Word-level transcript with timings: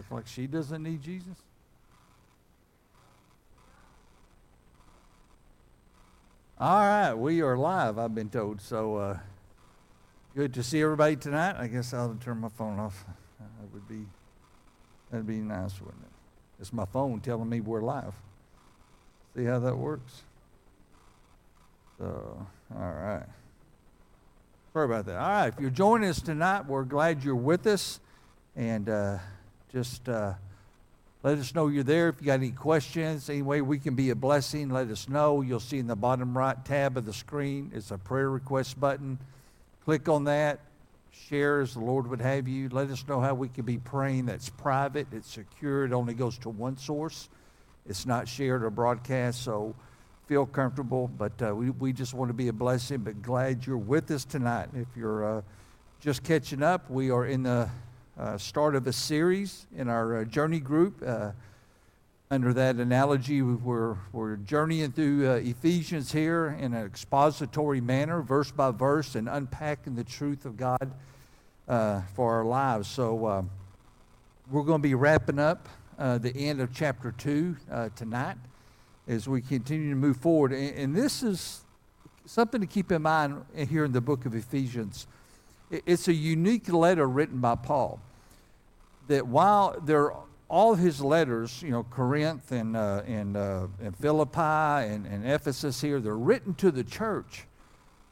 Act 0.00 0.10
like 0.10 0.26
she 0.26 0.46
doesn't 0.46 0.82
need 0.82 1.02
Jesus. 1.02 1.36
All 6.58 6.80
right, 6.80 7.12
we 7.12 7.42
are 7.42 7.56
live, 7.56 7.98
I've 7.98 8.14
been 8.14 8.30
told. 8.30 8.62
So 8.62 8.96
uh, 8.96 9.18
good 10.34 10.54
to 10.54 10.62
see 10.62 10.80
everybody 10.80 11.16
tonight. 11.16 11.56
I 11.58 11.66
guess 11.66 11.92
I'll 11.92 12.16
turn 12.18 12.38
my 12.38 12.48
phone 12.48 12.78
off. 12.78 13.04
That 13.38 13.72
would 13.74 13.86
be 13.86 14.06
that'd 15.10 15.26
be 15.26 15.36
nice, 15.36 15.78
wouldn't 15.80 16.02
it? 16.02 16.10
It's 16.60 16.72
my 16.72 16.86
phone 16.86 17.20
telling 17.20 17.50
me 17.50 17.60
we're 17.60 17.82
live. 17.82 18.14
See 19.36 19.44
how 19.44 19.58
that 19.58 19.76
works? 19.76 20.22
So, 21.98 22.46
all 22.74 22.92
right. 22.92 23.26
Sorry 24.72 24.86
about 24.86 25.04
that. 25.06 25.16
All 25.16 25.28
right, 25.28 25.48
if 25.48 25.60
you're 25.60 25.68
joining 25.68 26.08
us 26.08 26.22
tonight, 26.22 26.64
we're 26.64 26.84
glad 26.84 27.22
you're 27.22 27.34
with 27.36 27.66
us. 27.66 28.00
And 28.56 28.88
uh, 28.88 29.18
just 29.72 30.08
uh, 30.08 30.34
let 31.22 31.38
us 31.38 31.54
know 31.54 31.68
you're 31.68 31.84
there. 31.84 32.08
If 32.08 32.20
you 32.20 32.26
got 32.26 32.34
any 32.34 32.50
questions, 32.50 33.28
any 33.30 33.42
way 33.42 33.60
we 33.60 33.78
can 33.78 33.94
be 33.94 34.10
a 34.10 34.16
blessing, 34.16 34.70
let 34.70 34.88
us 34.88 35.08
know. 35.08 35.42
You'll 35.42 35.60
see 35.60 35.78
in 35.78 35.86
the 35.86 35.96
bottom 35.96 36.36
right 36.36 36.62
tab 36.64 36.96
of 36.96 37.06
the 37.06 37.12
screen 37.12 37.70
it's 37.74 37.90
a 37.90 37.98
prayer 37.98 38.30
request 38.30 38.80
button. 38.80 39.18
Click 39.84 40.08
on 40.08 40.24
that. 40.24 40.60
Share 41.12 41.60
as 41.60 41.74
the 41.74 41.80
Lord 41.80 42.06
would 42.06 42.20
have 42.20 42.48
you. 42.48 42.68
Let 42.68 42.88
us 42.90 43.06
know 43.06 43.20
how 43.20 43.34
we 43.34 43.48
can 43.48 43.64
be 43.64 43.78
praying. 43.78 44.26
That's 44.26 44.48
private, 44.48 45.08
it's 45.12 45.30
secure, 45.30 45.84
it 45.84 45.92
only 45.92 46.14
goes 46.14 46.38
to 46.38 46.48
one 46.48 46.76
source. 46.76 47.28
It's 47.86 48.06
not 48.06 48.28
shared 48.28 48.62
or 48.62 48.70
broadcast, 48.70 49.42
so 49.42 49.74
feel 50.26 50.46
comfortable. 50.46 51.08
But 51.08 51.32
uh, 51.42 51.54
we, 51.54 51.70
we 51.70 51.92
just 51.92 52.14
want 52.14 52.28
to 52.28 52.34
be 52.34 52.48
a 52.48 52.52
blessing, 52.52 52.98
but 52.98 53.22
glad 53.22 53.66
you're 53.66 53.76
with 53.76 54.10
us 54.10 54.24
tonight. 54.24 54.68
If 54.74 54.88
you're 54.96 55.38
uh, 55.38 55.42
just 56.00 56.22
catching 56.22 56.62
up, 56.62 56.88
we 56.88 57.10
are 57.10 57.26
in 57.26 57.42
the 57.42 57.68
uh, 58.20 58.36
start 58.36 58.76
of 58.76 58.86
a 58.86 58.92
series 58.92 59.66
in 59.74 59.88
our 59.88 60.18
uh, 60.18 60.24
journey 60.24 60.60
group. 60.60 61.02
Uh, 61.04 61.30
under 62.30 62.52
that 62.52 62.76
analogy, 62.76 63.40
we're, 63.40 63.96
we're 64.12 64.36
journeying 64.36 64.92
through 64.92 65.26
uh, 65.26 65.36
Ephesians 65.36 66.12
here 66.12 66.54
in 66.60 66.74
an 66.74 66.84
expository 66.84 67.80
manner, 67.80 68.20
verse 68.20 68.50
by 68.50 68.72
verse, 68.72 69.14
and 69.14 69.26
unpacking 69.26 69.94
the 69.94 70.04
truth 70.04 70.44
of 70.44 70.58
God 70.58 70.92
for 72.14 72.34
our 72.34 72.44
lives. 72.44 72.88
So 72.88 73.46
we're 74.50 74.64
going 74.64 74.82
to 74.82 74.88
be 74.88 74.94
wrapping 74.94 75.38
up 75.38 75.66
the 75.98 76.32
end 76.36 76.60
of 76.60 76.74
chapter 76.74 77.12
2 77.12 77.56
tonight 77.96 78.36
as 79.08 79.28
we 79.28 79.40
continue 79.40 79.88
to 79.88 79.96
move 79.96 80.18
forward. 80.18 80.52
And, 80.52 80.76
and 80.76 80.94
this 80.94 81.22
is 81.22 81.64
something 82.26 82.60
to 82.60 82.66
keep 82.66 82.92
in 82.92 83.00
mind 83.00 83.46
here 83.56 83.86
in 83.86 83.92
the 83.92 84.02
book 84.02 84.26
of 84.26 84.34
Ephesians. 84.34 85.06
It's 85.70 86.06
a 86.06 86.12
unique 86.12 86.70
letter 86.70 87.08
written 87.08 87.38
by 87.38 87.54
Paul 87.54 87.98
that 89.10 89.26
while 89.26 89.76
there 89.84 90.12
all 90.48 90.74
his 90.74 91.00
letters, 91.00 91.62
you 91.62 91.70
know, 91.70 91.84
Corinth 91.84 92.52
and, 92.52 92.76
uh, 92.76 93.02
and, 93.06 93.36
uh, 93.36 93.66
and 93.80 93.96
Philippi 93.96 94.40
and, 94.40 95.06
and 95.06 95.28
Ephesus 95.28 95.80
here, 95.80 96.00
they're 96.00 96.16
written 96.16 96.54
to 96.54 96.70
the 96.70 96.82
church. 96.82 97.46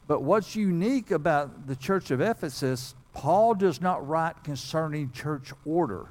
But 0.07 0.23
what's 0.23 0.55
unique 0.55 1.11
about 1.11 1.67
the 1.67 1.75
church 1.75 2.11
of 2.11 2.21
Ephesus, 2.21 2.95
Paul 3.13 3.55
does 3.55 3.81
not 3.81 4.05
write 4.07 4.43
concerning 4.43 5.11
church 5.11 5.51
order. 5.65 6.07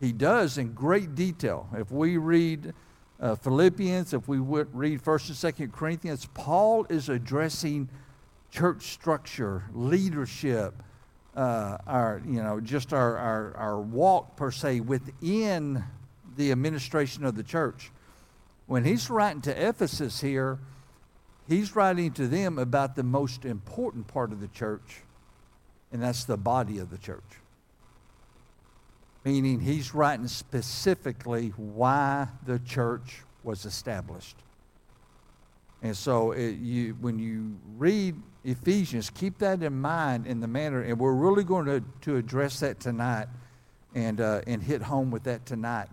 He 0.00 0.12
does 0.12 0.58
in 0.58 0.72
great 0.72 1.14
detail. 1.14 1.68
If 1.74 1.90
we 1.90 2.16
read 2.16 2.74
uh, 3.20 3.36
Philippians, 3.36 4.12
if 4.12 4.26
we 4.28 4.40
would 4.40 4.74
read 4.74 5.02
1st 5.02 5.44
and 5.44 5.70
2nd 5.70 5.72
Corinthians, 5.72 6.28
Paul 6.34 6.86
is 6.90 7.08
addressing 7.08 7.88
church 8.50 8.84
structure, 8.92 9.64
leadership, 9.72 10.81
uh, 11.36 11.78
our, 11.86 12.22
you 12.26 12.42
know, 12.42 12.60
just 12.60 12.92
our, 12.92 13.16
our, 13.16 13.56
our 13.56 13.80
walk 13.80 14.36
per 14.36 14.50
se 14.50 14.80
within 14.80 15.82
the 16.36 16.52
administration 16.52 17.24
of 17.24 17.36
the 17.36 17.42
church. 17.42 17.90
When 18.66 18.84
he's 18.84 19.10
writing 19.10 19.42
to 19.42 19.68
Ephesus 19.68 20.20
here, 20.20 20.58
he's 21.48 21.74
writing 21.74 22.12
to 22.12 22.28
them 22.28 22.58
about 22.58 22.96
the 22.96 23.02
most 23.02 23.44
important 23.44 24.06
part 24.08 24.32
of 24.32 24.40
the 24.40 24.48
church, 24.48 25.00
and 25.90 26.02
that's 26.02 26.24
the 26.24 26.36
body 26.36 26.78
of 26.78 26.90
the 26.90 26.98
church. 26.98 27.20
Meaning 29.24 29.60
he's 29.60 29.94
writing 29.94 30.28
specifically 30.28 31.50
why 31.56 32.28
the 32.44 32.58
church 32.58 33.22
was 33.44 33.64
established. 33.64 34.36
And 35.82 35.96
so 35.96 36.32
it, 36.32 36.58
you, 36.58 36.96
when 37.00 37.18
you 37.18 37.56
read 37.76 38.16
Ephesians, 38.44 39.08
keep 39.08 39.38
that 39.38 39.62
in 39.62 39.80
mind 39.80 40.26
in 40.26 40.40
the 40.40 40.48
manner, 40.48 40.82
and 40.82 40.98
we're 40.98 41.12
really 41.12 41.44
going 41.44 41.66
to, 41.66 41.82
to 42.00 42.16
address 42.16 42.58
that 42.60 42.80
tonight 42.80 43.28
and, 43.94 44.20
uh, 44.20 44.40
and 44.46 44.62
hit 44.62 44.82
home 44.82 45.12
with 45.12 45.22
that 45.24 45.46
tonight. 45.46 45.88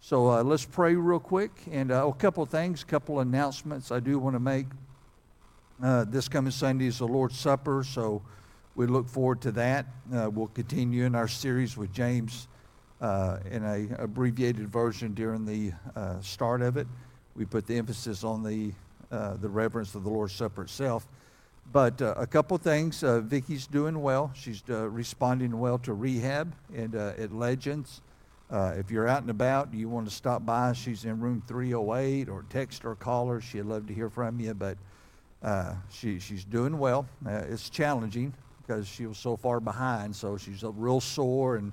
So 0.00 0.30
uh, 0.30 0.42
let's 0.42 0.66
pray 0.66 0.94
real 0.96 1.18
quick. 1.18 1.50
And 1.70 1.90
uh, 1.90 2.06
a 2.06 2.12
couple 2.12 2.44
things, 2.44 2.82
a 2.82 2.86
couple 2.86 3.20
announcements 3.20 3.90
I 3.90 4.00
do 4.00 4.18
want 4.18 4.36
to 4.36 4.40
make. 4.40 4.66
Uh, 5.82 6.04
this 6.04 6.28
coming 6.28 6.50
Sunday 6.50 6.86
is 6.86 6.98
the 6.98 7.08
Lord's 7.08 7.38
Supper, 7.38 7.82
so 7.82 8.20
we 8.74 8.86
look 8.86 9.08
forward 9.08 9.40
to 9.40 9.52
that. 9.52 9.86
Uh, 10.14 10.28
we'll 10.30 10.48
continue 10.48 11.04
in 11.04 11.14
our 11.14 11.26
series 11.26 11.76
with 11.76 11.90
James 11.90 12.48
uh, 13.00 13.38
in 13.50 13.64
a 13.64 13.88
abbreviated 13.98 14.68
version 14.68 15.14
during 15.14 15.46
the 15.46 15.72
start 16.20 16.60
of 16.60 16.76
it. 16.76 16.86
We 17.34 17.46
put 17.46 17.66
the 17.66 17.78
emphasis 17.78 18.24
on 18.24 18.42
the, 18.42 18.72
the 19.10 19.48
reverence 19.48 19.94
of 19.94 20.04
the 20.04 20.10
Lord's 20.10 20.34
Supper 20.34 20.64
itself. 20.64 21.08
But 21.72 22.00
uh, 22.00 22.14
a 22.16 22.26
couple 22.26 22.56
things. 22.58 23.02
Uh, 23.02 23.20
Vicky's 23.20 23.66
doing 23.66 24.00
well. 24.00 24.30
She's 24.34 24.62
uh, 24.68 24.88
responding 24.88 25.58
well 25.58 25.78
to 25.78 25.92
rehab 25.92 26.54
and 26.74 26.94
uh, 26.94 27.12
at 27.18 27.32
Legends. 27.32 28.00
Uh, 28.50 28.74
if 28.76 28.90
you're 28.90 29.08
out 29.08 29.22
and 29.22 29.30
about, 29.30 29.72
you 29.72 29.88
want 29.88 30.06
to 30.06 30.14
stop 30.14 30.44
by, 30.44 30.72
she's 30.72 31.04
in 31.04 31.18
room 31.18 31.42
308 31.48 32.28
or 32.28 32.44
text 32.50 32.84
or 32.84 32.94
call 32.94 33.26
her. 33.28 33.40
She'd 33.40 33.62
love 33.62 33.86
to 33.86 33.94
hear 33.94 34.10
from 34.10 34.38
you. 34.38 34.54
But 34.54 34.76
uh, 35.42 35.74
she, 35.90 36.20
she's 36.20 36.44
doing 36.44 36.78
well. 36.78 37.06
it's 37.26 37.70
challenging 37.70 38.34
because 38.60 38.86
she 38.86 39.06
was 39.06 39.18
so 39.18 39.36
far 39.36 39.60
behind. 39.60 40.14
So 40.14 40.36
she's 40.36 40.62
real 40.62 41.00
sore 41.00 41.56
and 41.56 41.72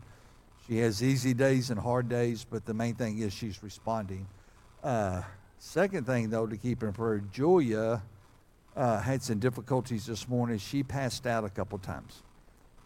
she 0.67 0.77
has 0.77 1.03
easy 1.03 1.33
days 1.33 1.69
and 1.69 1.79
hard 1.79 2.09
days. 2.09 2.45
But 2.49 2.65
the 2.65 2.73
main 2.73 2.95
thing 2.95 3.19
is 3.19 3.33
she's 3.33 3.61
responding. 3.61 4.25
second 5.59 6.07
thing, 6.07 6.29
though, 6.29 6.47
to 6.47 6.57
keep 6.57 6.81
in 6.81 6.93
prayer, 6.93 7.21
Julia 7.31 8.01
uh, 8.75 8.99
had 8.99 9.21
some 9.21 9.39
difficulties 9.39 10.05
this 10.05 10.27
morning. 10.27 10.57
She 10.57 10.83
passed 10.83 11.27
out 11.27 11.43
a 11.43 11.49
couple 11.49 11.77
times. 11.79 12.23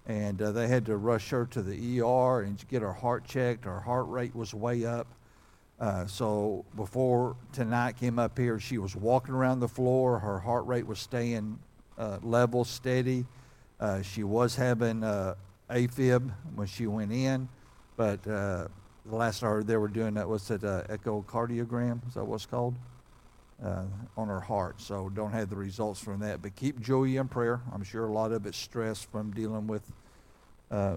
And 0.08 0.42
uh, 0.42 0.52
they 0.52 0.68
had 0.68 0.86
to 0.86 0.98
rush 0.98 1.30
her 1.30 1.46
to 1.48 1.62
the 1.62 2.02
ER 2.02 2.42
and 2.42 2.64
get 2.70 2.82
her 2.82 2.94
heart 2.94 3.26
checked. 3.26 3.66
Her 3.66 3.80
heart 3.80 4.08
rate 4.08 4.36
was 4.36 4.54
way 4.54 4.86
up. 4.86 5.08
Uh, 5.80 6.06
so 6.06 6.64
before 6.76 7.36
tonight 7.52 7.98
came 7.98 8.18
up 8.18 8.38
here, 8.38 8.60
she 8.60 8.78
was 8.78 8.96
walking 8.96 9.34
around 9.34 9.60
the 9.60 9.68
floor. 9.68 10.20
Her 10.20 10.40
heart 10.40 10.66
rate 10.68 10.88
was 10.88 11.00
staying 11.00 11.60
uh, 11.98 12.20
level, 12.22 12.64
steady. 12.64 13.26
Uh, 13.80 14.02
she 14.02 14.24
was 14.24 14.56
having 14.56 15.04
uh, 15.04 15.36
AFib 15.70 16.32
when 16.56 16.68
she 16.68 16.88
went 16.88 17.12
in, 17.12 17.50
but 17.98 18.24
the 18.24 18.70
last 19.06 19.44
I 19.44 19.48
heard 19.48 19.68
they 19.68 19.78
were 19.78 19.88
doing 19.88 20.14
that 20.14 20.28
was 20.28 20.50
at 20.50 20.62
echocardiogram. 20.62 22.08
Is 22.08 22.14
that 22.14 22.24
what's 22.24 22.46
called? 22.46 22.76
Uh, 23.64 23.84
on 24.18 24.28
her 24.28 24.40
heart. 24.40 24.82
So 24.82 25.10
don't 25.10 25.32
have 25.32 25.50
the 25.50 25.56
results 25.56 26.00
from 26.00 26.20
that. 26.20 26.42
But 26.42 26.56
keep 26.56 26.80
Joey 26.80 27.18
in 27.18 27.28
prayer. 27.28 27.62
I'm 27.74 27.84
sure 27.84 28.06
a 28.06 28.12
lot 28.12 28.32
of 28.32 28.46
it's 28.46 28.58
stress 28.58 29.04
from 29.04 29.32
dealing 29.32 29.68
with, 29.68 29.84
uh, 30.72 30.96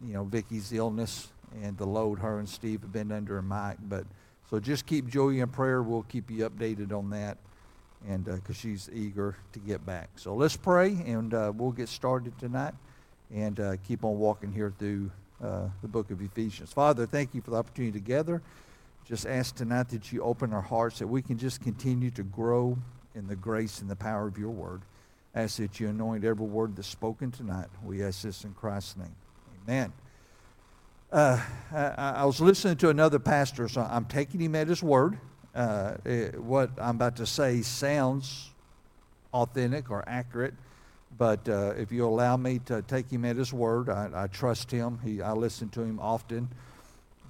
you 0.00 0.14
know, 0.14 0.24
Vicky's 0.24 0.72
illness 0.72 1.28
and 1.62 1.76
the 1.76 1.86
load 1.86 2.18
her 2.18 2.38
and 2.38 2.48
Steve 2.48 2.82
have 2.82 2.92
been 2.92 3.12
under 3.12 3.38
and 3.38 3.48
Mike. 3.48 3.78
But 3.82 4.04
so 4.50 4.58
just 4.60 4.86
keep 4.86 5.06
Joey 5.06 5.40
in 5.40 5.48
prayer. 5.48 5.82
We'll 5.82 6.04
keep 6.04 6.30
you 6.30 6.48
updated 6.48 6.92
on 6.92 7.10
that, 7.10 7.36
and 8.06 8.24
because 8.24 8.56
uh, 8.56 8.60
she's 8.60 8.88
eager 8.92 9.36
to 9.52 9.58
get 9.58 9.84
back. 9.84 10.08
So 10.16 10.34
let's 10.34 10.56
pray, 10.56 10.88
and 11.06 11.34
uh, 11.34 11.52
we'll 11.54 11.72
get 11.72 11.88
started 11.88 12.38
tonight, 12.38 12.74
and 13.34 13.60
uh, 13.60 13.76
keep 13.86 14.04
on 14.04 14.18
walking 14.18 14.52
here 14.52 14.72
through 14.78 15.10
uh, 15.42 15.68
the 15.82 15.88
book 15.88 16.10
of 16.10 16.22
Ephesians. 16.22 16.72
Father, 16.72 17.04
thank 17.04 17.34
you 17.34 17.42
for 17.42 17.50
the 17.50 17.56
opportunity 17.56 17.92
together 17.92 18.42
just 19.08 19.26
ask 19.26 19.56
tonight 19.56 19.88
that 19.88 20.12
you 20.12 20.22
open 20.22 20.52
our 20.52 20.60
hearts, 20.60 20.98
that 20.98 21.06
we 21.06 21.22
can 21.22 21.38
just 21.38 21.62
continue 21.62 22.10
to 22.10 22.22
grow 22.22 22.76
in 23.14 23.26
the 23.26 23.34
grace 23.34 23.80
and 23.80 23.88
the 23.88 23.96
power 23.96 24.26
of 24.26 24.36
your 24.36 24.50
word. 24.50 24.82
Ask 25.34 25.56
that 25.56 25.80
you 25.80 25.88
anoint 25.88 26.24
every 26.24 26.44
word 26.44 26.76
that's 26.76 26.88
spoken 26.88 27.30
tonight. 27.30 27.68
We 27.82 28.02
ask 28.02 28.20
this 28.20 28.44
in 28.44 28.52
Christ's 28.52 28.98
name. 28.98 29.16
Amen. 29.64 29.92
Uh, 31.10 31.40
I, 31.72 32.16
I, 32.16 32.24
was 32.26 32.38
listening 32.38 32.76
to 32.78 32.90
another 32.90 33.18
pastor, 33.18 33.66
so 33.66 33.80
I'm 33.80 34.04
taking 34.04 34.40
him 34.40 34.54
at 34.54 34.68
his 34.68 34.82
word. 34.82 35.18
Uh, 35.54 35.94
it, 36.04 36.38
what 36.38 36.70
I'm 36.76 36.96
about 36.96 37.16
to 37.16 37.24
say 37.24 37.62
sounds 37.62 38.50
authentic 39.32 39.90
or 39.90 40.06
accurate, 40.06 40.52
but 41.16 41.48
uh, 41.48 41.72
if 41.78 41.92
you 41.92 42.06
allow 42.06 42.36
me 42.36 42.58
to 42.66 42.82
take 42.82 43.10
him 43.10 43.24
at 43.24 43.36
his 43.36 43.54
word, 43.54 43.88
I, 43.88 44.10
I 44.14 44.26
trust 44.26 44.70
him. 44.70 45.00
He, 45.02 45.22
I 45.22 45.32
listen 45.32 45.70
to 45.70 45.80
him 45.80 45.98
often 45.98 46.50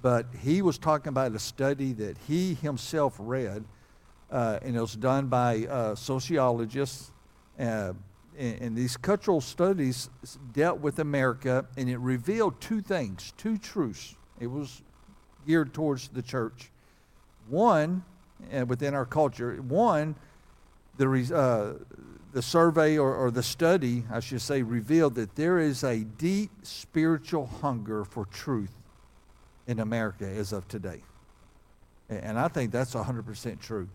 but 0.01 0.27
he 0.39 0.61
was 0.61 0.77
talking 0.77 1.09
about 1.09 1.33
a 1.33 1.39
study 1.39 1.93
that 1.93 2.17
he 2.27 2.53
himself 2.53 3.15
read, 3.19 3.65
uh, 4.31 4.59
and 4.61 4.75
it 4.75 4.81
was 4.81 4.95
done 4.95 5.27
by 5.27 5.65
uh, 5.65 5.95
sociologists. 5.95 7.11
Uh, 7.59 7.93
and, 8.37 8.61
and, 8.61 8.75
these 8.77 8.95
cultural 8.95 9.41
studies 9.41 10.09
dealt 10.53 10.79
with 10.79 10.99
America, 10.99 11.65
and 11.75 11.89
it 11.89 11.97
revealed 11.97 12.61
two 12.61 12.81
things, 12.81 13.33
two 13.35 13.57
truths. 13.57 14.15
It 14.39 14.47
was 14.47 14.81
geared 15.45 15.73
towards 15.73 16.07
the 16.07 16.21
church. 16.21 16.71
One, 17.49 18.03
and 18.49 18.69
within 18.69 18.93
our 18.93 19.05
culture, 19.05 19.55
one, 19.61 20.15
the, 20.95 21.09
uh, 21.35 21.83
the 22.31 22.41
survey 22.41 22.97
or, 22.97 23.13
or 23.13 23.31
the 23.31 23.43
study, 23.43 24.05
I 24.09 24.21
should 24.21 24.41
say, 24.41 24.61
revealed 24.61 25.15
that 25.15 25.35
there 25.35 25.59
is 25.59 25.83
a 25.83 26.05
deep 26.05 26.51
spiritual 26.63 27.47
hunger 27.47 28.05
for 28.05 28.25
truth 28.25 28.78
in 29.69 29.79
America 29.79 30.25
as 30.25 30.51
of 30.51 30.67
today. 30.67 30.99
And 32.09 32.39
I 32.39 32.47
think 32.47 32.71
that's 32.71 32.95
100% 32.95 33.59
true. 33.59 33.87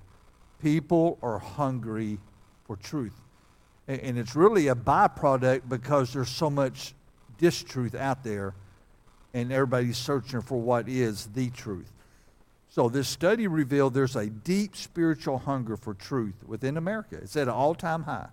People 0.63 1.19
are 1.21 1.41
hungry 1.41 2.21
for 2.65 2.77
truth. 2.77 3.21
And 3.89 4.17
it's 4.17 4.37
really 4.37 4.69
a 4.69 4.77
byproduct 4.77 5.69
because 5.69 6.13
there's 6.13 6.31
so 6.31 6.49
much 6.49 6.95
distruth 7.41 7.97
out 7.97 8.23
there 8.23 8.55
and 9.35 9.53
everybody's 9.53 9.99
searching 9.99 10.41
for 10.41 10.61
what 10.61 10.89
is 10.89 11.27
the 11.35 11.51
truth. 11.51 11.91
So 12.69 12.89
this 12.89 13.09
study 13.09 13.49
revealed 13.49 13.95
there's 13.95 14.15
a 14.15 14.27
deep 14.31 14.77
spiritual 14.77 15.39
hunger 15.39 15.77
for 15.77 15.93
truth 15.93 16.37
within 16.47 16.77
America. 16.77 17.17
It's 17.17 17.37
at 17.37 17.49
an 17.49 17.55
all-time 17.55 18.05
high. 18.05 18.29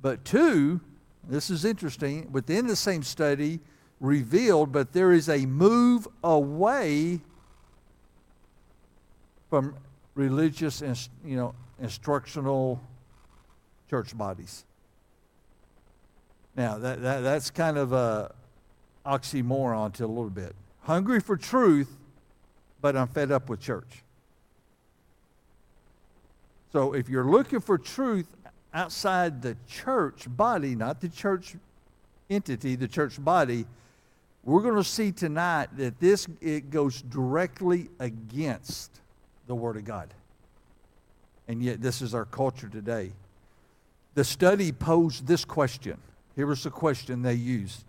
But 0.00 0.24
two, 0.24 0.80
this 1.28 1.50
is 1.50 1.64
interesting, 1.64 2.30
within 2.30 2.68
the 2.68 2.76
same 2.76 3.02
study 3.02 3.58
revealed, 4.00 4.72
but 4.72 4.92
there 4.92 5.12
is 5.12 5.28
a 5.28 5.46
move 5.46 6.08
away 6.24 7.20
from 9.48 9.74
religious 10.14 10.80
and 10.80 11.08
you 11.24 11.36
know 11.36 11.54
instructional 11.80 12.80
church 13.88 14.16
bodies. 14.16 14.64
Now 16.56 16.78
that, 16.78 17.02
that 17.02 17.20
that's 17.20 17.50
kind 17.50 17.76
of 17.76 17.92
a 17.92 18.34
oxymoron 19.04 19.92
to 19.94 20.04
a 20.04 20.06
little 20.06 20.30
bit. 20.30 20.54
Hungry 20.82 21.20
for 21.20 21.36
truth, 21.36 21.96
but 22.80 22.96
I'm 22.96 23.08
fed 23.08 23.30
up 23.30 23.48
with 23.48 23.60
church. 23.60 24.02
So 26.72 26.94
if 26.94 27.08
you're 27.08 27.24
looking 27.24 27.60
for 27.60 27.76
truth 27.78 28.26
outside 28.72 29.42
the 29.42 29.56
church 29.66 30.24
body, 30.28 30.74
not 30.74 31.00
the 31.00 31.08
church 31.08 31.56
entity, 32.28 32.76
the 32.76 32.86
church 32.86 33.22
body, 33.22 33.66
we're 34.44 34.62
going 34.62 34.76
to 34.76 34.84
see 34.84 35.12
tonight 35.12 35.68
that 35.76 36.00
this 36.00 36.26
it 36.40 36.70
goes 36.70 37.02
directly 37.02 37.90
against 37.98 39.00
the 39.46 39.54
word 39.54 39.76
of 39.76 39.84
God. 39.84 40.12
And 41.48 41.62
yet 41.62 41.82
this 41.82 42.00
is 42.00 42.14
our 42.14 42.24
culture 42.24 42.68
today. 42.68 43.12
The 44.14 44.24
study 44.24 44.72
posed 44.72 45.26
this 45.26 45.44
question. 45.44 45.98
Here 46.36 46.46
was 46.46 46.62
the 46.62 46.70
question 46.70 47.22
they 47.22 47.34
used. 47.34 47.84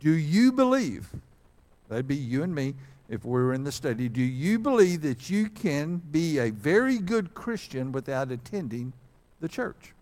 Do 0.00 0.12
you 0.12 0.52
believe, 0.52 1.08
that'd 1.88 2.06
be 2.06 2.16
you 2.16 2.42
and 2.42 2.54
me, 2.54 2.74
if 3.08 3.24
we 3.24 3.32
were 3.32 3.54
in 3.54 3.64
the 3.64 3.72
study, 3.72 4.08
do 4.08 4.22
you 4.22 4.58
believe 4.58 5.02
that 5.02 5.30
you 5.30 5.48
can 5.48 5.96
be 5.96 6.38
a 6.38 6.50
very 6.50 6.98
good 6.98 7.34
Christian 7.34 7.90
without 7.90 8.30
attending 8.30 8.92
the 9.40 9.48
church? 9.48 9.94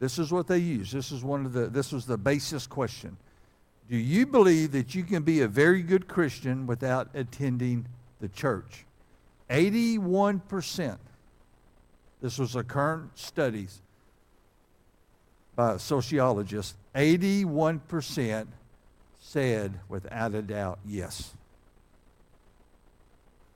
This 0.00 0.18
is 0.18 0.32
what 0.32 0.46
they 0.46 0.58
used. 0.58 0.92
This 0.92 1.12
is 1.12 1.22
one 1.22 1.46
of 1.46 1.52
the 1.52 1.66
this 1.66 1.92
was 1.92 2.06
the 2.06 2.18
basis 2.18 2.66
question. 2.66 3.16
Do 3.90 3.96
you 3.96 4.24
believe 4.24 4.70
that 4.70 4.94
you 4.94 5.02
can 5.02 5.24
be 5.24 5.40
a 5.40 5.48
very 5.48 5.82
good 5.82 6.06
Christian 6.06 6.68
without 6.68 7.08
attending 7.12 7.86
the 8.20 8.28
church? 8.28 8.86
81%. 9.50 10.96
This 12.22 12.38
was 12.38 12.54
a 12.54 12.62
current 12.62 13.18
studies 13.18 13.82
by 15.56 15.76
sociologists. 15.78 16.76
81% 16.94 18.46
said 19.18 19.80
without 19.88 20.34
a 20.36 20.42
doubt 20.42 20.78
yes. 20.86 21.34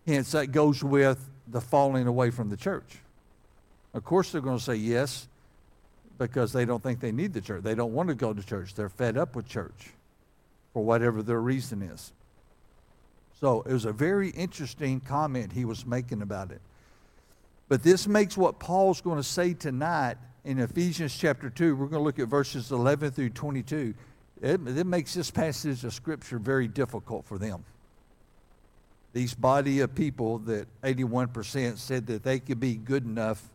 Hence, 0.05 0.33
that 0.33 0.49
goes 0.49 0.83
with 0.83 1.31
the 1.47 1.61
falling 1.61 2.09
away 2.09 2.31
from 2.31 2.51
the 2.51 2.57
church. 2.57 2.99
Of 3.95 4.05
course, 4.05 4.33
they're 4.33 4.41
going 4.41 4.59
to 4.59 4.65
say 4.65 4.75
yes 4.75 5.29
because 6.19 6.53
they 6.53 6.65
don't 6.65 6.83
think 6.83 6.99
they 6.99 7.13
need 7.13 7.33
the 7.35 7.41
church. 7.41 7.63
They 7.63 7.77
don't 7.77 7.93
want 7.93 8.09
to 8.09 8.17
go 8.17 8.33
to 8.33 8.43
church. 8.43 8.75
They're 8.75 8.89
fed 8.89 9.17
up 9.17 9.37
with 9.37 9.47
church 9.47 9.93
for 10.75 10.85
whatever 10.85 11.23
their 11.23 11.41
reason 11.41 11.81
is. 11.81 12.13
So 13.41 13.63
it 13.63 13.73
was 13.73 13.87
a 13.87 13.93
very 13.93 14.29
interesting 14.29 15.01
comment 15.01 15.53
he 15.53 15.65
was 15.65 15.87
making 15.87 16.21
about 16.21 16.51
it. 16.51 16.61
But 17.69 17.83
this 17.83 18.07
makes 18.07 18.37
what 18.37 18.59
Paul's 18.59 19.01
going 19.01 19.17
to 19.17 19.23
say 19.23 19.55
tonight 19.55 20.17
in 20.45 20.59
Ephesians 20.59 21.17
chapter 21.17 21.49
2. 21.49 21.75
We're 21.75 21.87
going 21.87 22.01
to 22.01 22.05
look 22.05 22.19
at 22.19 22.29
verses 22.29 22.71
11 22.71 23.13
through 23.13 23.31
22. 23.31 23.95
It, 24.43 24.61
it 24.69 24.87
makes 24.87 25.15
this 25.15 25.31
passage 25.31 25.83
of 25.85 25.95
Scripture 25.95 26.39
very 26.39 26.69
difficult 26.69 27.25
for 27.25 27.39
them 27.39 27.65
these 29.15 29.33
body 29.33 29.81
of 29.81 29.95
people 29.95 30.39
that 30.39 30.67
81% 30.83 31.79
said 31.79 32.09
that 32.09 32.25
they 32.25 32.41
could 32.41 32.59
be 32.59 32.75
good 32.75 33.05
enough 33.05 33.49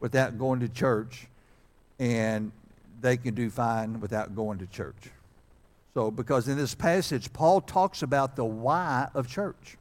without 0.00 0.38
going 0.38 0.60
to 0.60 0.68
church 0.68 1.26
and 1.98 2.52
they 3.00 3.16
can 3.16 3.34
do 3.34 3.50
fine 3.50 4.00
without 4.00 4.34
going 4.36 4.58
to 4.60 4.66
church. 4.66 5.10
So, 5.94 6.10
because 6.10 6.48
in 6.48 6.58
this 6.58 6.74
passage, 6.74 7.32
Paul 7.32 7.60
talks 7.60 8.02
about 8.02 8.34
the 8.34 8.44
why 8.44 9.08
of 9.14 9.28
church. 9.28 9.78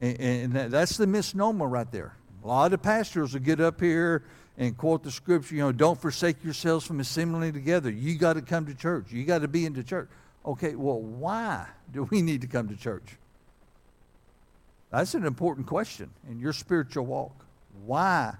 And, 0.00 0.56
and 0.56 0.72
that's 0.72 0.96
the 0.96 1.06
misnomer 1.06 1.68
right 1.68 1.90
there. 1.90 2.16
A 2.42 2.46
lot 2.46 2.72
of 2.72 2.82
pastors 2.82 3.32
will 3.32 3.40
get 3.40 3.60
up 3.60 3.80
here 3.80 4.24
and 4.56 4.76
quote 4.76 5.04
the 5.04 5.10
scripture, 5.10 5.54
you 5.54 5.60
know, 5.60 5.70
don't 5.70 6.00
forsake 6.00 6.42
yourselves 6.42 6.84
from 6.84 6.98
assembling 6.98 7.52
together. 7.52 7.90
You 7.90 8.16
got 8.18 8.32
to 8.34 8.42
come 8.42 8.66
to 8.66 8.74
church. 8.74 9.12
You 9.12 9.24
got 9.24 9.42
to 9.42 9.48
be 9.48 9.64
into 9.64 9.84
church. 9.84 10.08
Okay, 10.44 10.74
well, 10.74 11.00
why 11.00 11.66
do 11.92 12.04
we 12.04 12.22
need 12.22 12.40
to 12.40 12.48
come 12.48 12.68
to 12.68 12.76
church? 12.76 13.16
That's 14.90 15.14
an 15.14 15.24
important 15.24 15.66
question 15.66 16.10
in 16.28 16.40
your 16.40 16.52
spiritual 16.52 17.06
walk. 17.06 17.44
Why 17.84 18.34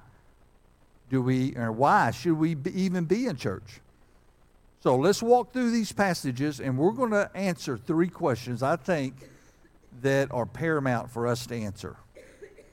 do 1.08 1.22
we, 1.22 1.54
or 1.54 1.70
why 1.70 2.10
should 2.10 2.36
we 2.38 2.54
be, 2.54 2.82
even 2.82 3.04
be 3.04 3.26
in 3.26 3.36
church? 3.36 3.80
So 4.80 4.96
let's 4.96 5.22
walk 5.22 5.52
through 5.52 5.72
these 5.72 5.92
passages, 5.92 6.60
and 6.60 6.78
we're 6.78 6.92
going 6.92 7.10
to 7.10 7.30
answer 7.34 7.76
three 7.76 8.08
questions 8.08 8.62
I 8.62 8.76
think 8.76 9.14
that 10.02 10.32
are 10.32 10.46
paramount 10.46 11.10
for 11.10 11.26
us 11.26 11.46
to 11.48 11.56
answer, 11.56 11.96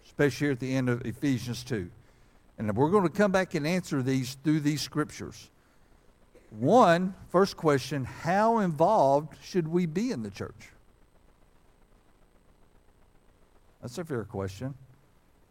especially 0.06 0.46
here 0.46 0.52
at 0.52 0.60
the 0.60 0.76
end 0.76 0.90
of 0.90 1.04
Ephesians 1.06 1.64
2. 1.64 1.90
And 2.58 2.76
we're 2.76 2.92
going 2.92 3.04
to 3.04 3.10
come 3.10 3.32
back 3.32 3.56
and 3.56 3.66
answer 3.66 4.04
these 4.04 4.38
through 4.44 4.60
these 4.60 4.82
scriptures. 4.82 5.50
One, 6.52 7.16
first 7.30 7.58
question 7.58 8.06
how 8.06 8.60
involved 8.60 9.36
should 9.44 9.68
we 9.68 9.88
be 9.88 10.12
in 10.12 10.22
the 10.22 10.30
church? 10.30 10.70
That's 13.82 13.98
a 13.98 14.06
fair 14.06 14.24
question. 14.24 14.76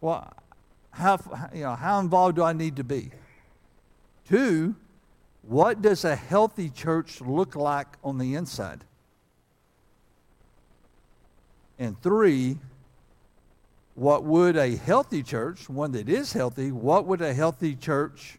Well, 0.00 0.32
how, 0.90 1.18
you 1.52 1.62
know, 1.62 1.74
how 1.74 1.98
involved 2.00 2.36
do 2.36 2.42
I 2.42 2.52
need 2.52 2.76
to 2.76 2.84
be? 2.84 3.10
Two, 4.28 4.76
what 5.46 5.82
does 5.82 6.04
a 6.04 6.16
healthy 6.16 6.70
church 6.70 7.20
look 7.20 7.54
like 7.54 7.88
on 8.02 8.18
the 8.18 8.34
inside? 8.34 8.84
And 11.78 12.00
three, 12.02 12.58
what 13.94 14.24
would 14.24 14.56
a 14.56 14.76
healthy 14.76 15.22
church, 15.22 15.68
one 15.68 15.92
that 15.92 16.08
is 16.08 16.32
healthy, 16.32 16.72
what 16.72 17.06
would 17.06 17.20
a 17.20 17.34
healthy 17.34 17.74
church 17.74 18.38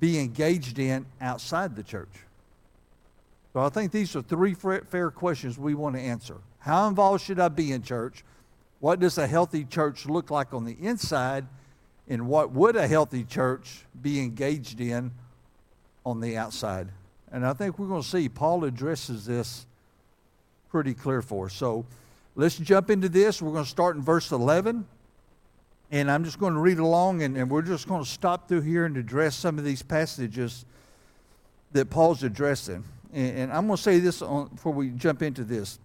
be 0.00 0.18
engaged 0.18 0.78
in 0.78 1.06
outside 1.20 1.76
the 1.76 1.82
church? 1.82 2.24
So 3.52 3.60
I 3.60 3.68
think 3.68 3.92
these 3.92 4.14
are 4.16 4.22
three 4.22 4.54
fair 4.54 5.10
questions 5.10 5.58
we 5.58 5.74
want 5.74 5.96
to 5.96 6.02
answer. 6.02 6.36
How 6.58 6.88
involved 6.88 7.24
should 7.24 7.40
I 7.40 7.48
be 7.48 7.72
in 7.72 7.82
church? 7.82 8.24
What 8.80 9.00
does 9.00 9.18
a 9.18 9.26
healthy 9.26 9.64
church 9.64 10.06
look 10.06 10.30
like 10.30 10.52
on 10.52 10.64
the 10.64 10.76
inside? 10.80 11.46
And 12.08 12.26
what 12.26 12.52
would 12.52 12.76
a 12.76 12.86
healthy 12.86 13.24
church 13.24 13.84
be 14.00 14.20
engaged 14.20 14.80
in 14.80 15.12
on 16.04 16.20
the 16.20 16.36
outside? 16.36 16.88
And 17.30 17.44
I 17.46 17.52
think 17.52 17.78
we're 17.78 17.88
going 17.88 18.02
to 18.02 18.08
see 18.08 18.28
Paul 18.28 18.64
addresses 18.64 19.26
this 19.26 19.66
pretty 20.70 20.94
clear 20.94 21.22
for 21.22 21.46
us. 21.46 21.54
So 21.54 21.84
let's 22.34 22.56
jump 22.56 22.90
into 22.90 23.08
this. 23.08 23.42
We're 23.42 23.52
going 23.52 23.64
to 23.64 23.70
start 23.70 23.96
in 23.96 24.02
verse 24.02 24.32
11. 24.32 24.86
And 25.90 26.10
I'm 26.10 26.24
just 26.24 26.38
going 26.38 26.52
to 26.52 26.60
read 26.60 26.78
along, 26.78 27.22
and, 27.22 27.34
and 27.36 27.50
we're 27.50 27.62
just 27.62 27.88
going 27.88 28.04
to 28.04 28.08
stop 28.08 28.46
through 28.46 28.60
here 28.60 28.84
and 28.84 28.96
address 28.98 29.34
some 29.34 29.58
of 29.58 29.64
these 29.64 29.82
passages 29.82 30.66
that 31.72 31.88
Paul's 31.88 32.22
addressing. 32.22 32.84
And, 33.14 33.38
and 33.38 33.52
I'm 33.52 33.66
going 33.66 33.78
to 33.78 33.82
say 33.82 33.98
this 33.98 34.20
on, 34.20 34.48
before 34.48 34.74
we 34.74 34.90
jump 34.90 35.22
into 35.22 35.44
this 35.44 35.78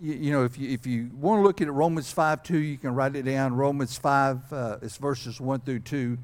you, 0.00 0.14
you, 0.14 0.32
know, 0.32 0.44
if 0.44 0.58
you, 0.58 0.70
if 0.70 0.86
you 0.86 1.10
want 1.20 1.40
to 1.40 1.42
look 1.42 1.60
at 1.60 1.70
Romans 1.70 2.10
5 2.10 2.42
2, 2.42 2.58
you 2.58 2.78
can 2.78 2.94
write 2.94 3.14
it 3.16 3.22
down. 3.22 3.54
Romans 3.54 3.96
5, 3.98 4.52
uh, 4.52 4.76
it's 4.82 4.96
verses 4.96 5.40
1 5.40 5.60
through 5.60 5.80
2. 5.80 6.18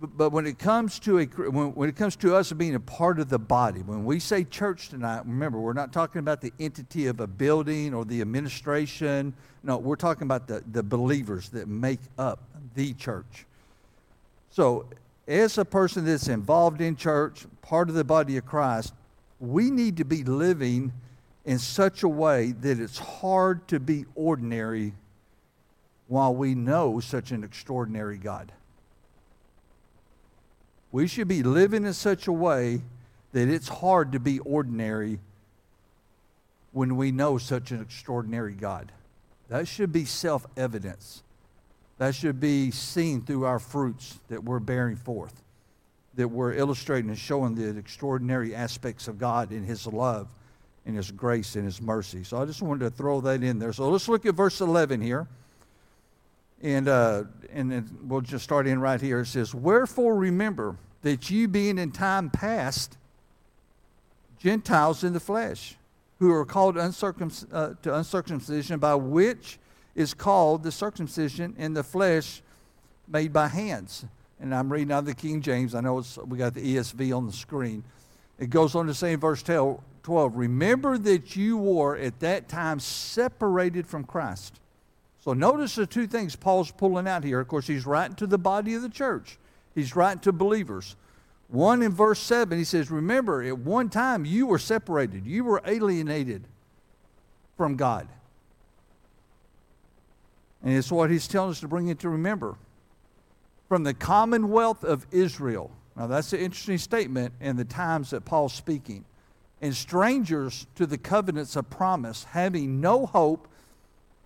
But, 0.00 0.32
when 0.32 0.46
it 0.46 0.58
comes 0.58 0.98
to 1.00 1.20
a 1.20 1.24
when, 1.24 1.74
when 1.74 1.88
it 1.88 1.96
comes 1.96 2.16
to 2.16 2.34
us 2.34 2.52
being 2.52 2.74
a 2.74 2.80
part 2.80 3.20
of 3.20 3.28
the 3.28 3.38
body, 3.38 3.80
when 3.80 4.04
we 4.04 4.18
say 4.18 4.44
church 4.44 4.88
tonight, 4.88 5.22
remember 5.24 5.60
we're 5.60 5.72
not 5.72 5.92
talking 5.92 6.18
about 6.18 6.40
the 6.40 6.52
entity 6.58 7.06
of 7.06 7.20
a 7.20 7.26
building 7.26 7.94
or 7.94 8.04
the 8.04 8.20
administration. 8.20 9.32
No, 9.62 9.78
we're 9.78 9.96
talking 9.96 10.24
about 10.24 10.46
the, 10.46 10.62
the 10.72 10.82
believers 10.82 11.48
that 11.50 11.68
make 11.68 12.00
up 12.18 12.40
the 12.74 12.92
church. 12.94 13.46
So, 14.50 14.86
as 15.26 15.58
a 15.58 15.64
person 15.64 16.04
that's 16.04 16.28
involved 16.28 16.80
in 16.80 16.96
church, 16.96 17.46
part 17.62 17.88
of 17.88 17.94
the 17.94 18.04
body 18.04 18.36
of 18.36 18.44
Christ, 18.44 18.92
we 19.40 19.70
need 19.70 19.96
to 19.98 20.04
be 20.04 20.24
living 20.24 20.92
in 21.44 21.58
such 21.58 22.02
a 22.02 22.08
way 22.08 22.52
that 22.52 22.80
it's 22.80 22.98
hard 22.98 23.66
to 23.68 23.78
be 23.78 24.04
ordinary 24.14 24.92
while 26.08 26.34
we 26.34 26.54
know 26.54 27.00
such 27.00 27.30
an 27.30 27.44
extraordinary 27.44 28.18
God. 28.18 28.52
We 30.94 31.08
should 31.08 31.26
be 31.26 31.42
living 31.42 31.84
in 31.86 31.92
such 31.92 32.28
a 32.28 32.32
way 32.32 32.80
that 33.32 33.48
it's 33.48 33.68
hard 33.68 34.12
to 34.12 34.20
be 34.20 34.38
ordinary 34.38 35.18
when 36.70 36.94
we 36.94 37.10
know 37.10 37.36
such 37.36 37.72
an 37.72 37.80
extraordinary 37.80 38.54
God. 38.54 38.92
That 39.48 39.66
should 39.66 39.90
be 39.90 40.04
self 40.04 40.46
evidence. 40.56 41.24
That 41.98 42.14
should 42.14 42.38
be 42.38 42.70
seen 42.70 43.22
through 43.22 43.44
our 43.44 43.58
fruits 43.58 44.20
that 44.28 44.44
we're 44.44 44.60
bearing 44.60 44.94
forth, 44.94 45.42
that 46.14 46.28
we're 46.28 46.52
illustrating 46.52 47.10
and 47.10 47.18
showing 47.18 47.56
the 47.56 47.76
extraordinary 47.76 48.54
aspects 48.54 49.08
of 49.08 49.18
God 49.18 49.50
in 49.50 49.64
His 49.64 49.88
love, 49.88 50.28
in 50.86 50.94
His 50.94 51.10
grace, 51.10 51.56
and 51.56 51.64
His 51.64 51.82
mercy. 51.82 52.22
So 52.22 52.40
I 52.40 52.44
just 52.44 52.62
wanted 52.62 52.84
to 52.84 52.90
throw 52.90 53.20
that 53.22 53.42
in 53.42 53.58
there. 53.58 53.72
So 53.72 53.88
let's 53.88 54.08
look 54.08 54.26
at 54.26 54.36
verse 54.36 54.60
11 54.60 55.00
here. 55.00 55.26
And, 56.62 56.88
uh, 56.88 57.24
and 57.52 57.98
we'll 58.02 58.22
just 58.22 58.44
start 58.44 58.66
in 58.66 58.80
right 58.80 59.00
here. 59.00 59.20
It 59.20 59.26
says, 59.26 59.54
Wherefore 59.54 60.14
remember 60.14 60.76
that 61.02 61.30
you 61.30 61.46
being 61.48 61.78
in 61.78 61.92
time 61.92 62.30
past 62.30 62.96
Gentiles 64.38 65.04
in 65.04 65.12
the 65.12 65.20
flesh, 65.20 65.76
who 66.18 66.32
are 66.32 66.44
called 66.44 66.76
uncircum- 66.76 67.46
uh, 67.52 67.74
to 67.82 67.94
uncircumcision, 67.94 68.78
by 68.78 68.94
which 68.94 69.58
is 69.94 70.14
called 70.14 70.62
the 70.62 70.72
circumcision 70.72 71.54
in 71.58 71.74
the 71.74 71.82
flesh 71.82 72.42
made 73.08 73.32
by 73.32 73.48
hands. 73.48 74.04
And 74.40 74.54
I'm 74.54 74.72
reading 74.72 74.92
out 74.92 75.00
of 75.00 75.06
the 75.06 75.14
King 75.14 75.40
James. 75.40 75.74
I 75.74 75.80
know 75.80 76.02
we 76.26 76.38
got 76.38 76.54
the 76.54 76.76
ESV 76.76 77.16
on 77.16 77.26
the 77.26 77.32
screen. 77.32 77.84
It 78.38 78.50
goes 78.50 78.74
on 78.74 78.86
to 78.86 78.94
say 78.94 79.12
in 79.12 79.20
verse 79.20 79.42
12, 79.42 79.80
Remember 80.36 80.98
that 80.98 81.36
you 81.36 81.56
were 81.56 81.96
at 81.96 82.20
that 82.20 82.48
time 82.48 82.80
separated 82.80 83.86
from 83.86 84.04
Christ. 84.04 84.60
So 85.24 85.32
notice 85.32 85.74
the 85.74 85.86
two 85.86 86.06
things 86.06 86.36
Paul's 86.36 86.70
pulling 86.70 87.08
out 87.08 87.24
here. 87.24 87.40
Of 87.40 87.48
course, 87.48 87.66
he's 87.66 87.86
writing 87.86 88.14
to 88.16 88.26
the 88.26 88.36
body 88.36 88.74
of 88.74 88.82
the 88.82 88.90
church, 88.90 89.38
he's 89.74 89.96
writing 89.96 90.20
to 90.20 90.32
believers. 90.32 90.96
One 91.48 91.82
in 91.82 91.92
verse 91.92 92.18
7, 92.20 92.58
he 92.58 92.64
says, 92.64 92.90
Remember, 92.90 93.42
at 93.42 93.58
one 93.58 93.88
time 93.88 94.24
you 94.24 94.46
were 94.46 94.58
separated, 94.58 95.26
you 95.26 95.44
were 95.44 95.62
alienated 95.64 96.44
from 97.56 97.76
God. 97.76 98.08
And 100.62 100.76
it's 100.76 100.90
what 100.90 101.10
he's 101.10 101.28
telling 101.28 101.50
us 101.50 101.60
to 101.60 101.68
bring 101.68 101.88
you 101.88 101.94
to 101.94 102.08
remember. 102.08 102.56
From 103.68 103.84
the 103.84 103.94
commonwealth 103.94 104.84
of 104.84 105.06
Israel. 105.10 105.70
Now, 105.96 106.06
that's 106.06 106.32
an 106.32 106.40
interesting 106.40 106.78
statement 106.78 107.34
in 107.40 107.56
the 107.56 107.64
times 107.64 108.10
that 108.10 108.24
Paul's 108.24 108.54
speaking. 108.54 109.04
And 109.62 109.74
strangers 109.74 110.66
to 110.74 110.86
the 110.86 110.98
covenants 110.98 111.56
of 111.56 111.70
promise, 111.70 112.24
having 112.24 112.80
no 112.80 113.06
hope 113.06 113.48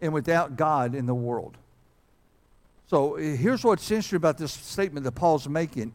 and 0.01 0.13
without 0.13 0.57
God 0.57 0.95
in 0.95 1.07
the 1.07 1.15
world. 1.15 1.57
So 2.87 3.17
eh, 3.17 3.37
here's 3.37 3.65
what's 3.65 3.91
interesting 3.91 4.17
about 4.17 4.39
this 4.39 4.53
statement 4.53 5.05
that 5.05 5.13
Paul's 5.13 5.49
making. 5.49 5.93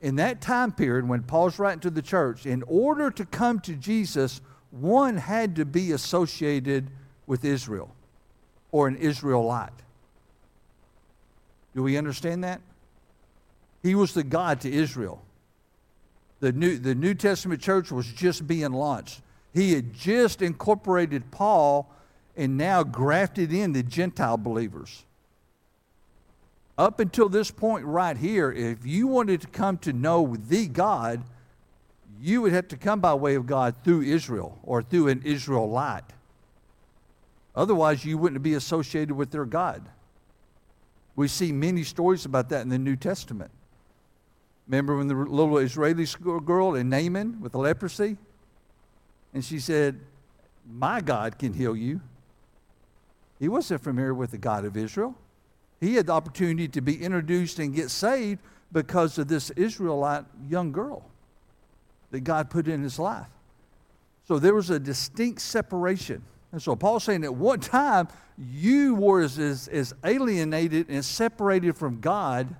In 0.00 0.16
that 0.16 0.40
time 0.40 0.72
period, 0.72 1.08
when 1.08 1.22
Paul's 1.22 1.58
writing 1.58 1.80
to 1.80 1.90
the 1.90 2.02
church, 2.02 2.46
in 2.46 2.62
order 2.66 3.10
to 3.10 3.24
come 3.24 3.60
to 3.60 3.74
Jesus, 3.74 4.40
one 4.70 5.16
had 5.16 5.56
to 5.56 5.64
be 5.64 5.92
associated 5.92 6.90
with 7.26 7.44
Israel 7.44 7.94
or 8.72 8.88
an 8.88 8.96
Israelite. 8.96 9.72
Do 11.74 11.82
we 11.82 11.96
understand 11.96 12.44
that? 12.44 12.60
He 13.82 13.94
was 13.94 14.14
the 14.14 14.24
God 14.24 14.60
to 14.62 14.72
Israel. 14.72 15.22
The 16.40 16.52
New, 16.52 16.76
the 16.76 16.94
New 16.94 17.14
Testament 17.14 17.60
church 17.60 17.90
was 17.90 18.06
just 18.06 18.46
being 18.46 18.72
launched. 18.72 19.22
He 19.54 19.72
had 19.74 19.94
just 19.94 20.42
incorporated 20.42 21.30
Paul 21.30 21.90
and 22.36 22.56
now 22.56 22.82
grafted 22.82 23.52
in 23.52 23.72
the 23.72 23.82
Gentile 23.82 24.36
believers. 24.36 25.04
Up 26.78 27.00
until 27.00 27.28
this 27.28 27.50
point, 27.50 27.86
right 27.86 28.16
here, 28.16 28.52
if 28.52 28.84
you 28.84 29.06
wanted 29.06 29.40
to 29.40 29.46
come 29.46 29.78
to 29.78 29.92
know 29.92 30.36
the 30.36 30.66
God, 30.66 31.22
you 32.20 32.42
would 32.42 32.52
have 32.52 32.68
to 32.68 32.76
come 32.76 33.00
by 33.00 33.14
way 33.14 33.34
of 33.34 33.46
God 33.46 33.76
through 33.82 34.02
Israel 34.02 34.58
or 34.62 34.82
through 34.82 35.08
an 35.08 35.22
Israelite. 35.24 36.04
Otherwise, 37.54 38.04
you 38.04 38.18
wouldn't 38.18 38.42
be 38.42 38.54
associated 38.54 39.14
with 39.14 39.30
their 39.30 39.46
God. 39.46 39.88
We 41.14 41.28
see 41.28 41.50
many 41.50 41.82
stories 41.82 42.26
about 42.26 42.50
that 42.50 42.60
in 42.60 42.68
the 42.68 42.78
New 42.78 42.96
Testament. 42.96 43.50
Remember 44.68 44.98
when 44.98 45.08
the 45.08 45.14
little 45.14 45.56
Israeli 45.58 46.06
girl 46.44 46.74
in 46.74 46.90
Naaman 46.90 47.40
with 47.40 47.52
the 47.52 47.58
leprosy? 47.58 48.18
And 49.32 49.42
she 49.42 49.58
said, 49.58 50.00
My 50.68 51.00
God 51.00 51.38
can 51.38 51.54
heal 51.54 51.74
you. 51.74 52.02
He 53.38 53.48
wasn't 53.48 53.82
familiar 53.82 54.14
with 54.14 54.30
the 54.30 54.38
God 54.38 54.64
of 54.64 54.76
Israel. 54.76 55.14
He 55.80 55.94
had 55.94 56.06
the 56.06 56.12
opportunity 56.12 56.68
to 56.68 56.80
be 56.80 57.02
introduced 57.02 57.58
and 57.58 57.74
get 57.74 57.90
saved 57.90 58.40
because 58.72 59.18
of 59.18 59.28
this 59.28 59.50
Israelite 59.50 60.24
young 60.48 60.72
girl 60.72 61.04
that 62.10 62.20
God 62.20 62.50
put 62.50 62.66
in 62.66 62.82
his 62.82 62.98
life. 62.98 63.28
So 64.26 64.38
there 64.38 64.54
was 64.54 64.70
a 64.70 64.78
distinct 64.78 65.40
separation. 65.40 66.22
And 66.52 66.62
so 66.62 66.74
Paul's 66.74 67.04
saying 67.04 67.24
at 67.24 67.34
one 67.34 67.60
time 67.60 68.08
you 68.38 68.94
were 68.94 69.20
as, 69.22 69.38
as, 69.38 69.68
as 69.68 69.94
alienated 70.04 70.88
and 70.88 71.04
separated 71.04 71.76
from 71.76 72.00
God 72.00 72.54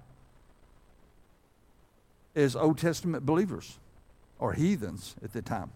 as 2.35 2.55
Old 2.55 2.79
Testament 2.79 3.25
believers 3.25 3.79
or 4.39 4.53
heathens 4.53 5.17
at 5.25 5.33
the 5.33 5.43
time. 5.43 5.73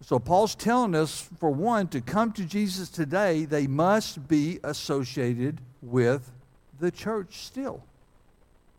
So 0.00 0.18
Paul's 0.18 0.54
telling 0.54 0.94
us, 0.94 1.28
for 1.38 1.50
one, 1.50 1.88
to 1.88 2.00
come 2.00 2.32
to 2.32 2.44
Jesus 2.44 2.88
today, 2.88 3.44
they 3.44 3.66
must 3.66 4.28
be 4.28 4.60
associated 4.62 5.60
with 5.82 6.30
the 6.78 6.90
church 6.90 7.38
still. 7.38 7.82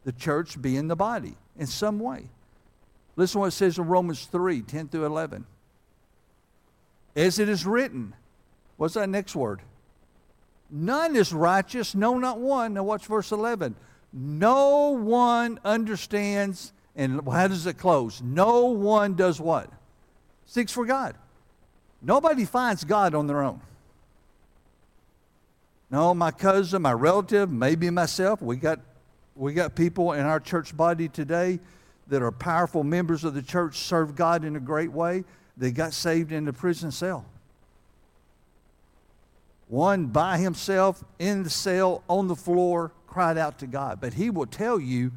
The 0.06 0.12
church 0.14 0.62
being 0.62 0.88
the 0.88 0.96
body 0.96 1.36
in 1.58 1.68
some 1.68 2.00
way. 2.00 2.30
Listen 3.16 3.34
to 3.34 3.40
what 3.40 3.48
it 3.48 3.52
says 3.52 3.78
in 3.78 3.86
Romans 3.86 4.26
3 4.26 4.62
10 4.62 4.88
through 4.88 5.06
11. 5.06 5.46
As 7.16 7.38
it 7.38 7.50
is 7.50 7.66
written, 7.66 8.16
what's 8.78 8.94
that 8.94 9.10
next 9.10 9.36
word? 9.36 9.62
None 10.72 11.16
is 11.16 11.34
righteous, 11.34 11.96
no, 11.96 12.18
not 12.18 12.40
one. 12.40 12.76
Now, 12.76 12.84
watch 12.84 13.08
verse 13.08 13.32
11. 13.32 13.76
No 14.14 14.92
one 14.92 15.60
understands, 15.66 16.72
and 16.96 17.22
how 17.28 17.48
does 17.48 17.66
it 17.66 17.78
close? 17.78 18.22
No 18.22 18.68
one 18.68 19.16
does 19.16 19.42
what? 19.42 19.70
Seeks 20.50 20.72
for 20.72 20.84
God. 20.84 21.16
Nobody 22.02 22.44
finds 22.44 22.84
God 22.84 23.14
on 23.14 23.28
their 23.28 23.44
own. 23.44 23.62
No, 25.92 26.14
my 26.14 26.32
cousin, 26.32 26.82
my 26.82 26.92
relative, 26.92 27.52
maybe 27.52 27.90
myself. 27.92 28.42
We 28.42 28.58
got, 28.58 28.80
we 29.36 29.54
got 29.54 29.76
people 29.76 30.14
in 30.14 30.26
our 30.26 30.40
church 30.40 30.76
body 30.76 31.08
today 31.08 31.60
that 32.08 32.24
are 32.24 32.32
powerful 32.32 32.84
members 32.84 33.24
of 33.24 33.36
the 33.36 33.44
church, 33.44 33.78
serve 33.78 34.16
God 34.16 34.44
in 34.44 34.56
a 34.56 34.60
great 34.60 34.92
way. 34.92 35.24
They 35.56 35.72
got 35.72 35.94
saved 35.94 36.32
in 36.32 36.46
the 36.46 36.54
prison 36.54 36.92
cell. 36.92 37.26
One 39.68 40.08
by 40.08 40.40
himself 40.40 41.04
in 41.20 41.44
the 41.44 41.50
cell 41.50 42.04
on 42.08 42.28
the 42.28 42.36
floor 42.36 42.92
cried 43.06 43.38
out 43.38 43.60
to 43.60 43.68
God. 43.68 44.02
But 44.02 44.16
he 44.16 44.32
will 44.32 44.48
tell 44.48 44.80
you 44.80 45.12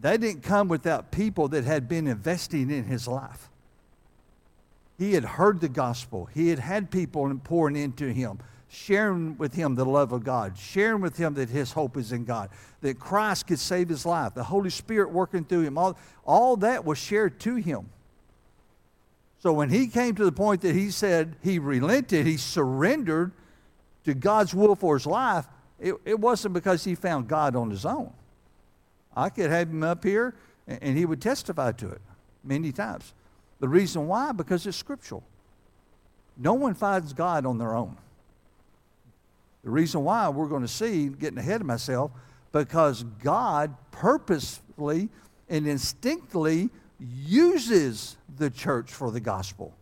that 0.00 0.20
didn't 0.20 0.42
come 0.42 0.68
without 0.68 1.12
people 1.12 1.48
that 1.48 1.64
had 1.64 1.88
been 1.88 2.06
investing 2.06 2.70
in 2.70 2.84
his 2.84 3.08
life. 3.08 3.48
He 5.02 5.14
had 5.14 5.24
heard 5.24 5.60
the 5.60 5.68
gospel. 5.68 6.28
He 6.32 6.48
had 6.50 6.60
had 6.60 6.88
people 6.88 7.28
pouring 7.42 7.74
into 7.74 8.12
him, 8.12 8.38
sharing 8.68 9.36
with 9.36 9.52
him 9.52 9.74
the 9.74 9.84
love 9.84 10.12
of 10.12 10.22
God, 10.22 10.56
sharing 10.56 11.00
with 11.00 11.16
him 11.16 11.34
that 11.34 11.50
his 11.50 11.72
hope 11.72 11.96
is 11.96 12.12
in 12.12 12.24
God, 12.24 12.50
that 12.82 13.00
Christ 13.00 13.48
could 13.48 13.58
save 13.58 13.88
his 13.88 14.06
life, 14.06 14.34
the 14.34 14.44
Holy 14.44 14.70
Spirit 14.70 15.10
working 15.10 15.44
through 15.44 15.62
him. 15.62 15.76
All, 15.76 15.98
all 16.24 16.56
that 16.58 16.84
was 16.84 16.98
shared 16.98 17.40
to 17.40 17.56
him. 17.56 17.90
So 19.40 19.52
when 19.52 19.70
he 19.70 19.88
came 19.88 20.14
to 20.14 20.24
the 20.24 20.30
point 20.30 20.60
that 20.60 20.76
he 20.76 20.92
said 20.92 21.34
he 21.42 21.58
relented, 21.58 22.24
he 22.24 22.36
surrendered 22.36 23.32
to 24.04 24.14
God's 24.14 24.54
will 24.54 24.76
for 24.76 24.96
his 24.96 25.04
life, 25.04 25.48
it, 25.80 25.96
it 26.04 26.20
wasn't 26.20 26.54
because 26.54 26.84
he 26.84 26.94
found 26.94 27.26
God 27.26 27.56
on 27.56 27.70
his 27.70 27.84
own. 27.84 28.12
I 29.16 29.30
could 29.30 29.50
have 29.50 29.68
him 29.68 29.82
up 29.82 30.04
here 30.04 30.36
and, 30.68 30.80
and 30.80 30.96
he 30.96 31.04
would 31.04 31.20
testify 31.20 31.72
to 31.72 31.88
it 31.88 32.00
many 32.44 32.70
times. 32.70 33.14
The 33.62 33.68
reason 33.68 34.08
why? 34.08 34.32
Because 34.32 34.66
it's 34.66 34.76
scriptural. 34.76 35.22
No 36.36 36.54
one 36.54 36.74
finds 36.74 37.12
God 37.12 37.46
on 37.46 37.58
their 37.58 37.76
own. 37.76 37.96
The 39.62 39.70
reason 39.70 40.02
why 40.02 40.28
we're 40.30 40.48
going 40.48 40.62
to 40.62 40.68
see, 40.68 41.06
getting 41.06 41.38
ahead 41.38 41.60
of 41.60 41.66
myself, 41.68 42.10
because 42.50 43.04
God 43.22 43.76
purposefully 43.92 45.10
and 45.48 45.68
instinctively 45.68 46.70
uses 46.98 48.16
the 48.36 48.50
church 48.50 48.90
for 48.90 49.12
the 49.12 49.20
gospel. 49.20 49.72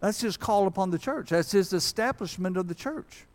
That's 0.00 0.22
his 0.22 0.38
call 0.38 0.66
upon 0.66 0.90
the 0.90 0.98
church. 0.98 1.28
That's 1.28 1.52
his 1.52 1.74
establishment 1.74 2.56
of 2.56 2.66
the 2.66 2.74
church. 2.74 3.26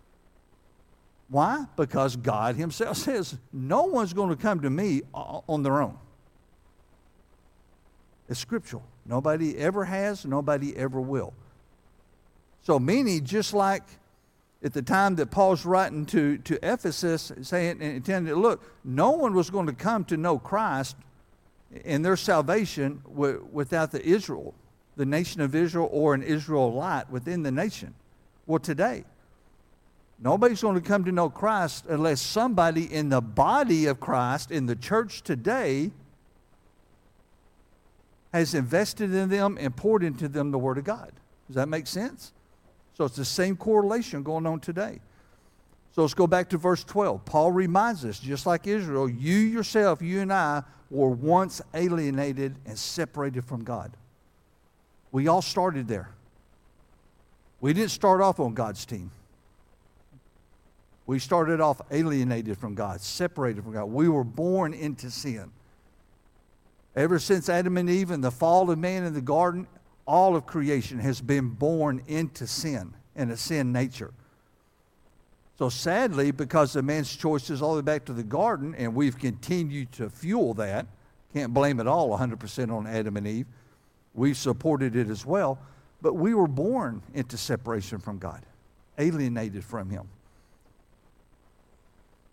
Why? 1.27 1.67
Because 1.75 2.15
God 2.15 2.55
himself 2.55 2.97
says, 3.05 3.38
no 3.53 3.83
one's 3.83 4.13
going 4.13 4.29
to 4.31 4.35
come 4.35 4.61
to 4.61 4.71
me 4.71 5.03
uh, 5.13 5.41
on 5.47 5.61
their 5.61 5.83
own. 5.83 5.99
It's 8.29 8.39
scriptural. 8.39 8.83
Nobody 9.05 9.57
ever 9.57 9.86
has, 9.86 10.24
nobody 10.24 10.77
ever 10.77 11.01
will. 11.01 11.33
So, 12.62 12.77
meaning, 12.77 13.25
just 13.25 13.53
like 13.53 13.83
at 14.63 14.74
the 14.74 14.83
time 14.83 15.15
that 15.15 15.31
Paul's 15.31 15.65
writing 15.65 16.05
to, 16.07 16.38
to 16.39 16.59
Ephesus, 16.62 17.31
saying 17.41 17.81
and 17.81 17.95
intended, 17.95 18.36
look, 18.36 18.63
no 18.83 19.12
one 19.12 19.33
was 19.33 19.50
going 19.50 19.65
to 19.65 19.74
come 19.74 20.05
to 20.05 20.17
know 20.17 20.38
Christ 20.38 20.95
and 21.86 22.05
their 22.05 22.17
salvation 22.17 23.01
w- 23.07 23.48
without 23.51 23.91
the 23.91 24.05
Israel, 24.05 24.53
the 24.95 25.05
nation 25.05 25.41
of 25.41 25.55
Israel, 25.55 25.89
or 25.91 26.13
an 26.13 26.21
Israelite 26.21 27.09
within 27.09 27.41
the 27.41 27.51
nation. 27.51 27.95
Well, 28.45 28.59
today, 28.59 29.05
nobody's 30.19 30.62
going 30.62 30.75
to 30.75 30.88
come 30.88 31.05
to 31.05 31.12
know 31.12 31.29
Christ 31.29 31.86
unless 31.88 32.21
somebody 32.21 32.91
in 32.93 33.09
the 33.09 33.21
body 33.21 33.86
of 33.86 34.00
Christ, 34.00 34.51
in 34.51 34.65
the 34.65 34.75
church 34.75 35.24
today, 35.24 35.91
has 38.33 38.53
invested 38.53 39.13
in 39.13 39.29
them 39.29 39.57
and 39.59 39.75
poured 39.75 40.03
into 40.03 40.27
them 40.27 40.51
the 40.51 40.59
Word 40.59 40.77
of 40.77 40.83
God. 40.83 41.12
Does 41.48 41.55
that 41.55 41.67
make 41.67 41.88
sense? 41.88 42.33
So 42.93 43.05
it's 43.05 43.15
the 43.15 43.25
same 43.25 43.55
correlation 43.55 44.24
going 44.24 44.45
on 44.45 44.59
today. 44.59 45.00
So 45.91 46.01
let's 46.01 46.13
go 46.13 46.27
back 46.27 46.50
to 46.50 46.57
verse 46.57 46.83
12. 46.83 47.25
Paul 47.25 47.51
reminds 47.51 48.05
us, 48.05 48.19
just 48.19 48.45
like 48.45 48.67
Israel, 48.67 49.09
you 49.09 49.36
yourself, 49.36 50.01
you 50.01 50.21
and 50.21 50.31
I, 50.31 50.63
were 50.91 51.09
once 51.09 51.62
alienated 51.74 52.55
and 52.65 52.77
separated 52.77 53.45
from 53.45 53.63
God. 53.63 53.91
We 55.12 55.27
all 55.27 55.41
started 55.41 55.88
there. 55.88 56.12
We 57.62 57.74
didn't 57.74 57.91
start 57.91 58.21
off 58.21 58.39
on 58.39 58.53
God's 58.53 58.86
team. 58.86 59.12
We 61.05 61.17
started 61.17 61.59
off 61.59 61.81
alienated 61.89 62.57
from 62.57 62.75
God, 62.75 63.01
separated 63.01 63.63
from 63.63 63.74
God. 63.74 63.86
We 63.86 64.07
were 64.07 64.24
born 64.24 64.74
into 64.74 65.09
sin. 65.09 65.51
Ever 66.96 67.19
since 67.19 67.50
Adam 67.50 67.77
and 67.77 67.89
Eve 67.89 68.12
and 68.12 68.24
the 68.24 68.31
fall 68.31 68.69
of 68.69 68.79
man 68.79 69.03
in 69.03 69.13
the 69.13 69.22
garden, 69.22 69.67
all 70.05 70.36
of 70.36 70.46
creation 70.46 71.00
has 71.00 71.22
been 71.22 71.50
born 71.50 72.01
into 72.08 72.48
sin 72.48 72.93
and 73.15 73.31
a 73.31 73.38
sin 73.38 73.72
nature. 73.72 74.12
So 75.58 75.69
sadly, 75.69 76.31
because 76.31 76.75
of 76.75 76.86
man's 76.86 77.15
choices 77.15 77.62
all 77.62 77.74
the 77.74 77.81
way 77.81 77.86
back 77.86 78.05
to 78.05 78.13
the 78.13 78.24
garden, 78.24 78.74
and 78.75 78.96
we've 78.96 79.19
continued 79.19 79.91
to 79.93 80.10
fuel 80.10 80.53
that, 80.55 80.88
can't 81.34 81.53
blame 81.53 81.79
it 81.79 81.86
all 81.86 82.10
100% 82.17 82.72
on 82.72 82.88
Adam 82.88 83.17
and 83.17 83.27
Eve. 83.27 83.46
We've 84.15 84.38
supported 84.38 84.96
it 84.96 85.10
as 85.10 85.25
well, 85.25 85.60
but 86.01 86.13
we 86.13 86.34
were 86.34 86.48
born 86.48 87.03
into 87.13 87.38
separation 87.38 88.00
from 88.00 88.17
God, 88.17 88.41
alienated 88.98 89.63
from 89.63 89.89
Him. 89.89 90.08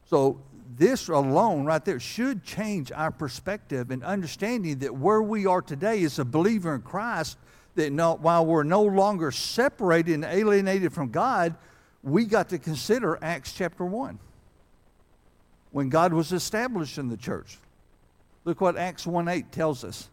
So 0.09 0.41
this 0.76 1.09
alone 1.09 1.64
right 1.64 1.85
there 1.85 2.00
should 2.00 2.45
change 2.45 2.92
our 2.92 3.11
perspective 3.11 3.90
and 3.90 4.04
understanding 4.04 4.78
that 4.80 4.95
where 4.95 5.23
we 5.23 5.47
are 5.47 5.62
today 5.62 6.02
as 6.04 6.18
a 6.18 6.25
believer 6.25 6.75
in 6.75 6.83
Christ, 6.83 7.38
that 7.75 7.92
no, 7.92 8.14
while 8.14 8.45
we're 8.45 8.62
no 8.62 8.83
longer 8.83 9.30
separated 9.30 10.14
and 10.14 10.25
alienated 10.25 10.92
from 10.92 11.11
God, 11.11 11.54
we 12.02 12.25
got 12.25 12.50
to 12.50 12.59
consider 12.59 13.18
Acts 13.23 13.52
chapter 13.52 13.85
1 13.85 14.18
when 15.73 15.88
God 15.88 16.12
was 16.12 16.33
established 16.33 16.99
in 16.99 17.09
the 17.09 17.16
church. 17.16 17.59
Look 18.45 18.61
what 18.61 18.76
Acts 18.76 19.06
1 19.06 19.28
8 19.28 19.52
tells 19.52 19.83
us. 19.85 20.09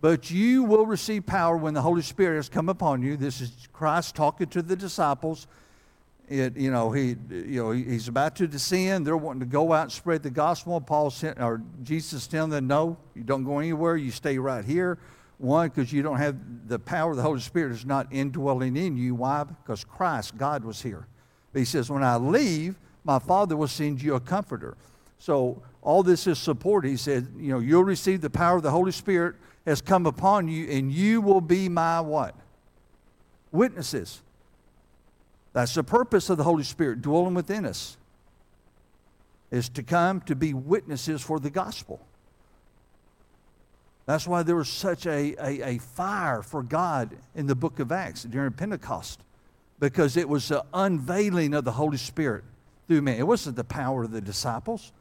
But 0.00 0.30
you 0.30 0.64
will 0.64 0.86
receive 0.86 1.26
power 1.26 1.56
when 1.56 1.74
the 1.74 1.82
Holy 1.82 2.02
Spirit 2.02 2.36
has 2.36 2.48
come 2.48 2.68
upon 2.68 3.02
you. 3.02 3.16
This 3.16 3.40
is 3.42 3.68
Christ 3.72 4.14
talking 4.14 4.46
to 4.48 4.62
the 4.62 4.74
disciples 4.74 5.46
it, 6.30 6.56
you 6.56 6.70
know, 6.70 6.92
he, 6.92 7.16
you 7.28 7.62
know, 7.62 7.72
he's 7.72 8.06
about 8.06 8.36
to 8.36 8.46
descend. 8.46 9.06
They're 9.06 9.16
wanting 9.16 9.40
to 9.40 9.46
go 9.46 9.72
out 9.72 9.82
and 9.82 9.92
spread 9.92 10.22
the 10.22 10.30
gospel. 10.30 10.80
Paul 10.80 11.10
sent, 11.10 11.40
or 11.40 11.60
Jesus 11.82 12.28
telling 12.28 12.50
them, 12.50 12.68
no, 12.68 12.96
you 13.14 13.24
don't 13.24 13.44
go 13.44 13.58
anywhere. 13.58 13.96
You 13.96 14.12
stay 14.12 14.38
right 14.38 14.64
here. 14.64 14.98
One, 15.38 15.68
because 15.68 15.92
you 15.92 16.02
don't 16.02 16.18
have 16.18 16.36
the 16.68 16.78
power 16.78 17.10
of 17.10 17.16
the 17.16 17.22
Holy 17.22 17.40
Spirit 17.40 17.72
is 17.72 17.84
not 17.84 18.06
indwelling 18.12 18.76
in 18.76 18.96
you. 18.96 19.14
Why? 19.16 19.42
Because 19.42 19.82
Christ, 19.84 20.38
God, 20.38 20.64
was 20.64 20.80
here. 20.80 21.08
But 21.52 21.58
he 21.58 21.64
says, 21.64 21.90
when 21.90 22.04
I 22.04 22.16
leave, 22.16 22.76
my 23.02 23.18
Father 23.18 23.56
will 23.56 23.66
send 23.66 24.00
you 24.00 24.14
a 24.14 24.20
comforter. 24.20 24.76
So 25.18 25.62
all 25.82 26.02
this 26.02 26.26
is 26.26 26.38
support. 26.38 26.84
He 26.84 26.96
said, 26.96 27.26
you 27.38 27.52
know, 27.52 27.58
you'll 27.58 27.84
receive 27.84 28.20
the 28.20 28.30
power 28.30 28.58
of 28.58 28.62
the 28.62 28.70
Holy 28.70 28.92
Spirit 28.92 29.34
has 29.66 29.80
come 29.80 30.06
upon 30.06 30.46
you, 30.46 30.68
and 30.70 30.92
you 30.92 31.20
will 31.20 31.40
be 31.40 31.68
my 31.68 32.00
what? 32.00 32.34
Witnesses. 33.50 34.22
That's 35.52 35.74
the 35.74 35.84
purpose 35.84 36.30
of 36.30 36.36
the 36.38 36.44
Holy 36.44 36.64
Spirit 36.64 37.02
dwelling 37.02 37.34
within 37.34 37.64
us, 37.64 37.96
is 39.50 39.68
to 39.70 39.82
come 39.82 40.20
to 40.22 40.36
be 40.36 40.54
witnesses 40.54 41.22
for 41.22 41.40
the 41.40 41.50
gospel. 41.50 42.00
That's 44.06 44.26
why 44.26 44.42
there 44.42 44.56
was 44.56 44.68
such 44.68 45.06
a, 45.06 45.34
a, 45.38 45.74
a 45.74 45.78
fire 45.78 46.42
for 46.42 46.62
God 46.62 47.16
in 47.34 47.46
the 47.46 47.54
book 47.54 47.78
of 47.78 47.92
Acts 47.92 48.24
during 48.24 48.52
Pentecost, 48.52 49.20
because 49.78 50.16
it 50.16 50.28
was 50.28 50.48
the 50.48 50.64
unveiling 50.74 51.54
of 51.54 51.64
the 51.64 51.72
Holy 51.72 51.96
Spirit 51.96 52.44
through 52.88 53.02
man. 53.02 53.18
It 53.18 53.26
wasn't 53.26 53.56
the 53.56 53.64
power 53.64 54.04
of 54.04 54.10
the 54.10 54.20
disciples. 54.20 54.92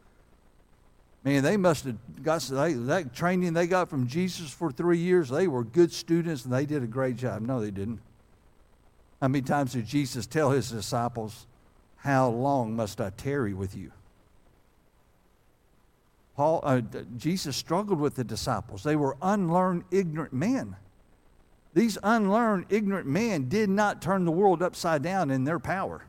Man, 1.24 1.44
they 1.44 1.58
must 1.58 1.86
have 1.86 1.98
got 2.24 2.42
they, 2.44 2.74
that 2.74 3.14
training 3.14 3.54
they 3.54 3.68
got 3.68 3.90
from 3.90 4.08
Jesus 4.08 4.52
for 4.52 4.72
three 4.72 5.00
years. 5.00 5.30
They 5.30 5.48
were 5.48 5.64
good 5.64 5.92
students 5.92 6.46
and 6.46 6.54
they 6.54 6.66
did 6.66 6.82
a 6.82 6.88
great 6.88 7.18
job. 7.18 7.42
No, 7.42 7.60
they 7.60 7.72
didn't. 7.72 8.00
How 9.22 9.28
many 9.28 9.42
times 9.42 9.74
did 9.74 9.86
Jesus 9.86 10.26
tell 10.26 10.52
his 10.52 10.70
disciples, 10.70 11.46
How 11.98 12.30
long 12.30 12.76
must 12.76 13.02
I 13.02 13.10
tarry 13.10 13.54
with 13.54 13.76
you? 13.76 13.92
Paul, 16.36 16.62
uh, 16.64 16.82
Jesus 17.18 17.58
struggled 17.58 18.00
with 18.00 18.16
the 18.16 18.24
disciples. 18.24 18.84
They 18.84 18.96
were 18.96 19.18
unlearned, 19.22 19.84
ignorant 19.92 20.32
men. 20.32 20.78
These 21.74 21.98
unlearned, 22.02 22.68
ignorant 22.70 23.08
men 23.08 23.50
did 23.50 23.70
not 23.70 24.02
turn 24.02 24.24
the 24.24 24.32
world 24.32 24.64
upside 24.64 25.04
down 25.04 25.32
in 25.32 25.44
their 25.44 25.60
power. 25.60 26.04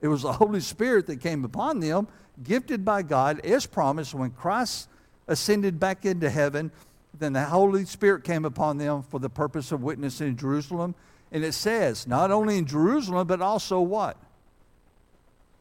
It 0.00 0.08
was 0.08 0.22
the 0.22 0.32
Holy 0.32 0.60
Spirit 0.60 1.06
that 1.08 1.20
came 1.20 1.44
upon 1.44 1.80
them, 1.80 2.08
gifted 2.42 2.86
by 2.86 3.02
God, 3.02 3.40
as 3.40 3.66
promised. 3.66 4.14
When 4.14 4.30
Christ 4.30 4.88
ascended 5.28 5.78
back 5.78 6.06
into 6.06 6.30
heaven, 6.30 6.72
then 7.18 7.34
the 7.34 7.44
Holy 7.44 7.84
Spirit 7.84 8.24
came 8.24 8.46
upon 8.46 8.78
them 8.78 9.02
for 9.02 9.20
the 9.20 9.28
purpose 9.28 9.72
of 9.72 9.82
witnessing 9.82 10.28
in 10.28 10.36
Jerusalem 10.38 10.94
and 11.32 11.44
it 11.44 11.52
says, 11.52 12.06
not 12.06 12.30
only 12.30 12.58
in 12.58 12.66
Jerusalem, 12.66 13.26
but 13.26 13.40
also 13.40 13.80
what? 13.80 14.16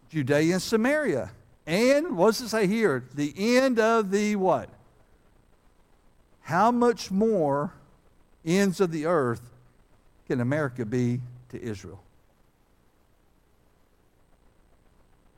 Judea 0.09 0.53
and 0.53 0.61
Samaria. 0.61 1.31
And 1.67 2.17
what 2.17 2.27
does 2.31 2.41
it 2.41 2.49
say 2.49 2.65
here? 2.65 3.03
The 3.13 3.33
end 3.37 3.79
of 3.79 4.09
the 4.09 4.35
what? 4.35 4.69
How 6.41 6.71
much 6.71 7.11
more 7.11 7.73
ends 8.43 8.79
of 8.79 8.91
the 8.91 9.05
earth 9.05 9.41
can 10.27 10.41
America 10.41 10.85
be 10.85 11.21
to 11.49 11.61
Israel? 11.61 12.01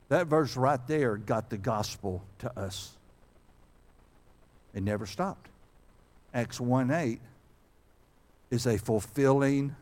That 0.08 0.26
verse 0.26 0.56
right 0.56 0.80
there 0.86 1.16
got 1.16 1.50
the 1.50 1.58
gospel 1.58 2.22
to 2.38 2.58
us. 2.58 2.92
It 4.74 4.82
never 4.82 5.04
stopped. 5.04 5.48
Acts 6.32 6.58
1 6.58 6.90
8 6.90 7.20
is 8.50 8.66
a 8.66 8.78
fulfilling 8.78 9.76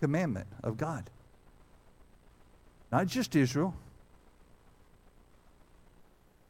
commandment 0.00 0.46
of 0.62 0.76
God. 0.76 1.10
Not 2.90 3.06
just 3.06 3.36
Israel. 3.36 3.74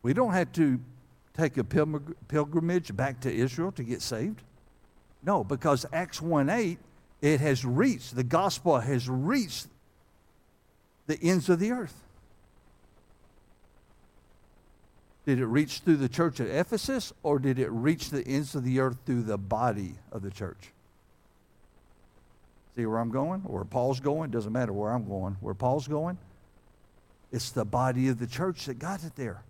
We 0.02 0.14
don't 0.14 0.32
have 0.32 0.52
to 0.52 0.80
take 1.36 1.58
a 1.58 1.64
pilgrimage 1.64 2.96
back 2.96 3.20
to 3.20 3.32
Israel 3.32 3.72
to 3.72 3.82
get 3.82 4.00
saved. 4.00 4.42
No, 5.22 5.44
because 5.44 5.84
Acts 5.92 6.22
1 6.22 6.48
8, 6.48 6.78
it 7.20 7.40
has 7.40 7.64
reached, 7.64 8.16
the 8.16 8.24
gospel 8.24 8.78
has 8.78 9.08
reached 9.08 9.66
the 11.06 11.18
ends 11.22 11.48
of 11.48 11.58
the 11.58 11.72
earth. 11.72 11.94
Did 15.26 15.38
it 15.38 15.46
reach 15.46 15.80
through 15.80 15.98
the 15.98 16.08
church 16.08 16.40
at 16.40 16.48
Ephesus 16.48 17.12
or 17.22 17.38
did 17.38 17.58
it 17.58 17.70
reach 17.70 18.08
the 18.08 18.26
ends 18.26 18.54
of 18.54 18.64
the 18.64 18.80
earth 18.80 18.96
through 19.04 19.22
the 19.22 19.36
body 19.36 19.96
of 20.10 20.22
the 20.22 20.30
church? 20.30 20.72
See 22.76 22.86
where 22.86 22.98
I'm 22.98 23.10
going? 23.10 23.42
Or 23.46 23.56
where 23.56 23.64
Paul's 23.64 24.00
going? 24.00 24.30
Doesn't 24.30 24.52
matter 24.52 24.72
where 24.72 24.92
I'm 24.92 25.06
going. 25.06 25.36
Where 25.40 25.54
Paul's 25.54 25.88
going? 25.88 26.18
It's 27.32 27.50
the 27.50 27.64
body 27.64 28.08
of 28.08 28.18
the 28.18 28.26
church 28.26 28.66
that 28.66 28.78
got 28.78 29.04
it 29.04 29.14
there. 29.16 29.42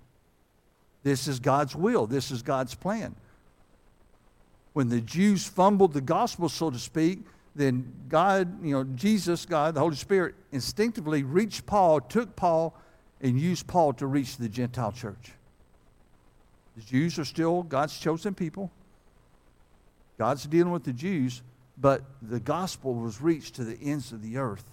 This 1.02 1.28
is 1.28 1.40
God's 1.40 1.74
will. 1.74 2.06
This 2.06 2.30
is 2.30 2.42
God's 2.42 2.74
plan. 2.74 3.14
When 4.72 4.88
the 4.88 5.00
Jews 5.00 5.46
fumbled 5.46 5.92
the 5.92 6.00
gospel, 6.00 6.48
so 6.48 6.70
to 6.70 6.78
speak, 6.78 7.20
then 7.54 7.92
God, 8.08 8.64
you 8.64 8.72
know, 8.72 8.84
Jesus, 8.84 9.44
God, 9.44 9.74
the 9.74 9.80
Holy 9.80 9.96
Spirit, 9.96 10.34
instinctively 10.52 11.22
reached 11.22 11.66
Paul, 11.66 12.00
took 12.00 12.36
Paul, 12.36 12.74
and 13.20 13.38
used 13.38 13.66
Paul 13.66 13.92
to 13.94 14.06
reach 14.06 14.36
the 14.36 14.48
Gentile 14.48 14.92
church. 14.92 15.32
The 16.76 16.82
Jews 16.82 17.18
are 17.18 17.24
still 17.24 17.62
God's 17.62 17.98
chosen 17.98 18.34
people. 18.34 18.70
God's 20.18 20.44
dealing 20.44 20.72
with 20.72 20.84
the 20.84 20.92
Jews, 20.92 21.42
but 21.80 22.02
the 22.20 22.40
gospel 22.40 22.94
was 22.94 23.20
reached 23.20 23.54
to 23.54 23.64
the 23.64 23.78
ends 23.82 24.12
of 24.12 24.22
the 24.22 24.36
earth 24.36 24.64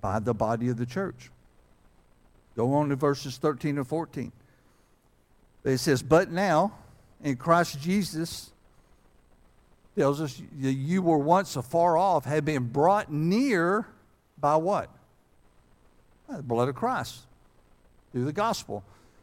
by 0.00 0.18
the 0.18 0.34
body 0.34 0.68
of 0.68 0.76
the 0.76 0.86
church. 0.86 1.30
Go 2.56 2.74
on 2.74 2.88
to 2.88 2.96
verses 2.96 3.36
13 3.36 3.78
and 3.78 3.86
14. 3.86 4.32
It 5.64 5.78
says, 5.78 6.02
But 6.02 6.30
now, 6.30 6.72
in 7.22 7.36
Christ 7.36 7.80
Jesus 7.80 8.50
tells 9.96 10.20
us 10.20 10.40
you 10.56 11.02
were 11.02 11.18
once 11.18 11.56
afar 11.56 11.96
off, 11.96 12.24
have 12.24 12.44
been 12.44 12.64
brought 12.64 13.12
near 13.12 13.86
by 14.40 14.56
what? 14.56 14.88
By 16.28 16.36
the 16.36 16.42
blood 16.42 16.68
of 16.68 16.74
Christ, 16.74 17.26
through 18.12 18.24
the 18.24 18.32
gospel. 18.32 18.82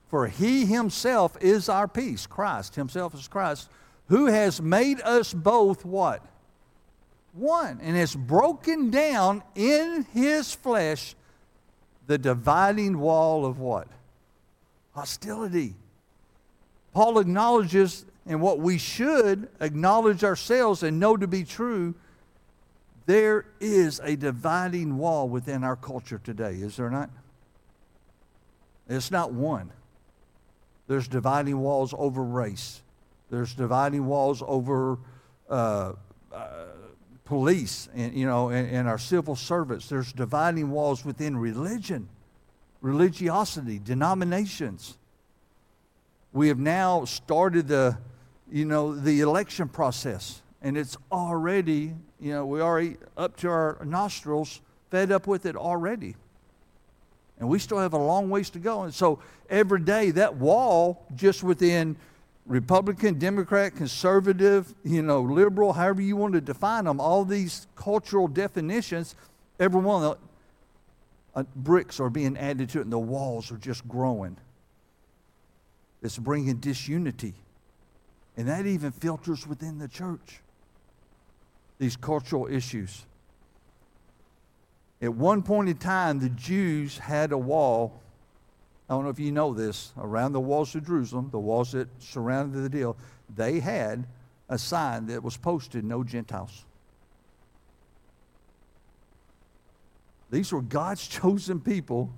For 0.09 0.27
he 0.27 0.65
himself 0.65 1.35
is 1.41 1.67
our 1.67 1.87
peace. 1.87 2.25
Christ 2.27 2.75
himself 2.75 3.13
is 3.13 3.27
Christ, 3.27 3.69
who 4.07 4.27
has 4.27 4.61
made 4.61 5.01
us 5.01 5.33
both 5.33 5.83
what? 5.83 6.25
One, 7.33 7.79
and 7.81 7.95
has 7.97 8.15
broken 8.15 8.91
down 8.91 9.43
in 9.55 10.05
his 10.13 10.53
flesh 10.53 11.15
the 12.07 12.17
dividing 12.17 12.99
wall 12.99 13.45
of 13.45 13.59
what? 13.59 13.87
Hostility. 14.93 15.75
Paul 16.93 17.19
acknowledges, 17.19 18.05
and 18.25 18.41
what 18.41 18.59
we 18.59 18.77
should 18.77 19.49
acknowledge 19.59 20.23
ourselves 20.23 20.81
and 20.83 20.99
know 20.99 21.17
to 21.17 21.27
be 21.27 21.43
true, 21.43 21.95
there 23.05 23.45
is 23.59 23.99
a 24.03 24.15
dividing 24.15 24.97
wall 24.97 25.27
within 25.27 25.63
our 25.63 25.75
culture 25.75 26.19
today, 26.23 26.53
is 26.53 26.77
there 26.77 26.89
not? 26.89 27.09
It's 28.87 29.11
not 29.11 29.33
one. 29.33 29.71
There's 30.87 31.07
dividing 31.07 31.59
walls 31.59 31.93
over 31.97 32.23
race. 32.23 32.81
There's 33.29 33.53
dividing 33.53 34.05
walls 34.05 34.43
over 34.45 34.99
uh, 35.49 35.93
uh, 36.31 36.65
police 37.25 37.89
and 37.95 38.13
you 38.13 38.25
know 38.25 38.49
and, 38.49 38.69
and 38.69 38.87
our 38.87 38.99
civil 38.99 39.35
servants. 39.35 39.89
There's 39.89 40.13
dividing 40.13 40.69
walls 40.69 41.03
within 41.03 41.37
religion, 41.37 42.07
religiosity, 42.81 43.79
denominations. 43.79 44.97
We 46.31 46.47
have 46.49 46.59
now 46.59 47.05
started 47.05 47.67
the 47.67 47.97
you 48.51 48.65
know 48.65 48.95
the 48.95 49.21
election 49.21 49.67
process, 49.67 50.41
and 50.61 50.77
it's 50.77 50.97
already 51.11 51.93
you 52.19 52.31
know 52.31 52.45
we 52.45 52.61
already 52.61 52.97
up 53.17 53.35
to 53.37 53.49
our 53.49 53.79
nostrils, 53.83 54.61
fed 54.91 55.11
up 55.11 55.27
with 55.27 55.45
it 55.45 55.55
already. 55.55 56.15
And 57.37 57.49
we 57.49 57.59
still 57.59 57.79
have 57.79 57.91
a 57.91 57.97
long 57.97 58.29
ways 58.29 58.49
to 58.51 58.59
go. 58.59 58.83
And 58.83 58.93
so 58.93 59.19
every 59.49 59.81
day, 59.81 60.11
that 60.11 60.35
wall 60.35 61.05
just 61.15 61.43
within 61.43 61.97
Republican, 62.45 63.17
Democrat, 63.17 63.75
conservative, 63.75 64.73
you 64.83 65.01
know, 65.01 65.21
liberal, 65.21 65.73
however 65.73 66.01
you 66.01 66.15
want 66.15 66.33
to 66.33 66.41
define 66.41 66.85
them, 66.85 66.99
all 66.99 67.25
these 67.25 67.65
cultural 67.75 68.27
definitions, 68.27 69.15
every 69.59 69.81
one 69.81 70.03
of 70.03 70.17
the 71.33 71.39
uh, 71.39 71.43
bricks 71.55 71.99
are 71.99 72.09
being 72.09 72.37
added 72.37 72.69
to 72.69 72.79
it, 72.79 72.83
and 72.83 72.93
the 72.93 72.99
walls 72.99 73.51
are 73.51 73.57
just 73.57 73.87
growing. 73.87 74.37
It's 76.03 76.17
bringing 76.19 76.57
disunity. 76.57 77.33
And 78.37 78.47
that 78.47 78.65
even 78.67 78.91
filters 78.91 79.47
within 79.47 79.79
the 79.79 79.87
church, 79.87 80.41
these 81.79 81.95
cultural 81.95 82.47
issues. 82.47 83.05
At 85.01 85.13
one 85.13 85.41
point 85.41 85.69
in 85.69 85.77
time, 85.77 86.19
the 86.19 86.29
Jews 86.29 86.97
had 86.97 87.31
a 87.31 87.37
wall. 87.37 88.01
I 88.89 88.93
don't 88.93 89.03
know 89.03 89.09
if 89.09 89.19
you 89.19 89.31
know 89.31 89.53
this. 89.53 89.93
Around 89.97 90.33
the 90.33 90.39
walls 90.39 90.75
of 90.75 90.85
Jerusalem, 90.85 91.29
the 91.31 91.39
walls 91.39 91.71
that 91.71 91.87
surrounded 92.01 92.61
the 92.61 92.69
deal, 92.69 92.97
they 93.35 93.59
had 93.59 94.05
a 94.47 94.57
sign 94.57 95.07
that 95.07 95.23
was 95.23 95.37
posted 95.37 95.83
no 95.83 96.03
Gentiles. 96.03 96.65
These 100.29 100.51
were 100.51 100.61
God's 100.61 101.07
chosen 101.07 101.59
people 101.59 102.13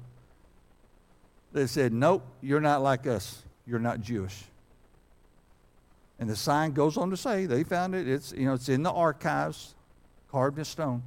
that 1.53 1.69
said, 1.69 1.93
Nope, 1.93 2.23
you're 2.41 2.61
not 2.61 2.81
like 2.81 3.07
us. 3.07 3.43
You're 3.65 3.79
not 3.79 4.01
Jewish. 4.01 4.43
And 6.19 6.29
the 6.29 6.35
sign 6.35 6.71
goes 6.71 6.97
on 6.97 7.09
to 7.11 7.17
say, 7.17 7.45
they 7.45 7.63
found 7.63 7.93
it, 7.93 8.07
it's, 8.07 8.31
you 8.31 8.45
know, 8.45 8.53
it's 8.53 8.69
in 8.69 8.81
the 8.81 8.91
archives, 8.91 9.75
carved 10.29 10.57
in 10.57 10.65
stone 10.65 11.03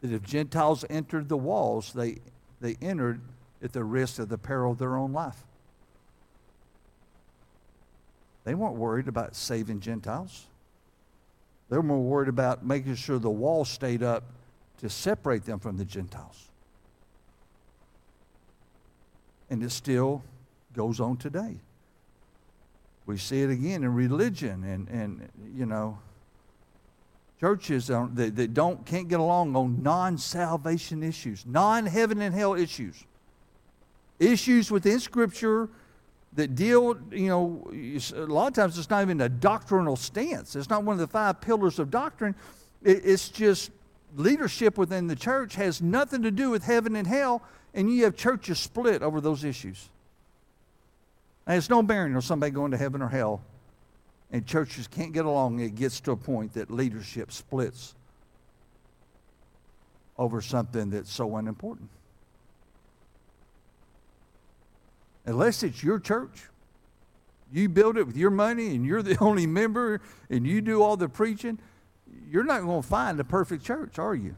that 0.00 0.12
if 0.12 0.22
Gentiles 0.22 0.84
entered 0.88 1.28
the 1.28 1.36
walls, 1.36 1.92
they, 1.92 2.18
they 2.60 2.76
entered 2.80 3.20
at 3.62 3.72
the 3.72 3.84
risk 3.84 4.18
of 4.18 4.28
the 4.28 4.38
peril 4.38 4.72
of 4.72 4.78
their 4.78 4.96
own 4.96 5.12
life. 5.12 5.44
They 8.44 8.54
weren't 8.54 8.76
worried 8.76 9.08
about 9.08 9.36
saving 9.36 9.80
Gentiles. 9.80 10.46
They 11.68 11.76
were 11.76 11.82
more 11.82 12.02
worried 12.02 12.28
about 12.28 12.64
making 12.64 12.94
sure 12.94 13.18
the 13.18 13.28
wall 13.28 13.64
stayed 13.64 14.02
up 14.02 14.24
to 14.78 14.88
separate 14.88 15.44
them 15.44 15.58
from 15.58 15.76
the 15.76 15.84
Gentiles. 15.84 16.48
And 19.50 19.62
it 19.62 19.70
still 19.70 20.22
goes 20.72 21.00
on 21.00 21.16
today. 21.16 21.56
We 23.06 23.16
see 23.16 23.42
it 23.42 23.50
again 23.50 23.84
in 23.84 23.94
religion 23.94 24.64
and, 24.64 24.88
and 24.88 25.28
you 25.54 25.66
know, 25.66 25.98
churches 27.40 27.86
that, 27.86 28.14
that 28.14 28.54
don't 28.54 28.84
can't 28.84 29.08
get 29.08 29.20
along 29.20 29.56
on 29.56 29.82
non-salvation 29.82 31.02
issues, 31.02 31.44
non-heaven 31.46 32.20
and 32.20 32.34
hell 32.34 32.54
issues, 32.54 33.04
issues 34.18 34.70
within 34.70 35.00
Scripture 35.00 35.68
that 36.34 36.54
deal, 36.54 36.96
you 37.10 37.28
know, 37.28 37.70
a 38.14 38.20
lot 38.26 38.48
of 38.48 38.54
times 38.54 38.78
it's 38.78 38.90
not 38.90 39.02
even 39.02 39.20
a 39.20 39.28
doctrinal 39.28 39.96
stance. 39.96 40.54
It's 40.54 40.70
not 40.70 40.84
one 40.84 40.94
of 40.94 41.00
the 41.00 41.06
five 41.06 41.40
pillars 41.40 41.78
of 41.78 41.90
doctrine. 41.90 42.34
it's 42.82 43.28
just 43.28 43.70
leadership 44.14 44.78
within 44.78 45.06
the 45.06 45.16
church 45.16 45.54
has 45.56 45.82
nothing 45.82 46.22
to 46.22 46.30
do 46.30 46.50
with 46.50 46.64
heaven 46.64 46.96
and 46.96 47.06
hell, 47.06 47.42
and 47.74 47.90
you 47.90 48.04
have 48.04 48.16
churches 48.16 48.58
split 48.58 49.02
over 49.02 49.20
those 49.20 49.44
issues. 49.44 49.88
And 51.46 51.56
it's 51.56 51.70
no 51.70 51.82
bearing 51.82 52.14
on 52.14 52.22
somebody 52.22 52.52
going 52.52 52.70
to 52.72 52.76
heaven 52.76 53.02
or 53.02 53.08
hell 53.08 53.42
and 54.30 54.46
churches 54.46 54.86
can't 54.86 55.12
get 55.12 55.24
along, 55.24 55.60
it 55.60 55.74
gets 55.74 56.00
to 56.00 56.12
a 56.12 56.16
point 56.16 56.54
that 56.54 56.70
leadership 56.70 57.32
splits 57.32 57.94
over 60.18 60.40
something 60.40 60.90
that's 60.90 61.12
so 61.12 61.36
unimportant. 61.36 61.88
Unless 65.28 65.62
it's 65.62 65.82
your 65.82 66.00
church, 66.00 66.44
you 67.52 67.68
build 67.68 67.98
it 67.98 68.06
with 68.06 68.16
your 68.16 68.30
money 68.30 68.74
and 68.74 68.84
you're 68.84 69.02
the 69.02 69.18
only 69.20 69.46
member 69.46 70.00
and 70.30 70.46
you 70.46 70.62
do 70.62 70.82
all 70.82 70.96
the 70.96 71.08
preaching, 71.08 71.58
you're 72.30 72.44
not 72.44 72.62
going 72.62 72.80
to 72.80 72.88
find 72.88 73.20
a 73.20 73.24
perfect 73.24 73.62
church, 73.62 73.98
are 73.98 74.14
you? 74.14 74.34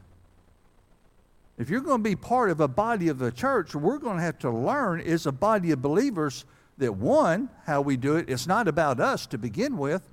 If 1.57 1.69
you're 1.69 1.79
going 1.79 2.03
to 2.03 2.09
be 2.09 2.17
part 2.17 2.49
of 2.49 2.59
a 2.59 2.67
body 2.67 3.07
of 3.07 3.19
the 3.19 3.31
church, 3.31 3.73
we're 3.73 3.99
going 3.99 4.17
to 4.17 4.23
have 4.23 4.37
to 4.39 4.51
learn 4.51 4.99
as 4.99 5.25
a 5.25 5.31
body 5.31 5.71
of 5.71 5.81
believers 5.81 6.43
that 6.77 6.95
one, 6.95 7.49
how 7.65 7.79
we 7.79 7.95
do 7.95 8.17
it, 8.17 8.29
it's 8.29 8.45
not 8.45 8.67
about 8.67 8.99
us 8.99 9.25
to 9.27 9.37
begin 9.37 9.77
with. 9.77 10.09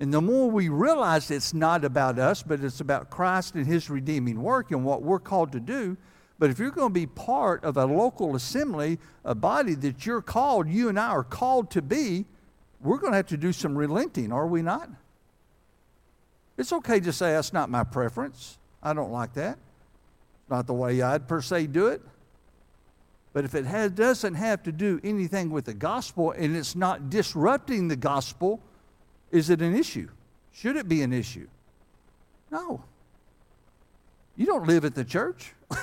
And 0.00 0.12
the 0.12 0.20
more 0.20 0.50
we 0.50 0.70
realize 0.70 1.30
it's 1.30 1.54
not 1.54 1.84
about 1.84 2.18
us, 2.18 2.42
but 2.42 2.64
it's 2.64 2.80
about 2.80 3.10
Christ 3.10 3.54
and 3.54 3.64
His 3.64 3.88
redeeming 3.88 4.42
work 4.42 4.72
and 4.72 4.84
what 4.84 5.02
we're 5.02 5.20
called 5.20 5.52
to 5.52 5.60
do. 5.60 5.96
But 6.38 6.50
if 6.50 6.58
you're 6.58 6.70
going 6.70 6.90
to 6.90 6.94
be 6.94 7.06
part 7.06 7.64
of 7.64 7.76
a 7.76 7.84
local 7.84 8.34
assembly, 8.34 8.98
a 9.24 9.34
body 9.34 9.74
that 9.74 10.04
you're 10.04 10.22
called, 10.22 10.68
you 10.68 10.88
and 10.88 10.98
I 10.98 11.08
are 11.08 11.24
called 11.24 11.70
to 11.72 11.82
be, 11.82 12.26
we're 12.80 12.98
going 12.98 13.12
to 13.12 13.16
have 13.16 13.28
to 13.28 13.36
do 13.36 13.52
some 13.52 13.76
relenting, 13.78 14.32
are 14.32 14.46
we 14.46 14.60
not? 14.60 14.90
It's 16.56 16.72
okay 16.72 17.00
to 17.00 17.12
say 17.12 17.32
that's 17.32 17.52
not 17.52 17.70
my 17.70 17.84
preference. 17.84 18.58
I 18.82 18.92
don't 18.92 19.10
like 19.10 19.34
that. 19.34 19.58
It's 20.42 20.50
Not 20.50 20.66
the 20.66 20.74
way 20.74 21.00
I'd 21.02 21.26
per 21.26 21.40
se 21.40 21.68
do 21.68 21.86
it. 21.86 22.02
But 23.32 23.44
if 23.44 23.54
it 23.54 23.64
has, 23.64 23.90
doesn't 23.90 24.34
have 24.34 24.62
to 24.64 24.72
do 24.72 25.00
anything 25.02 25.50
with 25.50 25.64
the 25.64 25.74
gospel 25.74 26.32
and 26.32 26.56
it's 26.56 26.76
not 26.76 27.10
disrupting 27.10 27.88
the 27.88 27.96
gospel, 27.96 28.60
is 29.32 29.50
it 29.50 29.60
an 29.60 29.74
issue? 29.74 30.08
Should 30.52 30.76
it 30.76 30.88
be 30.88 31.02
an 31.02 31.12
issue? 31.12 31.48
No. 32.50 32.84
You 34.36 34.46
don't 34.46 34.66
live 34.66 34.84
at 34.84 34.94
the 34.94 35.04
church. 35.04 35.52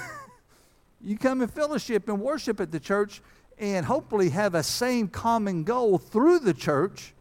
you 1.04 1.18
come 1.18 1.42
in 1.42 1.48
fellowship 1.48 2.08
and 2.08 2.20
worship 2.22 2.60
at 2.60 2.72
the 2.72 2.80
church 2.80 3.22
and 3.58 3.86
hopefully 3.86 4.30
have 4.30 4.56
a 4.56 4.64
same 4.64 5.08
common 5.08 5.64
goal 5.64 5.98
through 5.98 6.40
the 6.40 6.54
church 6.54 7.14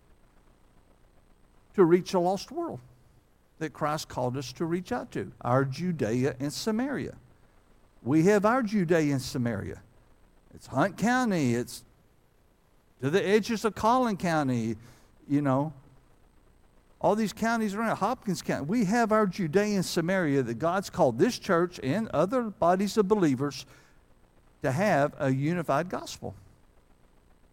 to 1.75 1.85
reach 1.85 2.15
a 2.15 2.19
lost 2.19 2.51
world 2.51 2.81
that 3.59 3.73
Christ 3.73 4.09
called 4.09 4.37
us 4.37 4.53
to 4.55 4.65
reach 4.65 4.91
out 4.91 5.13
to, 5.13 5.31
our 5.43 5.65
Judea 5.65 6.35
and 6.41 6.53
Samaria. 6.53 7.15
We 8.03 8.25
have 8.25 8.47
our 8.47 8.63
Judea 8.63 9.13
and 9.13 9.21
Samaria. 9.21 9.83
It's 10.55 10.67
Hunt 10.67 10.97
County. 10.97 11.55
It's 11.55 11.85
to 13.03 13.11
the 13.11 13.27
edges 13.27 13.65
of 13.65 13.75
Collin 13.75 14.17
County, 14.17 14.77
you 15.29 15.43
know. 15.43 15.73
All 17.01 17.15
these 17.15 17.33
counties 17.33 17.75
around, 17.75 17.97
Hopkins 17.97 18.43
County. 18.43 18.67
We 18.67 18.85
have 18.85 19.11
our 19.11 19.27
Judean 19.27 19.83
Samaria 19.83 20.43
that 20.43 20.59
God's 20.59 20.91
called 20.91 21.19
this 21.19 21.39
church 21.39 21.81
and 21.83 22.09
other 22.09 22.43
bodies 22.43 22.99
of 22.99 23.09
believers 23.09 23.65
to 24.63 24.71
have 24.71 25.15
a 25.19 25.33
unified 25.33 25.89
gospel. 25.89 26.35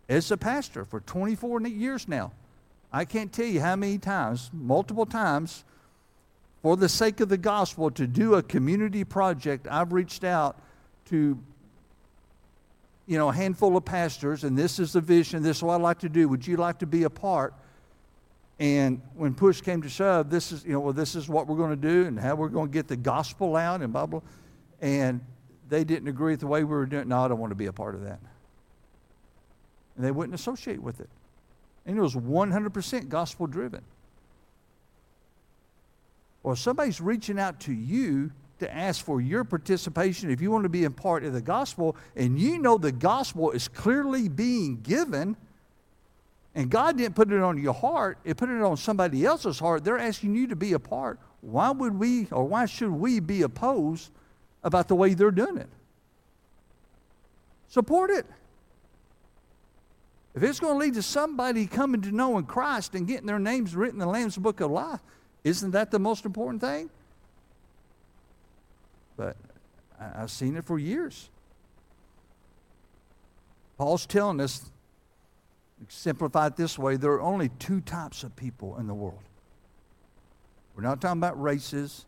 As 0.09 0.31
a 0.31 0.37
pastor 0.37 0.83
for 0.83 0.99
24 0.99 1.61
years 1.61 2.07
now, 2.07 2.33
I 2.91 3.05
can't 3.05 3.31
tell 3.31 3.45
you 3.45 3.61
how 3.61 3.75
many 3.75 3.97
times, 3.97 4.49
multiple 4.53 5.05
times, 5.05 5.63
for 6.61 6.75
the 6.75 6.89
sake 6.89 7.19
of 7.21 7.29
the 7.29 7.37
gospel, 7.37 7.89
to 7.91 8.07
do 8.07 8.35
a 8.35 8.43
community 8.43 9.03
project, 9.03 9.67
I've 9.69 9.93
reached 9.93 10.23
out 10.23 10.57
to 11.05 11.37
you 13.05 13.17
know, 13.17 13.29
a 13.29 13.33
handful 13.33 13.77
of 13.77 13.85
pastors, 13.85 14.43
and 14.43 14.57
this 14.57 14.79
is 14.79 14.93
the 14.93 14.99
vision, 14.99 15.41
this 15.41 15.57
is 15.57 15.63
what 15.63 15.75
I'd 15.75 15.81
like 15.81 15.99
to 15.99 16.09
do. 16.09 16.27
Would 16.27 16.45
you 16.45 16.57
like 16.57 16.79
to 16.79 16.85
be 16.85 17.03
a 17.03 17.09
part 17.09 17.53
And 18.59 19.01
when 19.15 19.35
push 19.35 19.61
came 19.61 19.83
to 19.83 19.89
shove, 19.89 20.29
this 20.29 20.51
is, 20.51 20.65
you 20.65 20.73
know, 20.73 20.79
well, 20.79 20.93
this 20.93 21.15
is 21.15 21.29
what 21.29 21.47
we're 21.47 21.57
going 21.57 21.69
to 21.69 21.75
do 21.75 22.05
and 22.05 22.19
how 22.19 22.35
we're 22.35 22.49
going 22.49 22.67
to 22.67 22.73
get 22.73 22.87
the 22.87 22.95
gospel 22.95 23.55
out 23.55 23.81
and 23.81 23.93
blah, 23.93 24.07
blah. 24.07 24.21
And 24.81 25.21
they 25.69 25.83
didn't 25.83 26.07
agree 26.07 26.33
with 26.33 26.39
the 26.39 26.47
way 26.47 26.63
we 26.63 26.75
were 26.75 26.85
doing 26.85 27.03
it. 27.03 27.07
No, 27.07 27.23
I 27.23 27.27
don't 27.27 27.39
want 27.39 27.51
to 27.51 27.55
be 27.55 27.67
a 27.67 27.73
part 27.73 27.93
of 27.93 28.03
that. 28.03 28.19
And 29.95 30.05
they 30.05 30.11
wouldn't 30.11 30.33
associate 30.33 30.81
with 30.81 30.99
it. 30.99 31.09
And 31.85 31.97
it 31.97 32.01
was 32.01 32.15
100% 32.15 33.09
gospel 33.09 33.47
driven. 33.47 33.83
Or 36.43 36.55
somebody's 36.55 36.99
reaching 36.99 37.39
out 37.39 37.59
to 37.61 37.73
you 37.73 38.31
to 38.59 38.73
ask 38.73 39.03
for 39.03 39.21
your 39.21 39.43
participation 39.43 40.31
if 40.31 40.41
you 40.41 40.49
want 40.49 40.63
to 40.63 40.69
be 40.69 40.85
a 40.85 40.89
part 40.89 41.23
of 41.23 41.33
the 41.33 41.41
gospel, 41.41 41.95
and 42.15 42.39
you 42.39 42.57
know 42.57 42.77
the 42.77 42.91
gospel 42.91 43.51
is 43.51 43.67
clearly 43.67 44.27
being 44.27 44.81
given, 44.81 45.35
and 46.57 46.71
God 46.71 46.97
didn't 46.97 47.13
put 47.13 47.31
it 47.31 47.39
on 47.39 47.61
your 47.61 47.75
heart, 47.75 48.17
it 48.25 48.35
put 48.35 48.49
it 48.49 48.63
on 48.63 48.77
somebody 48.77 49.23
else's 49.23 49.59
heart. 49.59 49.83
They're 49.83 49.99
asking 49.99 50.33
you 50.33 50.47
to 50.47 50.55
be 50.55 50.73
a 50.73 50.79
part. 50.79 51.19
Why 51.41 51.69
would 51.69 51.99
we 51.99 52.25
or 52.31 52.45
why 52.45 52.65
should 52.65 52.89
we 52.89 53.19
be 53.19 53.43
opposed 53.43 54.09
about 54.63 54.87
the 54.87 54.95
way 54.95 55.13
they're 55.13 55.29
doing 55.29 55.57
it? 55.57 55.69
Support 57.67 58.09
it. 58.09 58.25
If 60.33 60.41
it's 60.41 60.59
going 60.59 60.73
to 60.73 60.79
lead 60.79 60.95
to 60.95 61.03
somebody 61.03 61.67
coming 61.67 62.01
to 62.01 62.11
knowing 62.11 62.45
Christ 62.45 62.95
and 62.95 63.05
getting 63.05 63.27
their 63.27 63.37
names 63.37 63.75
written 63.75 64.01
in 64.01 64.07
the 64.07 64.11
Lamb's 64.11 64.35
Book 64.35 64.59
of 64.59 64.71
Life, 64.71 65.01
isn't 65.43 65.69
that 65.71 65.91
the 65.91 65.99
most 65.99 66.25
important 66.25 66.61
thing? 66.61 66.89
But 69.15 69.37
I've 69.99 70.31
seen 70.31 70.55
it 70.55 70.65
for 70.65 70.79
years. 70.79 71.29
Paul's 73.77 74.07
telling 74.07 74.41
us, 74.41 74.71
simplify 75.89 76.47
it 76.47 76.55
this 76.55 76.77
way, 76.77 76.97
there 76.97 77.11
are 77.11 77.21
only 77.21 77.49
two 77.59 77.81
types 77.81 78.23
of 78.23 78.35
people 78.35 78.77
in 78.77 78.87
the 78.87 78.93
world. 78.93 79.21
We're 80.75 80.83
not 80.83 81.01
talking 81.01 81.19
about 81.19 81.41
races. 81.41 82.05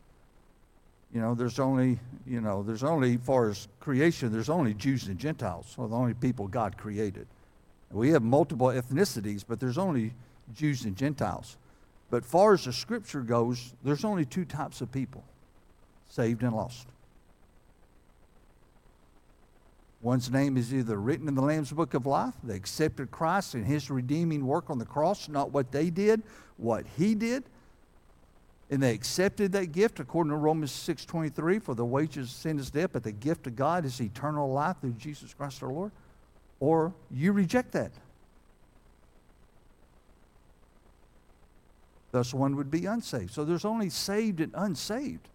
You 1.13 1.21
know, 1.21 1.33
there's 1.33 1.59
only, 1.59 1.99
you 2.27 2.39
know, 2.41 2.61
there's 2.61 2.83
only, 2.83 3.15
as 3.15 3.21
far 3.21 3.49
as 3.49 3.67
creation, 3.79 4.31
there's 4.31 4.49
only 4.49 4.73
Jews 4.75 5.07
and 5.07 5.17
Gentiles, 5.17 5.75
are 5.79 5.87
the 5.87 5.95
only 5.95 6.13
people 6.13 6.47
God 6.47 6.77
created. 6.77 7.27
We 7.91 8.11
have 8.11 8.21
multiple 8.21 8.67
ethnicities, 8.67 9.43
but 9.47 9.59
there's 9.59 9.79
only 9.79 10.13
Jews 10.53 10.85
and 10.85 10.95
Gentiles. 10.95 11.57
But 12.11 12.23
far 12.25 12.53
as 12.53 12.65
the 12.65 12.73
scripture 12.73 13.21
goes, 13.21 13.73
there's 13.83 14.05
only 14.05 14.25
two 14.25 14.45
types 14.45 14.81
of 14.81 14.91
people 14.91 15.23
saved 16.09 16.43
and 16.43 16.55
lost. 16.55 16.87
One's 20.01 20.31
name 20.31 20.55
is 20.55 20.73
either 20.73 20.97
written 20.99 21.27
in 21.27 21.35
the 21.35 21.41
Lamb's 21.41 21.71
Book 21.71 21.93
of 21.93 22.05
Life, 22.05 22.33
they 22.43 22.55
accepted 22.55 23.11
Christ 23.11 23.53
and 23.53 23.65
his 23.65 23.89
redeeming 23.89 24.45
work 24.45 24.69
on 24.69 24.79
the 24.79 24.85
cross, 24.85 25.27
not 25.27 25.51
what 25.51 25.71
they 25.71 25.89
did, 25.89 26.23
what 26.57 26.85
he 26.97 27.15
did. 27.15 27.43
And 28.69 28.81
they 28.81 28.93
accepted 28.93 29.51
that 29.53 29.71
gift 29.71 29.99
according 29.99 30.31
to 30.31 30.37
Romans 30.37 30.71
6.23, 30.71 31.61
for 31.61 31.75
the 31.75 31.83
wages 31.83 32.29
of 32.29 32.35
sin 32.35 32.59
is 32.59 32.69
death, 32.69 32.91
but 32.93 33.03
the 33.03 33.11
gift 33.11 33.47
of 33.47 33.55
God 33.55 33.83
is 33.83 33.99
eternal 33.99 34.51
life 34.51 34.77
through 34.79 34.93
Jesus 34.93 35.33
Christ 35.33 35.63
our 35.63 35.71
Lord. 35.71 35.91
Or 36.59 36.93
you 37.09 37.31
reject 37.31 37.71
that. 37.71 37.91
Thus 42.11 42.33
one 42.33 42.55
would 42.55 42.71
be 42.71 42.85
unsaved. 42.85 43.31
So 43.31 43.43
there's 43.43 43.65
only 43.65 43.89
saved 43.89 44.39
and 44.39 44.53
unsaved. 44.55 45.29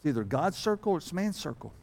It's 0.00 0.06
either 0.06 0.24
God's 0.24 0.56
circle 0.56 0.92
or 0.92 0.98
it's 0.98 1.12
man's 1.12 1.36
circle. 1.36 1.74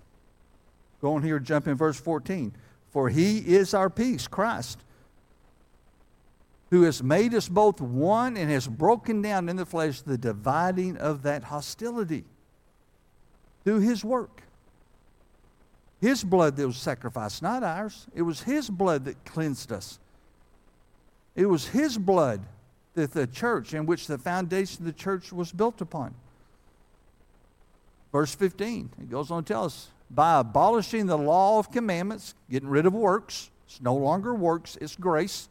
Go 1.02 1.14
on 1.14 1.22
here, 1.22 1.38
jump 1.38 1.68
in 1.68 1.76
verse 1.76 2.00
14. 2.00 2.52
For 2.90 3.10
he 3.10 3.38
is 3.38 3.76
our 3.76 3.92
peace, 3.92 4.28
Christ, 4.28 4.80
who 6.72 6.82
has 6.82 7.04
made 7.04 7.36
us 7.36 7.48
both 7.48 7.80
one 7.80 8.36
and 8.36 8.50
has 8.50 8.68
broken 8.68 9.22
down 9.22 9.50
in 9.50 9.56
the 9.56 9.68
flesh 9.68 10.02
the 10.02 10.18
dividing 10.18 10.98
of 10.98 11.22
that 11.24 11.44
hostility 11.44 12.26
through 13.64 13.82
his 13.82 14.04
work. 14.04 14.42
His 16.02 16.24
blood 16.24 16.56
that 16.56 16.66
was 16.66 16.78
sacrificed, 16.78 17.44
not 17.44 17.62
ours. 17.62 18.08
It 18.16 18.24
was 18.24 18.42
his 18.42 18.68
blood 18.68 19.06
that 19.06 19.26
cleansed 19.26 19.72
us. 19.72 20.00
It 21.36 21.46
was 21.46 21.68
his 21.68 22.00
blood 22.00 22.42
that 22.96 23.14
the 23.14 23.28
church, 23.28 23.76
in 23.76 23.86
which 23.86 24.08
the 24.08 24.18
foundation 24.18 24.82
of 24.82 24.86
the 24.86 25.00
church 25.00 25.32
was 25.32 25.52
built 25.52 25.82
upon. 25.82 26.16
Verse 28.12 28.34
15, 28.34 28.90
it 29.02 29.10
goes 29.10 29.32
on 29.32 29.44
to 29.44 29.54
tell 29.54 29.66
us 29.66 29.90
by 30.10 30.40
abolishing 30.40 31.06
the 31.06 31.18
law 31.18 31.60
of 31.60 31.72
commandments, 31.72 32.34
getting 32.50 32.70
rid 32.70 32.86
of 32.86 32.94
works, 32.94 33.50
it's 33.68 33.82
no 33.82 33.96
longer 33.96 34.34
works, 34.34 34.78
it's 34.80 34.96
grace. 34.96 35.50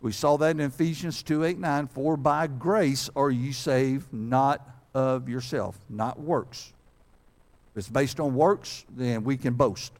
We 0.00 0.12
saw 0.12 0.38
that 0.38 0.52
in 0.52 0.60
Ephesians 0.60 1.22
2 1.22 1.44
8 1.44 1.58
9. 1.58 1.86
For 1.88 2.16
by 2.16 2.46
grace 2.46 3.10
are 3.14 3.30
you 3.30 3.52
saved, 3.52 4.12
not 4.12 4.66
of 4.94 5.28
yourself, 5.28 5.78
not 5.90 6.18
works. 6.18 6.72
If 7.72 7.80
it's 7.80 7.88
based 7.88 8.18
on 8.18 8.34
works, 8.34 8.86
then 8.96 9.24
we 9.24 9.36
can 9.36 9.54
boast. 9.54 9.92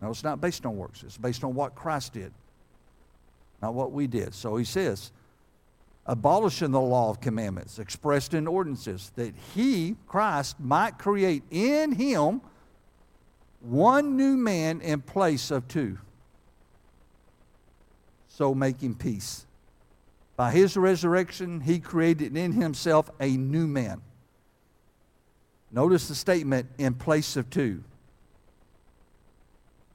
No, 0.00 0.10
it's 0.10 0.22
not 0.22 0.40
based 0.40 0.64
on 0.64 0.76
works, 0.76 1.02
it's 1.02 1.18
based 1.18 1.42
on 1.42 1.54
what 1.54 1.74
Christ 1.74 2.12
did, 2.12 2.32
not 3.60 3.74
what 3.74 3.90
we 3.90 4.06
did. 4.06 4.34
So 4.34 4.56
he 4.56 4.64
says, 4.64 5.10
abolishing 6.06 6.70
the 6.70 6.80
law 6.80 7.10
of 7.10 7.20
commandments 7.20 7.78
expressed 7.78 8.34
in 8.34 8.46
ordinances, 8.46 9.12
that 9.16 9.34
he, 9.54 9.96
Christ, 10.06 10.60
might 10.60 10.98
create 10.98 11.42
in 11.50 11.92
him 11.92 12.42
one 13.60 14.16
new 14.16 14.36
man 14.36 14.80
in 14.82 15.00
place 15.00 15.50
of 15.50 15.66
two, 15.66 15.98
so 18.28 18.54
making 18.54 18.96
peace. 18.96 19.46
By 20.36 20.50
his 20.50 20.76
resurrection, 20.76 21.60
he 21.60 21.78
created 21.78 22.36
in 22.36 22.52
himself 22.52 23.08
a 23.20 23.36
new 23.36 23.66
man. 23.66 24.02
Notice 25.70 26.08
the 26.08 26.14
statement 26.14 26.68
in 26.76 26.94
place 26.94 27.36
of 27.36 27.48
two. 27.48 27.82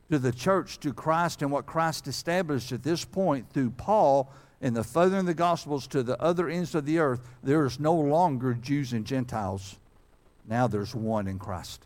To 0.09 0.17
the 0.17 0.31
church, 0.31 0.79
to 0.79 0.91
Christ, 0.91 1.41
and 1.41 1.51
what 1.51 1.67
Christ 1.67 2.07
established 2.07 2.71
at 2.71 2.81
this 2.81 3.05
point 3.05 3.51
through 3.51 3.71
Paul 3.71 4.31
in 4.61 4.73
the 4.73 4.83
furthering 4.83 5.25
the 5.25 5.33
gospels 5.33 5.87
to 5.87 6.03
the 6.03 6.21
other 6.21 6.49
ends 6.49 6.75
of 6.75 6.85
the 6.85 6.99
earth, 6.99 7.21
there 7.43 7.65
is 7.65 7.79
no 7.79 7.93
longer 7.93 8.53
Jews 8.53 8.93
and 8.93 9.05
Gentiles. 9.05 9.77
Now 10.47 10.67
there's 10.67 10.93
one 10.93 11.27
in 11.27 11.39
Christ. 11.39 11.85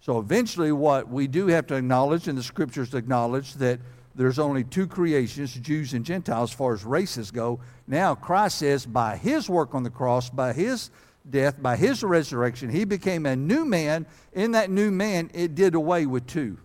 So 0.00 0.18
eventually, 0.18 0.72
what 0.72 1.08
we 1.08 1.26
do 1.26 1.46
have 1.46 1.66
to 1.68 1.76
acknowledge, 1.76 2.28
and 2.28 2.36
the 2.36 2.42
scriptures 2.42 2.92
acknowledge, 2.92 3.54
that 3.54 3.80
there's 4.14 4.38
only 4.38 4.62
two 4.62 4.86
creations, 4.86 5.54
Jews 5.54 5.94
and 5.94 6.04
Gentiles, 6.04 6.50
as 6.50 6.56
far 6.56 6.74
as 6.74 6.84
races 6.84 7.30
go. 7.30 7.60
Now, 7.86 8.14
Christ 8.14 8.58
says, 8.58 8.84
by 8.84 9.16
his 9.16 9.48
work 9.48 9.74
on 9.74 9.82
the 9.82 9.90
cross, 9.90 10.28
by 10.28 10.52
his 10.52 10.90
death, 11.28 11.60
by 11.60 11.76
his 11.76 12.02
resurrection, 12.02 12.68
he 12.68 12.84
became 12.84 13.24
a 13.24 13.34
new 13.34 13.64
man. 13.64 14.06
In 14.34 14.52
that 14.52 14.70
new 14.70 14.90
man, 14.90 15.30
it 15.32 15.54
did 15.54 15.74
away 15.74 16.06
with 16.06 16.26
two. 16.26 16.58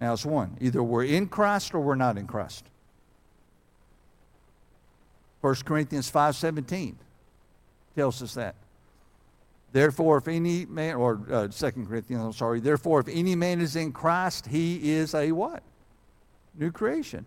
Now 0.00 0.12
it's 0.12 0.26
one. 0.26 0.56
Either 0.60 0.82
we're 0.82 1.04
in 1.04 1.28
Christ 1.28 1.74
or 1.74 1.80
we're 1.80 1.94
not 1.94 2.18
in 2.18 2.26
Christ. 2.26 2.64
1 5.40 5.54
Corinthians 5.64 6.10
5.17 6.10 6.94
tells 7.94 8.22
us 8.22 8.34
that. 8.34 8.54
Therefore, 9.72 10.18
if 10.18 10.28
any 10.28 10.66
man, 10.66 10.94
or 10.94 11.20
uh, 11.30 11.48
2 11.48 11.70
Corinthians, 11.86 12.24
I'm 12.24 12.32
sorry, 12.32 12.60
therefore, 12.60 13.00
if 13.00 13.08
any 13.08 13.34
man 13.34 13.60
is 13.60 13.76
in 13.76 13.92
Christ, 13.92 14.46
he 14.46 14.92
is 14.92 15.14
a 15.14 15.32
what? 15.32 15.62
New 16.56 16.70
creation. 16.70 17.26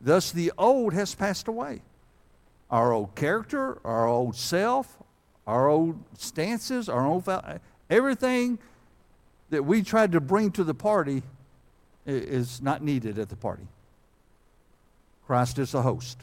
Thus 0.00 0.32
the 0.32 0.52
old 0.58 0.92
has 0.92 1.14
passed 1.14 1.48
away. 1.48 1.82
Our 2.70 2.92
old 2.92 3.14
character, 3.14 3.78
our 3.84 4.06
old 4.06 4.34
self, 4.34 4.96
our 5.46 5.68
old 5.68 6.02
stances, 6.18 6.88
our 6.88 7.06
old, 7.06 7.28
everything 7.88 8.58
that 9.50 9.64
we 9.64 9.82
tried 9.82 10.12
to 10.12 10.20
bring 10.20 10.50
to 10.52 10.64
the 10.64 10.74
party 10.74 11.22
is 12.06 12.62
not 12.62 12.82
needed 12.82 13.18
at 13.18 13.28
the 13.28 13.36
party. 13.36 13.66
Christ 15.26 15.58
is 15.58 15.72
the 15.72 15.82
host. 15.82 16.18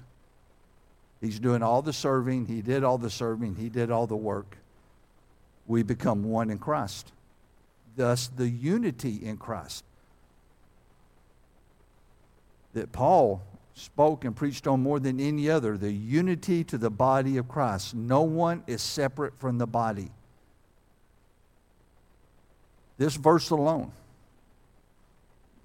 He's 1.21 1.39
doing 1.39 1.61
all 1.61 1.81
the 1.81 1.93
serving. 1.93 2.45
He 2.47 2.61
did 2.61 2.83
all 2.83 2.97
the 2.97 3.09
serving. 3.09 3.55
He 3.55 3.69
did 3.69 3.91
all 3.91 4.07
the 4.07 4.15
work. 4.15 4.57
We 5.67 5.83
become 5.83 6.23
one 6.23 6.49
in 6.49 6.57
Christ. 6.57 7.11
Thus, 7.95 8.27
the 8.27 8.49
unity 8.49 9.19
in 9.23 9.37
Christ 9.37 9.83
that 12.73 12.91
Paul 12.91 13.41
spoke 13.75 14.25
and 14.25 14.35
preached 14.35 14.67
on 14.67 14.81
more 14.81 14.99
than 14.99 15.19
any 15.19 15.49
other 15.49 15.77
the 15.77 15.91
unity 15.91 16.63
to 16.65 16.77
the 16.77 16.89
body 16.89 17.37
of 17.37 17.47
Christ. 17.47 17.95
No 17.95 18.21
one 18.21 18.63
is 18.67 18.81
separate 18.81 19.37
from 19.39 19.57
the 19.57 19.67
body. 19.67 20.11
This 22.97 23.15
verse 23.15 23.49
alone 23.49 23.91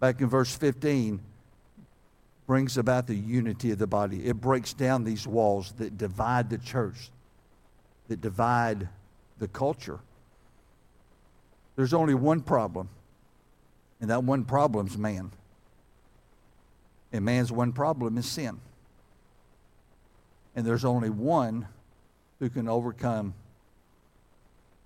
back 0.00 0.20
in 0.20 0.28
verse 0.28 0.54
15, 0.54 1.20
brings 2.46 2.78
about 2.78 3.06
the 3.06 3.14
unity 3.14 3.72
of 3.72 3.78
the 3.78 3.86
body. 3.86 4.26
It 4.26 4.40
breaks 4.40 4.72
down 4.72 5.04
these 5.04 5.26
walls 5.26 5.72
that 5.76 5.98
divide 5.98 6.48
the 6.48 6.56
church, 6.56 7.10
that 8.08 8.20
divide 8.22 8.88
the 9.38 9.48
culture. 9.48 10.00
There's 11.76 11.92
only 11.92 12.14
one 12.14 12.40
problem, 12.40 12.88
and 14.00 14.10
that 14.10 14.24
one 14.24 14.44
problem's 14.44 14.96
man. 14.96 15.30
And 17.12 17.24
man's 17.24 17.52
one 17.52 17.72
problem 17.72 18.16
is 18.16 18.26
sin. 18.26 18.60
And 20.56 20.66
there's 20.66 20.84
only 20.84 21.10
one 21.10 21.68
who 22.38 22.48
can 22.48 22.66
overcome 22.66 23.34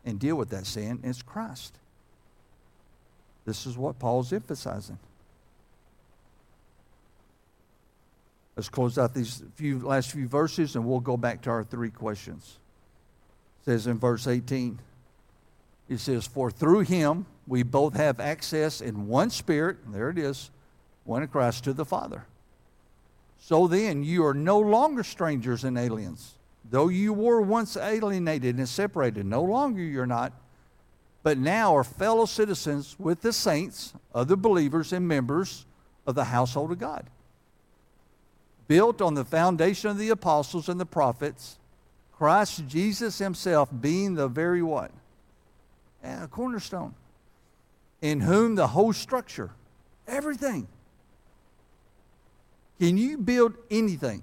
and 0.04 0.18
deal 0.18 0.34
with 0.34 0.50
that 0.50 0.66
sin, 0.66 0.98
it's 1.04 1.22
Christ. 1.22 1.78
This 3.44 3.66
is 3.66 3.76
what 3.76 3.98
Paul's 3.98 4.32
emphasizing. 4.32 4.98
Let's 8.56 8.68
close 8.68 8.98
out 8.98 9.14
these 9.14 9.42
few 9.54 9.80
last 9.80 10.12
few 10.12 10.28
verses 10.28 10.76
and 10.76 10.84
we'll 10.84 11.00
go 11.00 11.16
back 11.16 11.42
to 11.42 11.50
our 11.50 11.64
three 11.64 11.90
questions. 11.90 12.58
It 13.60 13.64
says 13.64 13.86
in 13.86 13.98
verse 13.98 14.26
18, 14.26 14.78
it 15.88 15.98
says, 15.98 16.26
For 16.26 16.50
through 16.50 16.80
him 16.80 17.26
we 17.46 17.62
both 17.62 17.94
have 17.94 18.20
access 18.20 18.80
in 18.80 19.08
one 19.08 19.30
spirit, 19.30 19.78
there 19.90 20.10
it 20.10 20.18
is, 20.18 20.50
one 21.04 21.22
in 21.22 21.28
Christ 21.28 21.64
to 21.64 21.72
the 21.72 21.84
Father. 21.84 22.26
So 23.38 23.66
then 23.66 24.04
you 24.04 24.24
are 24.24 24.34
no 24.34 24.58
longer 24.60 25.02
strangers 25.02 25.64
and 25.64 25.76
aliens. 25.76 26.34
Though 26.70 26.88
you 26.88 27.12
were 27.12 27.40
once 27.40 27.76
alienated 27.76 28.56
and 28.56 28.68
separated, 28.68 29.26
no 29.26 29.42
longer 29.42 29.82
you're 29.82 30.06
not, 30.06 30.32
but 31.22 31.38
now 31.38 31.76
are 31.76 31.84
fellow 31.84 32.26
citizens 32.26 32.96
with 32.98 33.20
the 33.20 33.32
saints, 33.32 33.94
other 34.14 34.36
believers, 34.36 34.92
and 34.92 35.06
members 35.06 35.66
of 36.06 36.14
the 36.14 36.24
household 36.24 36.72
of 36.72 36.78
God 36.78 37.08
built 38.72 39.02
on 39.02 39.12
the 39.12 39.24
foundation 39.24 39.90
of 39.90 39.98
the 39.98 40.08
apostles 40.08 40.66
and 40.68 40.80
the 40.80 40.86
prophets, 40.86 41.58
Christ 42.12 42.66
Jesus 42.66 43.18
himself 43.18 43.68
being 43.80 44.14
the 44.14 44.28
very 44.28 44.62
what? 44.62 44.90
Yeah, 46.02 46.26
cornerstone. 46.28 46.94
In 48.00 48.20
whom 48.20 48.54
the 48.54 48.68
whole 48.68 48.94
structure, 48.94 49.50
everything. 50.08 50.66
Can 52.80 52.96
you 52.96 53.18
build 53.18 53.58
anything? 53.70 54.22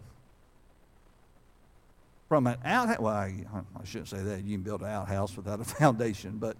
From 2.27 2.47
an 2.47 2.57
outhouse, 2.65 2.99
well, 2.99 3.13
I, 3.13 3.45
I 3.53 3.85
shouldn't 3.85 4.09
say 4.09 4.23
that. 4.23 4.43
You 4.43 4.55
can 4.57 4.63
build 4.63 4.81
an 4.81 4.87
outhouse 4.87 5.37
without 5.37 5.61
a 5.61 5.63
foundation, 5.79 6.37
but 6.39 6.57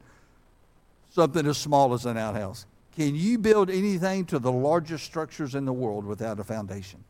something 1.10 1.46
as 1.46 1.58
small 1.58 1.94
as 1.94 2.06
an 2.06 2.18
outhouse. 2.18 2.66
Can 2.96 3.16
you 3.16 3.38
build 3.38 3.70
anything 3.70 4.26
to 4.26 4.40
the 4.40 4.52
largest 4.52 5.06
structures 5.06 5.56
in 5.56 5.66
the 5.66 5.74
world 5.74 6.06
without 6.06 6.40
a 6.40 6.44
foundation? 6.44 7.04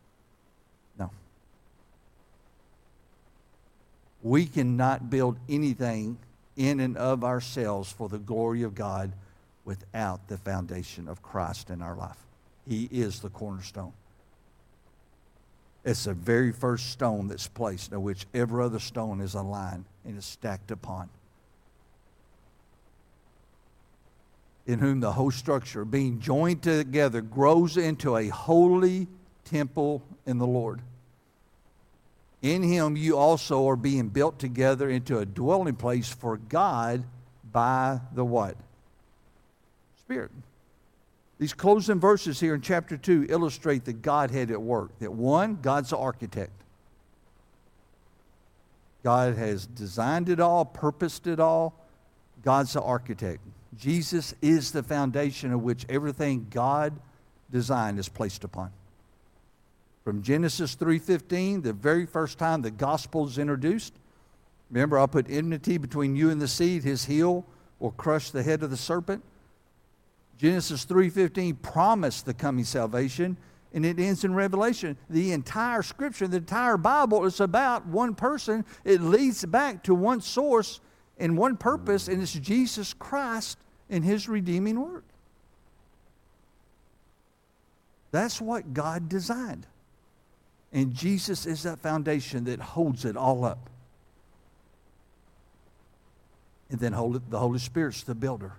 No. 0.98 1.12
We 4.22 4.46
cannot 4.46 5.10
build 5.10 5.38
anything 5.48 6.18
in 6.56 6.80
and 6.80 6.98
of 6.98 7.24
ourselves 7.24 7.92
for 7.92 8.10
the 8.10 8.20
glory 8.20 8.64
of 8.64 8.76
God 8.76 9.14
without 9.66 10.28
the 10.28 10.38
foundation 10.38 11.08
of 11.08 11.22
Christ 11.22 11.70
in 11.70 11.82
our 11.82 11.96
life. 11.96 12.18
He 12.68 12.90
is 12.92 13.20
the 13.20 13.30
cornerstone. 13.30 13.94
It's 15.86 16.04
the 16.04 16.14
very 16.14 16.52
first 16.52 16.92
stone 16.92 17.30
that's 17.30 17.48
placed, 17.48 17.94
in 17.94 18.04
which 18.04 18.28
every 18.34 18.64
other 18.64 18.80
stone 18.80 19.22
is 19.22 19.34
aligned 19.34 19.86
and 20.06 20.18
is 20.18 20.26
stacked 20.26 20.72
upon. 20.72 21.10
In 24.70 24.78
whom 24.78 25.00
the 25.00 25.14
whole 25.14 25.32
structure, 25.32 25.84
being 25.84 26.20
joined 26.20 26.62
together, 26.62 27.22
grows 27.22 27.76
into 27.76 28.16
a 28.16 28.28
holy 28.28 29.08
temple 29.44 30.04
in 30.28 30.38
the 30.38 30.46
Lord. 30.46 30.82
In 32.44 32.62
him 32.62 32.96
you 32.96 33.18
also 33.18 33.68
are 33.68 33.76
being 33.76 34.10
built 34.10 34.38
together 34.38 34.88
into 34.88 35.18
a 35.18 35.26
dwelling 35.26 35.76
place 35.76 36.08
for 36.08 36.38
God 36.38 37.04
by 37.52 38.00
the 38.14 38.24
what? 38.24 38.58
Spirit. 40.02 40.30
These 41.40 41.54
closing 41.54 42.00
verses 42.00 42.40
here 42.40 42.54
in 42.54 42.62
chapter 42.62 42.96
2 42.96 43.26
illustrate 43.28 43.86
the 43.86 43.94
Godhead 43.94 44.52
at 44.52 44.62
work. 44.62 44.92
That 45.00 45.12
one, 45.12 45.58
God's 45.64 45.90
the 45.90 45.98
architect. 45.98 46.52
God 49.04 49.36
has 49.36 49.66
designed 49.66 50.30
it 50.30 50.40
all, 50.40 50.64
purposed 50.64 51.26
it 51.26 51.40
all. 51.40 51.74
God's 52.44 52.74
the 52.74 52.84
architect. 52.84 53.42
Jesus 53.78 54.34
is 54.42 54.72
the 54.72 54.84
foundation 54.84 55.54
of 55.54 55.62
which 55.62 55.86
everything 55.90 56.48
God 56.50 56.94
designed 57.52 58.00
is 58.00 58.10
placed 58.10 58.44
upon. 58.44 58.72
From 60.04 60.22
Genesis 60.22 60.76
3:15, 60.76 61.62
the 61.62 61.74
very 61.74 62.06
first 62.06 62.38
time 62.38 62.62
the 62.62 62.72
gospel 62.72 63.28
is 63.28 63.38
introduced, 63.38 63.94
remember 64.72 64.98
I'll 64.98 65.08
put 65.08 65.30
enmity 65.30 65.78
between 65.78 66.16
you 66.16 66.30
and 66.30 66.42
the 66.42 66.48
seed, 66.48 66.84
his 66.84 67.06
heel 67.06 67.46
will 67.80 67.92
crush 67.92 68.32
the 68.32 68.44
head 68.44 68.64
of 68.64 68.72
the 68.72 68.78
serpent. 68.78 69.24
Genesis 70.38 70.86
3:15 70.86 71.56
promised 71.56 72.26
the 72.26 72.34
coming 72.34 72.66
salvation 72.66 73.38
and 73.74 73.86
it 73.86 74.00
ends 74.00 74.24
in 74.24 74.34
Revelation. 74.34 74.98
The 75.10 75.32
entire 75.32 75.84
scripture, 75.84 76.28
the 76.28 76.38
entire 76.38 76.78
Bible 76.78 77.24
is 77.26 77.40
about 77.40 77.86
one 77.86 78.16
person. 78.16 78.66
It 78.84 79.02
leads 79.02 79.46
back 79.46 79.84
to 79.84 79.94
one 79.94 80.22
source 80.22 80.80
and 81.20 81.38
one 81.38 81.58
purpose, 81.58 82.08
and 82.08 82.22
it's 82.22 82.34
Jesus 82.34 82.94
Christ 82.94 83.58
and 83.90 84.04
his 84.04 84.30
redeeming 84.30 84.80
work. 84.82 85.04
That's 88.12 88.42
what 88.42 88.74
God 88.74 89.10
designed. 89.10 89.68
And 90.72 90.94
Jesus 90.94 91.46
is 91.46 91.64
that 91.64 91.80
foundation 91.80 92.46
that 92.46 92.60
holds 92.60 93.06
it 93.06 93.18
all 93.18 93.44
up. 93.44 93.70
And 96.72 96.80
then 96.80 96.92
the 97.30 97.40
Holy 97.40 97.60
Spirit's 97.60 98.04
the 98.04 98.16
builder. 98.16 98.54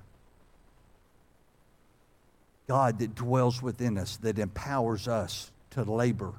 God 2.66 2.98
that 2.98 3.14
dwells 3.14 3.62
within 3.62 3.96
us, 3.98 4.16
that 4.18 4.38
empowers 4.38 5.08
us 5.08 5.50
to 5.70 5.82
labor 5.82 6.32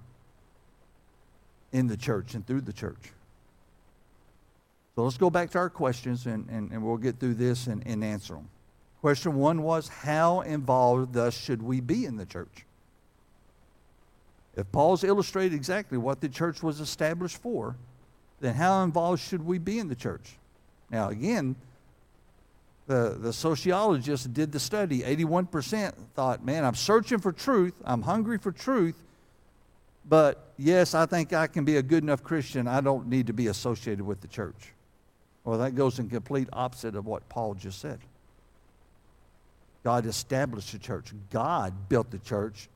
in 1.72 1.88
the 1.88 1.98
church 1.98 2.36
and 2.36 2.46
through 2.46 2.62
the 2.62 2.74
church. 2.74 3.12
So 4.96 5.04
let's 5.04 5.18
go 5.18 5.30
back 5.30 5.50
to 5.52 5.58
our 5.58 5.70
questions 5.70 6.26
and, 6.26 6.48
and, 6.50 6.72
and 6.72 6.84
we'll 6.84 6.98
get 6.98 7.20
through 7.20 7.36
this 7.36 7.68
and, 7.68 7.82
and 7.86 8.04
answer 8.04 8.34
them. 8.34 8.50
Question 9.00 9.36
one 9.36 9.64
was 9.64 9.88
How 9.88 10.42
involved 10.42 11.14
thus 11.14 11.36
should 11.36 11.62
we 11.62 11.80
be 11.80 12.06
in 12.06 12.18
the 12.18 12.26
church? 12.26 12.66
If 14.56 14.72
Paul's 14.72 15.04
illustrated 15.04 15.56
exactly 15.56 15.98
what 15.98 16.20
the 16.20 16.28
church 16.28 16.62
was 16.62 16.82
established 16.82 17.38
for, 17.38 17.78
then 18.42 18.54
how 18.54 18.84
involved 18.84 19.22
should 19.22 19.46
we 19.46 19.60
be 19.60 19.80
in 19.80 19.88
the 19.88 19.96
church? 19.96 20.38
Now, 20.90 21.10
again, 21.10 21.56
the, 22.88 23.18
the 23.18 23.32
sociologists 23.32 24.26
did 24.26 24.52
the 24.52 24.60
study. 24.60 25.02
81% 25.02 25.94
thought, 26.16 26.44
man, 26.44 26.66
I'm 26.66 26.76
searching 26.76 27.20
for 27.20 27.32
truth. 27.32 27.74
I'm 27.86 28.02
hungry 28.02 28.38
for 28.38 28.52
truth. 28.52 29.02
But 30.08 30.52
yes, 30.58 30.94
I 30.94 31.06
think 31.06 31.32
I 31.32 31.48
can 31.48 31.64
be 31.64 31.78
a 31.78 31.82
good 31.82 32.04
enough 32.04 32.24
Christian. 32.24 32.68
I 32.68 32.82
don't 32.82 33.08
need 33.08 33.28
to 33.28 33.34
be 33.34 33.48
associated 33.48 34.06
with 34.06 34.20
the 34.20 34.28
church. 34.28 34.74
Well, 35.44 35.60
that 35.60 35.76
goes 35.76 36.00
in 36.00 36.10
complete 36.10 36.50
opposite 36.54 36.96
of 36.96 37.06
what 37.06 37.28
Paul 37.30 37.56
just 37.56 37.80
said. 37.80 38.00
God 39.84 40.06
established 40.06 40.72
the 40.72 40.78
church. 40.78 41.12
God 41.32 41.74
built 41.90 42.12
the 42.12 42.20
church 42.20 42.70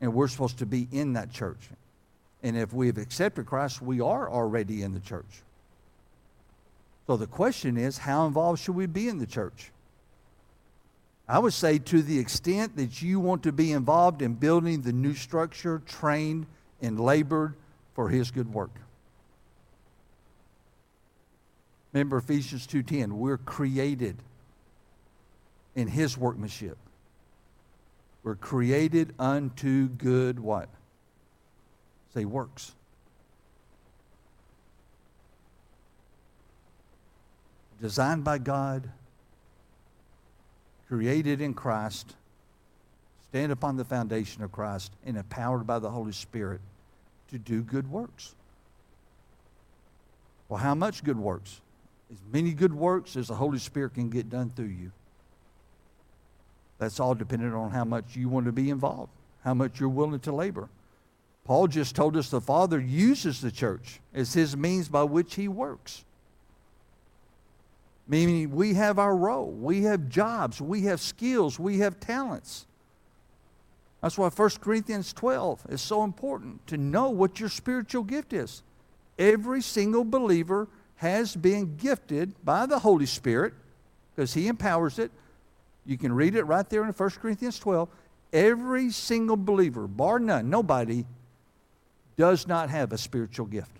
and 0.00 0.12
we're 0.12 0.28
supposed 0.28 0.58
to 0.58 0.66
be 0.66 0.88
in 0.90 1.12
that 1.12 1.30
church. 1.32 1.60
And 2.42 2.56
if 2.56 2.72
we've 2.72 2.98
accepted 2.98 3.46
Christ, 3.46 3.80
we 3.80 4.00
are 4.00 4.28
already 4.28 4.82
in 4.82 4.92
the 4.92 5.00
church. 5.00 5.42
So 7.06 7.16
the 7.16 7.28
question 7.28 7.76
is, 7.76 7.98
how 7.98 8.26
involved 8.26 8.60
should 8.60 8.74
we 8.74 8.86
be 8.86 9.08
in 9.08 9.18
the 9.18 9.26
church? 9.26 9.70
I 11.28 11.38
would 11.38 11.52
say 11.52 11.78
to 11.78 12.02
the 12.02 12.18
extent 12.18 12.76
that 12.76 13.00
you 13.00 13.20
want 13.20 13.44
to 13.44 13.52
be 13.52 13.72
involved 13.72 14.22
in 14.22 14.34
building 14.34 14.82
the 14.82 14.92
new 14.92 15.14
structure, 15.14 15.80
trained 15.86 16.46
and 16.80 16.98
labored 16.98 17.54
for 17.94 18.08
his 18.08 18.30
good 18.32 18.52
work. 18.52 18.72
Remember 21.92 22.18
Ephesians 22.18 22.66
2:10, 22.66 23.18
we're 23.18 23.38
created 23.38 24.16
in 25.74 25.88
his 25.88 26.16
workmanship. 26.16 26.78
We're 28.22 28.36
created 28.36 29.14
unto 29.18 29.88
good 29.88 30.38
what? 30.38 30.68
Say 32.14 32.24
works. 32.24 32.74
Designed 37.80 38.22
by 38.22 38.38
God, 38.38 38.90
created 40.86 41.40
in 41.40 41.52
Christ, 41.52 42.14
stand 43.28 43.50
upon 43.50 43.76
the 43.76 43.84
foundation 43.84 44.42
of 44.44 44.52
Christ, 44.52 44.92
and 45.04 45.16
empowered 45.16 45.66
by 45.66 45.78
the 45.80 45.90
Holy 45.90 46.12
Spirit 46.12 46.60
to 47.28 47.38
do 47.38 47.62
good 47.62 47.90
works. 47.90 48.34
Well, 50.48 50.60
how 50.60 50.74
much 50.74 51.02
good 51.02 51.18
works? 51.18 51.60
As 52.12 52.18
many 52.30 52.52
good 52.52 52.74
works 52.74 53.16
as 53.16 53.28
the 53.28 53.34
Holy 53.34 53.58
Spirit 53.58 53.94
can 53.94 54.10
get 54.10 54.28
done 54.28 54.50
through 54.54 54.66
you. 54.66 54.92
That's 56.78 57.00
all 57.00 57.14
dependent 57.14 57.54
on 57.54 57.70
how 57.70 57.84
much 57.84 58.16
you 58.16 58.28
want 58.28 58.46
to 58.46 58.52
be 58.52 58.68
involved, 58.68 59.12
how 59.44 59.54
much 59.54 59.80
you're 59.80 59.88
willing 59.88 60.20
to 60.20 60.32
labor. 60.32 60.68
Paul 61.44 61.68
just 61.68 61.96
told 61.96 62.16
us 62.16 62.28
the 62.28 62.40
Father 62.40 62.78
uses 62.78 63.40
the 63.40 63.50
church 63.50 64.00
as 64.12 64.34
his 64.34 64.56
means 64.56 64.88
by 64.88 65.04
which 65.04 65.36
he 65.36 65.48
works. 65.48 66.04
Meaning, 68.06 68.50
we 68.50 68.74
have 68.74 68.98
our 68.98 69.16
role, 69.16 69.50
we 69.50 69.84
have 69.84 70.08
jobs, 70.08 70.60
we 70.60 70.82
have 70.82 71.00
skills, 71.00 71.58
we 71.58 71.78
have 71.78 71.98
talents. 71.98 72.66
That's 74.02 74.18
why 74.18 74.28
1 74.28 74.50
Corinthians 74.60 75.12
12 75.12 75.66
is 75.70 75.80
so 75.80 76.02
important 76.02 76.66
to 76.66 76.76
know 76.76 77.08
what 77.10 77.40
your 77.40 77.48
spiritual 77.48 78.02
gift 78.02 78.32
is. 78.32 78.62
Every 79.18 79.62
single 79.62 80.04
believer 80.04 80.68
has 81.02 81.34
been 81.34 81.74
gifted 81.78 82.32
by 82.44 82.64
the 82.64 82.78
Holy 82.78 83.06
Spirit 83.06 83.54
because 84.14 84.32
He 84.32 84.46
empowers 84.46 85.00
it. 85.00 85.10
You 85.84 85.98
can 85.98 86.12
read 86.12 86.36
it 86.36 86.44
right 86.44 86.68
there 86.70 86.84
in 86.84 86.92
1 86.92 87.10
Corinthians 87.20 87.58
12. 87.58 87.88
Every 88.32 88.88
single 88.90 89.36
believer, 89.36 89.88
bar 89.88 90.20
none, 90.20 90.48
nobody, 90.48 91.04
does 92.16 92.46
not 92.46 92.70
have 92.70 92.92
a 92.92 92.98
spiritual 92.98 93.46
gift. 93.46 93.72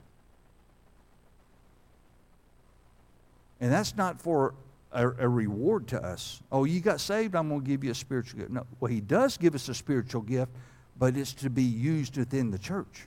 And 3.60 3.72
that's 3.72 3.96
not 3.96 4.20
for 4.20 4.54
a, 4.90 5.06
a, 5.06 5.28
reward 5.28 5.86
to 5.88 6.04
us. 6.04 6.42
Oh, 6.50 6.64
you 6.64 6.80
got 6.80 7.00
saved, 7.00 7.36
I'm 7.36 7.48
going 7.48 7.60
to 7.60 7.66
give 7.66 7.84
you 7.84 7.92
a 7.92 7.94
spiritual 7.94 8.40
gift. 8.40 8.50
No, 8.50 8.66
well, 8.80 8.90
He 8.90 9.00
does 9.00 9.36
give 9.36 9.54
us 9.54 9.68
a 9.68 9.74
spiritual 9.74 10.22
gift, 10.22 10.50
but 10.98 11.16
it's 11.16 11.34
to 11.34 11.50
be 11.50 11.62
used 11.62 12.16
within 12.16 12.50
the 12.50 12.58
church. 12.58 13.06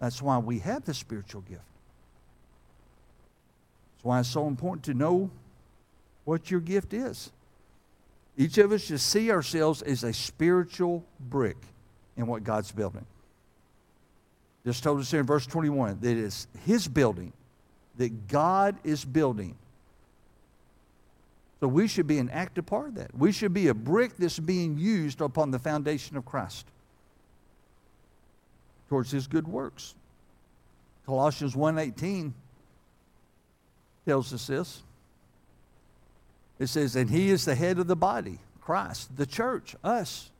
That's 0.00 0.20
why 0.20 0.36
we 0.36 0.58
have 0.58 0.84
the 0.84 0.92
spiritual 0.92 1.40
gift. 1.40 1.62
That's 4.02 4.08
why 4.08 4.20
it's 4.20 4.28
so 4.28 4.48
important 4.48 4.84
to 4.86 4.94
know 4.94 5.30
what 6.24 6.50
your 6.50 6.58
gift 6.60 6.92
is. 6.92 7.30
Each 8.36 8.58
of 8.58 8.72
us 8.72 8.80
should 8.82 8.98
see 8.98 9.30
ourselves 9.30 9.80
as 9.82 10.02
a 10.02 10.12
spiritual 10.12 11.04
brick 11.20 11.56
in 12.16 12.26
what 12.26 12.42
God's 12.42 12.72
building. 12.72 13.06
Just 14.66 14.82
told 14.82 14.98
us 14.98 15.10
here 15.10 15.20
in 15.20 15.26
verse 15.26 15.46
21 15.46 15.98
that 16.00 16.16
it's 16.16 16.48
His 16.64 16.88
building, 16.88 17.32
that 17.98 18.26
God 18.26 18.76
is 18.82 19.04
building. 19.04 19.54
So 21.60 21.68
we 21.68 21.86
should 21.86 22.08
be 22.08 22.18
an 22.18 22.30
active 22.30 22.66
part 22.66 22.88
of 22.88 22.94
that. 22.96 23.16
We 23.16 23.30
should 23.30 23.54
be 23.54 23.68
a 23.68 23.74
brick 23.74 24.16
that's 24.16 24.40
being 24.40 24.78
used 24.78 25.20
upon 25.20 25.52
the 25.52 25.60
foundation 25.60 26.16
of 26.16 26.24
Christ 26.24 26.66
towards 28.88 29.12
His 29.12 29.28
good 29.28 29.46
works. 29.46 29.94
Colossians 31.06 31.54
1.18 31.54 32.32
tells 34.06 34.32
us 34.32 34.46
this. 34.46 34.82
It 36.58 36.68
says, 36.68 36.96
and 36.96 37.10
he 37.10 37.30
is 37.30 37.44
the 37.44 37.54
head 37.54 37.78
of 37.78 37.86
the 37.86 37.96
body, 37.96 38.38
Christ, 38.60 39.16
the 39.16 39.26
church, 39.26 39.74
us. 39.82 40.30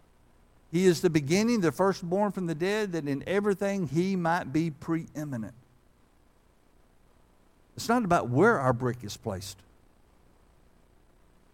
He 0.71 0.87
is 0.87 1.01
the 1.01 1.11
beginning, 1.11 1.61
the 1.61 1.73
firstborn 1.73 2.33
from 2.33 2.47
the 2.47 2.55
dead, 2.55 2.93
that 2.93 3.07
in 3.07 3.23
everything 3.27 3.89
he 3.89 4.17
might 4.17 4.53
be 4.53 4.71
preeminent. 4.71 5.55
It's 7.77 7.89
not 7.89 8.05
about 8.05 8.29
where 8.29 8.59
our 8.59 8.73
brick 8.73 8.99
is 9.03 9.17
placed. 9.17 9.59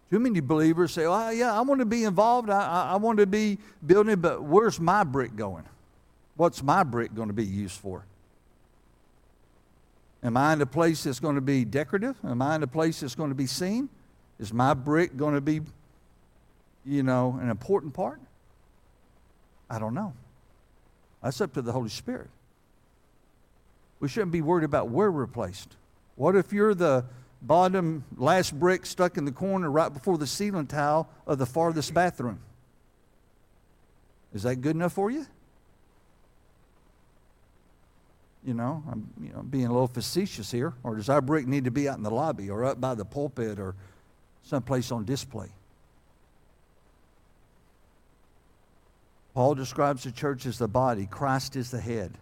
Too 0.09 0.19
many 0.19 0.39
believers 0.39 0.91
say, 0.91 1.05
oh, 1.05 1.29
yeah, 1.29 1.57
I 1.57 1.61
want 1.61 1.79
to 1.79 1.85
be 1.85 2.03
involved. 2.03 2.49
I, 2.49 2.61
I, 2.61 2.93
I 2.93 2.95
want 2.95 3.19
to 3.19 3.27
be 3.27 3.57
building, 3.85 4.19
but 4.19 4.43
where's 4.43 4.79
my 4.79 5.03
brick 5.03 5.35
going? 5.35 5.63
What's 6.35 6.63
my 6.63 6.83
brick 6.83 7.13
going 7.13 7.27
to 7.27 7.33
be 7.33 7.45
used 7.45 7.79
for? 7.79 8.03
Am 10.23 10.35
I 10.35 10.53
in 10.53 10.61
a 10.61 10.65
place 10.65 11.03
that's 11.03 11.19
going 11.19 11.35
to 11.35 11.41
be 11.41 11.63
decorative? 11.63 12.17
Am 12.23 12.41
I 12.41 12.55
in 12.55 12.63
a 12.63 12.67
place 12.67 12.99
that's 12.99 13.15
going 13.15 13.29
to 13.29 13.35
be 13.35 13.47
seen? 13.47 13.89
Is 14.39 14.53
my 14.53 14.73
brick 14.73 15.15
going 15.15 15.35
to 15.35 15.41
be, 15.41 15.61
you 16.85 17.03
know, 17.03 17.37
an 17.41 17.49
important 17.49 17.93
part? 17.93 18.19
I 19.69 19.79
don't 19.79 19.93
know. 19.93 20.13
That's 21.23 21.39
up 21.41 21.53
to 21.53 21.61
the 21.61 21.71
Holy 21.71 21.89
Spirit. 21.89 22.29
We 23.99 24.07
shouldn't 24.07 24.31
be 24.31 24.41
worried 24.41 24.63
about 24.63 24.89
where 24.89 25.11
we're 25.11 25.27
placed. 25.27 25.75
What 26.15 26.35
if 26.35 26.51
you're 26.51 26.73
the 26.73 27.05
bottom 27.41 28.03
last 28.17 28.57
brick 28.57 28.85
stuck 28.85 29.17
in 29.17 29.25
the 29.25 29.31
corner 29.31 29.69
right 29.69 29.93
before 29.93 30.17
the 30.17 30.27
ceiling 30.27 30.67
tile 30.67 31.09
of 31.27 31.37
the 31.37 31.45
farthest 31.45 31.93
bathroom? 31.93 32.39
Is 34.33 34.43
that 34.43 34.57
good 34.57 34.75
enough 34.75 34.93
for 34.93 35.09
you? 35.09 35.25
You 38.43 38.53
know, 38.53 38.83
I'm 38.89 39.09
you 39.21 39.33
know, 39.33 39.41
being 39.41 39.65
a 39.65 39.71
little 39.71 39.87
facetious 39.87 40.49
here. 40.51 40.73
Or 40.83 40.95
does 40.95 41.09
our 41.09 41.21
brick 41.21 41.45
need 41.45 41.65
to 41.65 41.71
be 41.71 41.89
out 41.89 41.97
in 41.97 42.03
the 42.03 42.11
lobby 42.11 42.49
or 42.49 42.65
up 42.65 42.79
by 42.79 42.95
the 42.95 43.05
pulpit 43.05 43.59
or 43.59 43.75
someplace 44.43 44.91
on 44.91 45.05
display. 45.05 45.49
Paul 49.33 49.55
describes 49.55 50.03
the 50.03 50.11
church 50.11 50.45
as 50.45 50.57
the 50.57 50.67
body, 50.67 51.05
Christ 51.05 51.55
is 51.55 51.71
the 51.71 51.79
head. 51.79 52.17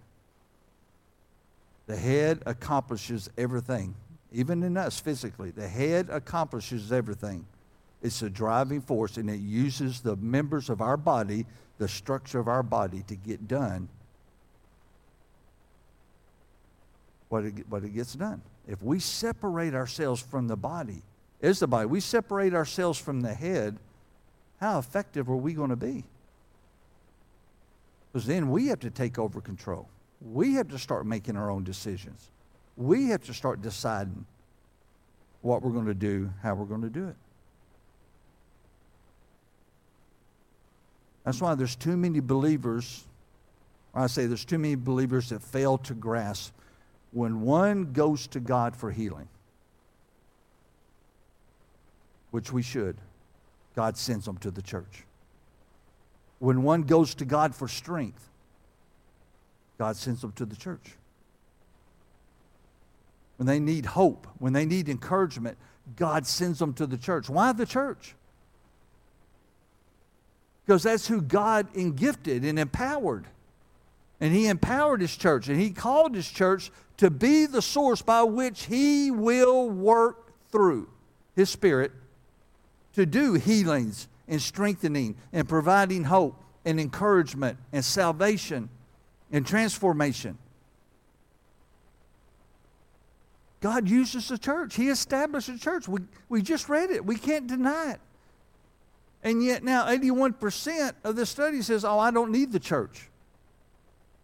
The 1.87 1.95
head 1.95 2.43
accomplishes 2.45 3.29
everything, 3.37 3.95
even 4.33 4.61
in 4.61 4.75
us 4.75 4.99
physically. 4.99 5.51
The 5.51 5.67
head 5.67 6.09
accomplishes 6.11 6.91
everything. 6.91 7.45
It's 8.01 8.21
a 8.21 8.29
driving 8.29 8.81
force, 8.81 9.17
and 9.17 9.29
it 9.29 9.39
uses 9.39 10.01
the 10.01 10.17
members 10.17 10.69
of 10.69 10.81
our 10.81 10.97
body, 10.97 11.45
the 11.77 11.87
structure 11.87 12.39
of 12.39 12.47
our 12.47 12.61
body, 12.61 13.03
to 13.07 13.15
get 13.15 13.47
done 13.47 13.87
what 17.29 17.45
it, 17.45 17.53
what 17.69 17.83
it 17.83 17.93
gets 17.93 18.13
done. 18.13 18.41
If 18.67 18.81
we 18.81 18.99
separate 18.99 19.73
ourselves 19.73 20.21
from 20.21 20.47
the 20.47 20.55
body, 20.57 21.01
is 21.41 21.59
the 21.59 21.67
body. 21.67 21.85
We 21.85 21.99
separate 21.99 22.53
ourselves 22.53 22.99
from 22.99 23.21
the 23.21 23.33
head. 23.33 23.77
How 24.59 24.79
effective 24.79 25.29
are 25.29 25.35
we 25.35 25.53
going 25.53 25.69
to 25.69 25.75
be? 25.75 26.03
Because 28.11 28.25
then 28.25 28.49
we 28.49 28.67
have 28.67 28.79
to 28.79 28.89
take 28.89 29.19
over 29.19 29.39
control. 29.41 29.87
We 30.21 30.53
have 30.53 30.69
to 30.69 30.79
start 30.79 31.05
making 31.05 31.37
our 31.37 31.51
own 31.51 31.63
decisions. 31.63 32.31
We 32.75 33.07
have 33.09 33.23
to 33.23 33.33
start 33.33 33.61
deciding 33.61 34.25
what 35.41 35.61
we're 35.61 35.71
going 35.71 35.85
to 35.85 35.93
do, 35.93 36.31
how 36.41 36.55
we're 36.55 36.65
going 36.65 36.81
to 36.81 36.89
do 36.89 37.07
it. 37.07 37.15
That's 41.23 41.41
why 41.41 41.55
there's 41.55 41.75
too 41.75 41.97
many 41.97 42.19
believers, 42.19 43.03
I 43.93 44.07
say 44.07 44.27
there's 44.27 44.45
too 44.45 44.57
many 44.57 44.75
believers 44.75 45.29
that 45.29 45.41
fail 45.41 45.77
to 45.79 45.93
grasp 45.93 46.53
when 47.11 47.41
one 47.41 47.93
goes 47.93 48.27
to 48.27 48.39
God 48.39 48.75
for 48.75 48.91
healing 48.91 49.27
which 52.31 52.51
we 52.51 52.61
should, 52.61 52.97
God 53.75 53.97
sends 53.97 54.25
them 54.25 54.37
to 54.39 54.51
the 54.51 54.61
church. 54.61 55.05
When 56.39 56.63
one 56.63 56.83
goes 56.83 57.15
to 57.15 57.25
God 57.25 57.55
for 57.55 57.67
strength, 57.67 58.29
God 59.77 59.95
sends 59.95 60.21
them 60.21 60.31
to 60.33 60.45
the 60.45 60.55
church. 60.55 60.95
When 63.37 63.47
they 63.47 63.59
need 63.59 63.85
hope, 63.85 64.27
when 64.39 64.53
they 64.53 64.65
need 64.65 64.89
encouragement, 64.89 65.57
God 65.95 66.25
sends 66.25 66.59
them 66.59 66.73
to 66.73 66.85
the 66.85 66.97
church. 66.97 67.29
Why 67.29 67.53
the 67.53 67.65
church? 67.65 68.15
Because 70.65 70.83
that's 70.83 71.07
who 71.07 71.21
God 71.21 71.67
gifted 71.95 72.43
and 72.43 72.59
empowered. 72.59 73.25
And 74.19 74.33
He 74.33 74.47
empowered 74.47 75.01
His 75.01 75.15
church 75.15 75.47
and 75.47 75.59
He 75.59 75.71
called 75.71 76.15
His 76.15 76.29
church 76.29 76.71
to 76.97 77.09
be 77.09 77.45
the 77.45 77.61
source 77.61 78.01
by 78.01 78.23
which 78.23 78.65
He 78.65 79.11
will 79.11 79.69
work 79.69 80.31
through 80.49 80.89
His 81.35 81.49
Spirit 81.49 81.91
to 82.93 83.05
do 83.05 83.35
healings 83.35 84.07
and 84.27 84.41
strengthening 84.41 85.15
and 85.31 85.47
providing 85.47 86.05
hope 86.05 86.43
and 86.65 86.79
encouragement 86.79 87.57
and 87.71 87.85
salvation 87.85 88.69
and 89.31 89.45
transformation. 89.45 90.37
God 93.59 93.89
uses 93.89 94.27
the 94.27 94.37
church. 94.37 94.75
He 94.75 94.89
established 94.89 95.47
the 95.47 95.57
church. 95.57 95.87
We, 95.87 96.01
we 96.29 96.41
just 96.41 96.69
read 96.69 96.91
it. 96.91 97.05
We 97.05 97.15
can't 97.15 97.47
deny 97.47 97.91
it. 97.91 97.99
And 99.23 99.43
yet 99.43 99.63
now 99.63 99.87
81% 99.87 100.93
of 101.03 101.15
the 101.15 101.25
study 101.25 101.61
says, 101.61 101.83
oh, 101.83 101.97
I 101.97 102.11
don't 102.11 102.31
need 102.31 102.51
the 102.51 102.59
church. 102.59 103.09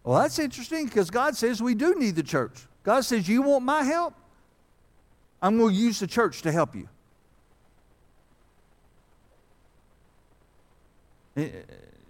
Well, 0.04 0.20
that's 0.20 0.38
interesting 0.38 0.84
because 0.84 1.10
God 1.10 1.34
says 1.34 1.62
we 1.62 1.74
do 1.74 1.94
need 1.94 2.14
the 2.14 2.22
church. 2.22 2.66
God 2.82 3.00
says, 3.00 3.26
you 3.26 3.40
want 3.40 3.64
my 3.64 3.82
help? 3.82 4.14
I'm 5.40 5.58
going 5.58 5.74
to 5.74 5.80
use 5.80 5.98
the 5.98 6.06
church 6.06 6.42
to 6.42 6.52
help 6.52 6.76
you. 6.76 6.88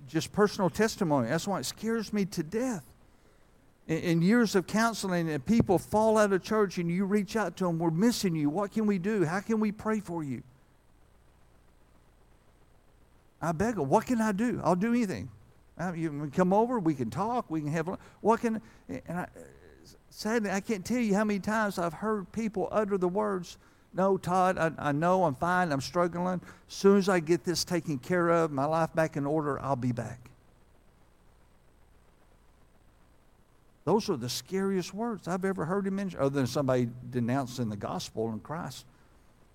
Just 0.08 0.32
personal 0.32 0.68
testimony. 0.68 1.28
That's 1.28 1.46
why 1.46 1.60
it 1.60 1.64
scares 1.64 2.12
me 2.12 2.24
to 2.26 2.42
death. 2.42 2.82
In, 3.86 3.98
in 3.98 4.22
years 4.22 4.54
of 4.54 4.66
counseling, 4.66 5.30
and 5.30 5.44
people 5.44 5.78
fall 5.78 6.18
out 6.18 6.32
of 6.32 6.42
church, 6.42 6.78
and 6.78 6.90
you 6.90 7.04
reach 7.04 7.36
out 7.36 7.56
to 7.58 7.64
them, 7.64 7.78
We're 7.78 7.90
missing 7.90 8.34
you. 8.34 8.50
What 8.50 8.72
can 8.72 8.86
we 8.86 8.98
do? 8.98 9.24
How 9.24 9.40
can 9.40 9.60
we 9.60 9.72
pray 9.72 10.00
for 10.00 10.22
you? 10.22 10.42
I 13.40 13.52
beg 13.52 13.76
them, 13.76 13.88
What 13.88 14.06
can 14.06 14.20
I 14.20 14.32
do? 14.32 14.60
I'll 14.62 14.76
do 14.76 14.90
anything. 14.90 15.30
Uh, 15.78 15.92
you 15.92 16.08
can 16.08 16.30
come 16.30 16.52
over, 16.52 16.78
we 16.78 16.94
can 16.94 17.10
talk, 17.10 17.50
we 17.50 17.60
can 17.60 17.70
have. 17.70 17.88
What 18.20 18.40
can. 18.40 18.62
And 18.88 19.18
I, 19.20 19.26
sadly, 20.10 20.50
I 20.50 20.60
can't 20.60 20.84
tell 20.84 21.00
you 21.00 21.14
how 21.14 21.24
many 21.24 21.40
times 21.40 21.78
I've 21.78 21.94
heard 21.94 22.30
people 22.32 22.68
utter 22.70 22.96
the 22.96 23.08
words, 23.08 23.58
no, 23.94 24.16
Todd, 24.16 24.58
I, 24.58 24.72
I 24.88 24.92
know 24.92 25.24
I'm 25.24 25.36
fine. 25.36 25.70
I'm 25.70 25.80
struggling. 25.80 26.40
As 26.68 26.74
soon 26.74 26.98
as 26.98 27.08
I 27.08 27.20
get 27.20 27.44
this 27.44 27.64
taken 27.64 27.98
care 27.98 28.28
of, 28.28 28.50
my 28.50 28.64
life 28.64 28.92
back 28.92 29.16
in 29.16 29.24
order, 29.24 29.60
I'll 29.60 29.76
be 29.76 29.92
back. 29.92 30.30
Those 33.84 34.08
are 34.10 34.16
the 34.16 34.28
scariest 34.28 34.92
words 34.92 35.28
I've 35.28 35.44
ever 35.44 35.64
heard 35.64 35.86
him 35.86 35.96
mention, 35.96 36.18
other 36.18 36.30
than 36.30 36.46
somebody 36.48 36.88
denouncing 37.10 37.68
the 37.68 37.76
gospel 37.76 38.30
and 38.30 38.42
Christ. 38.42 38.84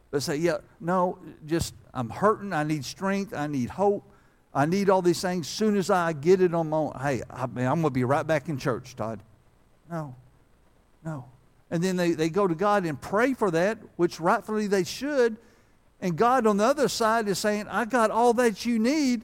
But 0.09 0.23
say, 0.23 0.37
yeah, 0.37 0.59
no, 0.79 1.19
just 1.45 1.73
I'm 1.93 2.09
hurting. 2.09 2.53
I 2.53 2.63
need 2.63 2.85
strength. 2.85 3.33
I 3.33 3.47
need 3.47 3.69
hope. 3.69 4.09
I 4.53 4.65
need 4.65 4.89
all 4.89 5.01
these 5.01 5.21
things. 5.21 5.47
Soon 5.47 5.77
as 5.77 5.89
I 5.89 6.13
get 6.13 6.41
it 6.41 6.53
on 6.53 6.69
my 6.69 6.77
own, 6.77 6.93
hey, 6.99 7.21
I 7.29 7.43
I'm 7.43 7.53
going 7.53 7.83
to 7.83 7.89
be 7.91 8.03
right 8.03 8.25
back 8.25 8.49
in 8.49 8.57
church, 8.57 8.95
Todd. 8.95 9.19
No, 9.91 10.15
no. 11.05 11.25
And 11.71 11.83
then 11.83 11.95
they, 11.95 12.13
they 12.13 12.29
go 12.29 12.47
to 12.47 12.55
God 12.55 12.85
and 12.85 12.99
pray 12.99 13.33
for 13.33 13.51
that, 13.51 13.77
which 13.95 14.19
rightfully 14.19 14.67
they 14.67 14.83
should. 14.83 15.37
And 16.01 16.15
God 16.15 16.47
on 16.47 16.57
the 16.57 16.63
other 16.63 16.87
side 16.87 17.27
is 17.27 17.37
saying, 17.37 17.67
I 17.67 17.85
got 17.85 18.09
all 18.09 18.33
that 18.33 18.65
you 18.65 18.79
need. 18.79 19.23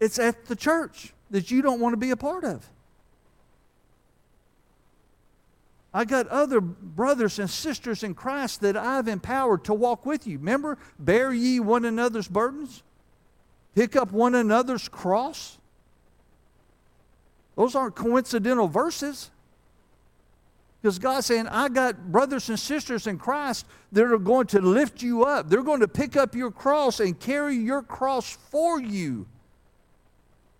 It's 0.00 0.18
at 0.18 0.46
the 0.46 0.56
church 0.56 1.12
that 1.30 1.50
you 1.50 1.62
don't 1.62 1.80
want 1.80 1.92
to 1.92 1.96
be 1.96 2.10
a 2.10 2.16
part 2.16 2.44
of. 2.44 2.68
I 5.94 6.04
got 6.04 6.26
other 6.28 6.60
brothers 6.60 7.38
and 7.38 7.50
sisters 7.50 8.02
in 8.02 8.14
Christ 8.14 8.62
that 8.62 8.76
I've 8.76 9.08
empowered 9.08 9.64
to 9.64 9.74
walk 9.74 10.06
with 10.06 10.26
you. 10.26 10.38
Remember, 10.38 10.78
bear 10.98 11.32
ye 11.32 11.60
one 11.60 11.84
another's 11.84 12.28
burdens, 12.28 12.82
pick 13.74 13.96
up 13.96 14.12
one 14.12 14.34
another's 14.34 14.88
cross. 14.88 15.58
Those 17.56 17.74
aren't 17.74 17.94
coincidental 17.94 18.68
verses. 18.68 19.30
Because 20.80 20.98
God's 20.98 21.26
saying, 21.26 21.46
I 21.46 21.68
got 21.68 22.10
brothers 22.10 22.48
and 22.48 22.58
sisters 22.58 23.06
in 23.06 23.16
Christ 23.16 23.66
that 23.92 24.02
are 24.02 24.18
going 24.18 24.48
to 24.48 24.60
lift 24.60 25.00
you 25.00 25.24
up. 25.24 25.48
They're 25.48 25.62
going 25.62 25.80
to 25.80 25.88
pick 25.88 26.16
up 26.16 26.34
your 26.34 26.50
cross 26.50 26.98
and 26.98 27.18
carry 27.18 27.54
your 27.54 27.82
cross 27.82 28.36
for 28.50 28.80
you 28.80 29.26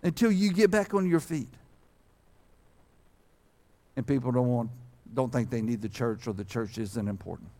until 0.03 0.31
you 0.31 0.53
get 0.53 0.71
back 0.71 0.95
on 0.95 1.09
your 1.09 1.19
feet. 1.19 1.49
And 3.97 4.07
people 4.07 4.31
don't 4.31 4.49
want 4.49 4.71
don't 5.15 5.31
think 5.31 5.51
they 5.51 5.61
need 5.61 5.83
the 5.83 5.89
church 5.89 6.27
or 6.27 6.33
the 6.33 6.45
church 6.45 6.79
isn't 6.79 7.09
important 7.09 7.51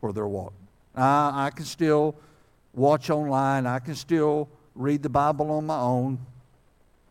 for 0.00 0.12
their 0.12 0.26
walk. 0.28 0.52
Uh, 0.94 1.30
I 1.34 1.50
can 1.54 1.64
still 1.64 2.14
watch 2.74 3.10
online. 3.10 3.66
I 3.66 3.78
can 3.78 3.94
still 3.94 4.48
read 4.74 5.02
the 5.02 5.08
Bible 5.08 5.50
on 5.50 5.66
my 5.66 5.78
own. 5.78 6.18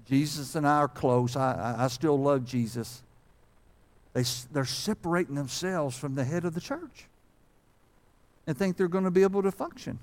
Jesus 0.05 0.55
and 0.55 0.67
I 0.67 0.77
are 0.77 0.87
close. 0.87 1.35
I, 1.35 1.75
I, 1.77 1.85
I 1.85 1.87
still 1.87 2.19
love 2.19 2.45
Jesus. 2.45 3.03
They, 4.13 4.23
they're 4.51 4.65
separating 4.65 5.35
themselves 5.35 5.97
from 5.97 6.15
the 6.15 6.23
head 6.23 6.45
of 6.45 6.53
the 6.53 6.61
church 6.61 7.05
and 8.47 8.57
think 8.57 8.77
they're 8.77 8.87
going 8.87 9.03
to 9.03 9.11
be 9.11 9.21
able 9.21 9.43
to 9.43 9.51
function. 9.51 9.99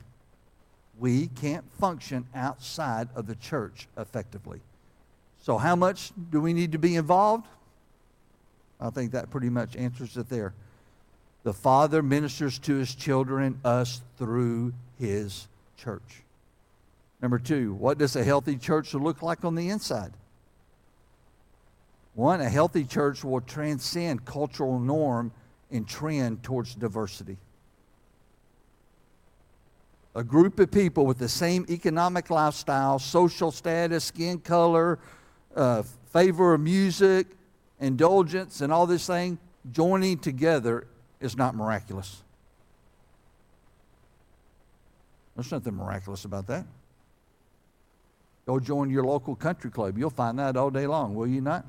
We 0.98 1.26
can't 1.26 1.64
function 1.80 2.26
outside 2.34 3.08
of 3.14 3.26
the 3.26 3.34
church 3.34 3.88
effectively. 3.98 4.60
So, 5.42 5.58
how 5.58 5.76
much 5.76 6.12
do 6.30 6.40
we 6.40 6.52
need 6.52 6.72
to 6.72 6.78
be 6.78 6.96
involved? 6.96 7.46
I 8.80 8.90
think 8.90 9.12
that 9.12 9.30
pretty 9.30 9.50
much 9.50 9.76
answers 9.76 10.16
it 10.16 10.28
there. 10.28 10.54
The 11.46 11.54
Father 11.54 12.02
ministers 12.02 12.58
to 12.58 12.74
his 12.74 12.92
children, 12.92 13.60
us 13.64 14.02
through 14.18 14.74
his 14.98 15.46
church. 15.76 16.24
Number 17.22 17.38
two, 17.38 17.72
what 17.74 17.98
does 17.98 18.16
a 18.16 18.24
healthy 18.24 18.56
church 18.56 18.92
look 18.94 19.22
like 19.22 19.44
on 19.44 19.54
the 19.54 19.68
inside? 19.68 20.12
One, 22.14 22.40
a 22.40 22.48
healthy 22.48 22.82
church 22.82 23.22
will 23.22 23.40
transcend 23.42 24.24
cultural 24.24 24.80
norm 24.80 25.30
and 25.70 25.86
trend 25.86 26.42
towards 26.42 26.74
diversity. 26.74 27.36
A 30.16 30.24
group 30.24 30.58
of 30.58 30.72
people 30.72 31.06
with 31.06 31.18
the 31.18 31.28
same 31.28 31.64
economic 31.70 32.28
lifestyle, 32.28 32.98
social 32.98 33.52
status, 33.52 34.02
skin 34.02 34.40
color, 34.40 34.98
uh, 35.54 35.84
favor 36.06 36.54
of 36.54 36.60
music, 36.60 37.28
indulgence, 37.78 38.62
and 38.62 38.72
all 38.72 38.88
this 38.88 39.06
thing 39.06 39.38
joining 39.70 40.18
together 40.18 40.88
is 41.20 41.36
not 41.36 41.54
miraculous. 41.54 42.22
There's 45.34 45.52
nothing 45.52 45.74
miraculous 45.74 46.24
about 46.24 46.46
that. 46.46 46.64
Go 48.46 48.60
join 48.60 48.90
your 48.90 49.04
local 49.04 49.34
country 49.34 49.70
club. 49.70 49.98
You'll 49.98 50.10
find 50.10 50.38
that 50.38 50.56
all 50.56 50.70
day 50.70 50.86
long, 50.86 51.14
will 51.14 51.26
you 51.26 51.40
not? 51.40 51.66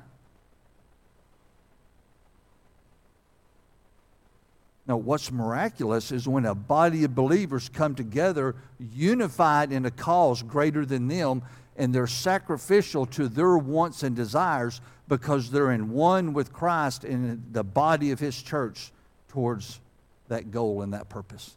Now, 4.86 4.96
what's 4.96 5.30
miraculous 5.30 6.10
is 6.12 6.26
when 6.26 6.46
a 6.46 6.54
body 6.54 7.04
of 7.04 7.14
believers 7.14 7.68
come 7.68 7.94
together, 7.94 8.56
unified 8.78 9.70
in 9.70 9.84
a 9.84 9.90
cause 9.90 10.42
greater 10.42 10.86
than 10.86 11.08
them, 11.08 11.42
and 11.76 11.94
they're 11.94 12.06
sacrificial 12.06 13.04
to 13.06 13.28
their 13.28 13.58
wants 13.58 14.02
and 14.02 14.16
desires 14.16 14.80
because 15.06 15.50
they're 15.50 15.72
in 15.72 15.90
one 15.90 16.32
with 16.32 16.54
Christ 16.54 17.04
in 17.04 17.44
the 17.52 17.64
body 17.64 18.12
of 18.12 18.20
His 18.20 18.40
church 18.40 18.92
towards 19.28 19.80
that 20.28 20.50
goal 20.50 20.82
and 20.82 20.92
that 20.92 21.08
purpose. 21.08 21.54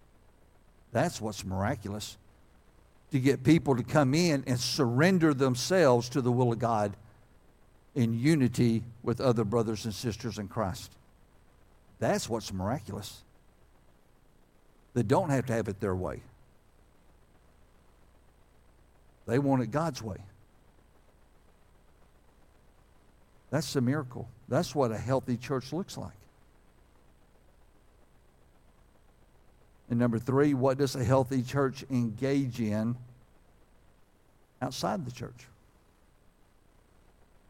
That's 0.91 1.21
what's 1.21 1.45
miraculous. 1.45 2.17
To 3.11 3.19
get 3.19 3.43
people 3.43 3.75
to 3.75 3.83
come 3.83 4.13
in 4.13 4.43
and 4.47 4.59
surrender 4.59 5.33
themselves 5.33 6.09
to 6.09 6.21
the 6.21 6.31
will 6.31 6.51
of 6.51 6.59
God 6.59 6.95
in 7.93 8.17
unity 8.17 8.83
with 9.03 9.19
other 9.19 9.43
brothers 9.43 9.85
and 9.85 9.93
sisters 9.93 10.37
in 10.37 10.47
Christ. 10.47 10.91
That's 11.99 12.29
what's 12.29 12.53
miraculous. 12.53 13.21
They 14.93 15.03
don't 15.03 15.29
have 15.29 15.45
to 15.47 15.53
have 15.53 15.67
it 15.67 15.79
their 15.79 15.95
way. 15.95 16.21
They 19.25 19.39
want 19.39 19.61
it 19.61 19.71
God's 19.71 20.01
way. 20.01 20.17
That's 23.49 23.73
the 23.73 23.81
miracle. 23.81 24.29
That's 24.47 24.73
what 24.73 24.91
a 24.91 24.97
healthy 24.97 25.37
church 25.37 25.73
looks 25.73 25.97
like. 25.97 26.20
And 29.91 29.99
number 29.99 30.17
three, 30.17 30.53
what 30.53 30.77
does 30.77 30.95
a 30.95 31.03
healthy 31.03 31.43
church 31.43 31.83
engage 31.91 32.61
in 32.61 32.95
outside 34.61 35.05
the 35.05 35.11
church? 35.11 35.47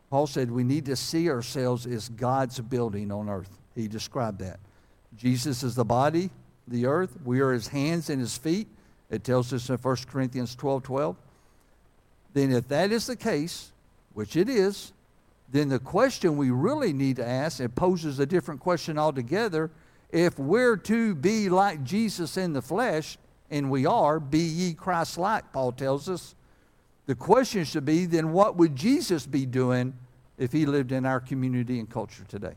Paul 0.10 0.26
said 0.26 0.50
we 0.50 0.64
need 0.64 0.86
to 0.88 0.96
see 0.96 1.30
ourselves 1.30 1.86
as 1.86 2.10
God's 2.10 2.60
building 2.60 3.12
on 3.12 3.30
earth. 3.30 3.60
He 3.76 3.88
described 3.88 4.39
that. 4.39 4.60
Jesus 5.16 5.62
is 5.62 5.76
the 5.76 5.86
body, 5.86 6.32
the 6.68 6.88
earth. 6.88 7.16
We 7.24 7.42
are 7.42 7.54
his 7.54 7.68
hands 7.68 8.10
and 8.10 8.20
his 8.20 8.36
feet. 8.36 8.68
It 9.12 9.24
tells 9.24 9.54
us 9.54 9.70
in 9.70 9.78
1 9.78 9.98
Corinthians 10.12 10.56
12 10.56 10.82
12. 10.82 11.16
Then, 12.34 12.52
if 12.52 12.68
that 12.70 12.92
is 12.92 13.06
the 13.06 13.16
case, 13.16 13.72
which 14.16 14.36
it 14.36 14.50
is, 14.50 14.94
then 15.52 15.70
the 15.70 15.80
question 15.80 16.38
we 16.38 16.50
really 16.50 16.92
need 16.92 17.18
to 17.18 17.28
ask, 17.28 17.60
it 17.60 17.76
poses 17.76 18.18
a 18.18 18.26
different 18.26 18.62
question 18.62 18.98
altogether. 18.98 19.70
If 20.12 20.38
we're 20.38 20.78
to 20.78 21.16
be 21.16 21.49
like 21.49 21.84
Jesus 21.84 22.38
in 22.38 22.53
the 22.53 22.62
flesh, 22.62 23.18
and 23.49 23.70
we 23.70 23.86
are, 23.86 24.20
be 24.20 24.39
ye 24.39 24.74
Christ 24.74 25.18
like, 25.18 25.51
Paul 25.51 25.72
tells 25.72 26.09
us, 26.09 26.36
the 27.05 27.16
question 27.16 27.66
should 27.66 27.86
be 27.86 28.05
then 28.05 28.32
what 28.32 28.55
would 28.55 28.76
Jesus 28.76 29.26
be 29.26 29.45
doing 29.45 29.93
if 30.38 30.51
he 30.51 30.66
lived 30.66 30.91
in 30.91 31.05
our 31.05 31.20
community 31.20 31.80
and 31.80 31.89
culture 31.89 32.24
today? 32.28 32.53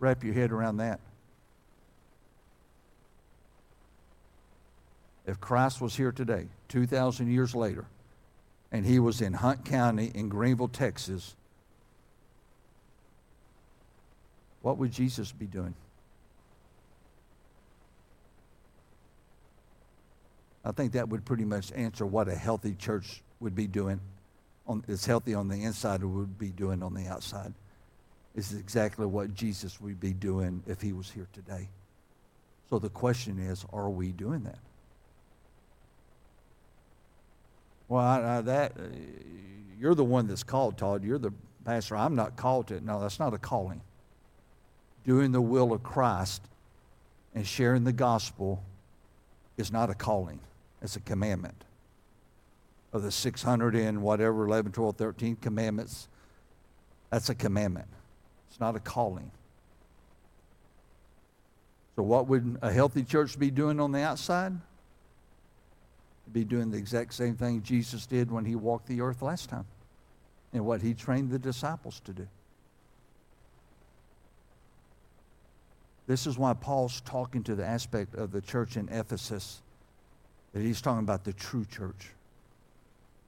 Wrap 0.00 0.22
your 0.22 0.34
head 0.34 0.52
around 0.52 0.78
that. 0.78 1.00
If 5.26 5.40
Christ 5.40 5.80
was 5.80 5.96
here 5.96 6.12
today, 6.12 6.48
2,000 6.68 7.30
years 7.30 7.54
later, 7.54 7.86
and 8.70 8.84
he 8.84 8.98
was 8.98 9.22
in 9.22 9.32
Hunt 9.32 9.64
County 9.64 10.10
in 10.14 10.28
Greenville, 10.28 10.68
Texas, 10.68 11.36
what 14.64 14.78
would 14.78 14.92
Jesus 14.92 15.30
be 15.30 15.44
doing? 15.44 15.74
I 20.64 20.72
think 20.72 20.92
that 20.92 21.10
would 21.10 21.26
pretty 21.26 21.44
much 21.44 21.70
answer 21.72 22.06
what 22.06 22.28
a 22.28 22.34
healthy 22.34 22.74
church 22.74 23.22
would 23.40 23.54
be 23.54 23.66
doing. 23.66 24.00
On, 24.66 24.82
it's 24.88 25.04
healthy 25.04 25.34
on 25.34 25.48
the 25.48 25.62
inside 25.64 26.02
or 26.02 26.06
would 26.06 26.38
be 26.38 26.48
doing 26.48 26.82
on 26.82 26.94
the 26.94 27.06
outside 27.08 27.52
This 28.34 28.52
is 28.52 28.58
exactly 28.58 29.04
what 29.04 29.34
Jesus 29.34 29.82
would 29.82 30.00
be 30.00 30.14
doing 30.14 30.62
if 30.66 30.80
he 30.80 30.94
was 30.94 31.10
here 31.10 31.28
today. 31.34 31.68
So 32.70 32.78
the 32.78 32.88
question 32.88 33.38
is, 33.38 33.66
are 33.70 33.90
we 33.90 34.12
doing 34.12 34.44
that? 34.44 34.58
Well, 37.86 38.02
I, 38.02 38.38
I, 38.38 38.40
that 38.40 38.72
uh, 38.78 38.84
you're 39.78 39.94
the 39.94 40.04
one 40.04 40.26
that's 40.26 40.42
called, 40.42 40.78
Todd. 40.78 41.04
You're 41.04 41.18
the 41.18 41.34
pastor. 41.66 41.98
I'm 41.98 42.14
not 42.14 42.36
called 42.36 42.68
to 42.68 42.76
it. 42.76 42.82
No, 42.82 42.98
that's 42.98 43.18
not 43.18 43.34
a 43.34 43.38
calling. 43.38 43.82
Doing 45.04 45.32
the 45.32 45.40
will 45.40 45.72
of 45.72 45.82
Christ 45.82 46.42
and 47.34 47.46
sharing 47.46 47.84
the 47.84 47.92
gospel 47.92 48.62
is 49.56 49.70
not 49.70 49.90
a 49.90 49.94
calling. 49.94 50.40
It's 50.82 50.96
a 50.96 51.00
commandment. 51.00 51.64
Of 52.92 53.02
the 53.02 53.10
600 53.10 53.74
and 53.74 54.02
whatever, 54.02 54.46
11, 54.46 54.72
12, 54.72 54.96
13 54.96 55.36
commandments, 55.36 56.08
that's 57.10 57.28
a 57.28 57.34
commandment. 57.34 57.88
It's 58.48 58.60
not 58.60 58.76
a 58.76 58.80
calling. 58.80 59.30
So, 61.96 62.02
what 62.02 62.26
would 62.28 62.58
a 62.62 62.72
healthy 62.72 63.02
church 63.02 63.38
be 63.38 63.50
doing 63.50 63.80
on 63.80 63.92
the 63.92 64.00
outside? 64.00 64.52
Be 66.32 66.44
doing 66.44 66.70
the 66.70 66.78
exact 66.78 67.14
same 67.14 67.36
thing 67.36 67.62
Jesus 67.62 68.06
did 68.06 68.30
when 68.30 68.44
he 68.44 68.56
walked 68.56 68.86
the 68.86 69.00
earth 69.00 69.22
last 69.22 69.48
time 69.48 69.66
and 70.52 70.64
what 70.64 70.82
he 70.82 70.94
trained 70.94 71.30
the 71.30 71.38
disciples 71.38 72.00
to 72.04 72.12
do. 72.12 72.26
This 76.06 76.26
is 76.26 76.36
why 76.36 76.52
Paul's 76.52 77.00
talking 77.02 77.42
to 77.44 77.54
the 77.54 77.64
aspect 77.64 78.14
of 78.14 78.30
the 78.30 78.40
church 78.40 78.76
in 78.76 78.88
Ephesus 78.90 79.62
That 80.52 80.62
he's 80.62 80.80
talking 80.80 81.02
about 81.02 81.24
the 81.24 81.32
true 81.32 81.64
church. 81.64 82.10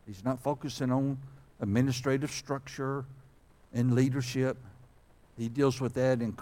He's 0.07 0.24
not 0.24 0.41
focusing 0.41 0.93
on 0.93 1.18
administrative 1.61 2.31
structure 2.31 3.05
and 3.74 3.95
leadership. 3.95 4.57
He 5.37 5.49
deals 5.49 5.81
with 5.81 5.95
that 5.95 6.20
in 6.20 6.33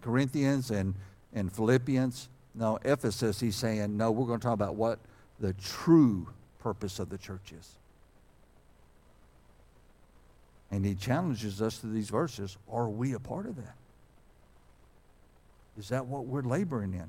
Corinthians 0.00 0.70
and, 0.70 0.94
and 1.34 1.52
Philippians. 1.52 2.28
No, 2.54 2.78
Ephesus, 2.84 3.40
he's 3.40 3.56
saying, 3.56 3.96
no, 3.96 4.10
we're 4.10 4.26
going 4.26 4.40
to 4.40 4.44
talk 4.44 4.54
about 4.54 4.74
what 4.74 4.98
the 5.40 5.52
true 5.54 6.28
purpose 6.58 6.98
of 6.98 7.10
the 7.10 7.18
church 7.18 7.52
is. 7.58 7.76
And 10.70 10.86
he 10.86 10.94
challenges 10.94 11.60
us 11.60 11.78
to 11.78 11.86
these 11.86 12.08
verses. 12.08 12.56
Are 12.70 12.88
we 12.88 13.12
a 13.12 13.18
part 13.18 13.46
of 13.46 13.56
that? 13.56 13.74
Is 15.78 15.88
that 15.88 16.06
what 16.06 16.26
we're 16.26 16.42
laboring 16.42 16.92
in? 16.94 17.08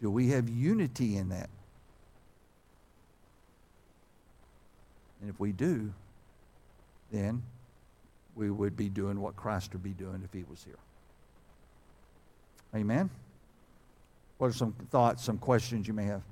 Do 0.00 0.10
we 0.10 0.28
have 0.30 0.48
unity 0.48 1.16
in 1.16 1.28
that? 1.30 1.48
And 5.20 5.30
if 5.30 5.38
we 5.38 5.52
do, 5.52 5.92
then 7.12 7.42
we 8.34 8.50
would 8.50 8.76
be 8.76 8.88
doing 8.88 9.20
what 9.20 9.36
Christ 9.36 9.72
would 9.72 9.82
be 9.82 9.90
doing 9.90 10.22
if 10.24 10.32
he 10.32 10.44
was 10.50 10.64
here. 10.64 10.78
Amen? 12.74 13.10
What 14.38 14.48
are 14.48 14.52
some 14.52 14.72
thoughts, 14.90 15.22
some 15.22 15.38
questions 15.38 15.86
you 15.86 15.94
may 15.94 16.06
have? 16.06 16.22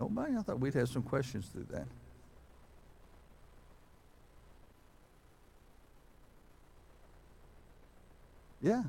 Nobody? 0.00 0.36
I 0.36 0.42
thought 0.42 0.60
we'd 0.60 0.74
have 0.74 0.88
some 0.88 1.02
questions 1.02 1.46
through 1.48 1.66
that. 1.70 1.86
Yeah. 8.60 8.82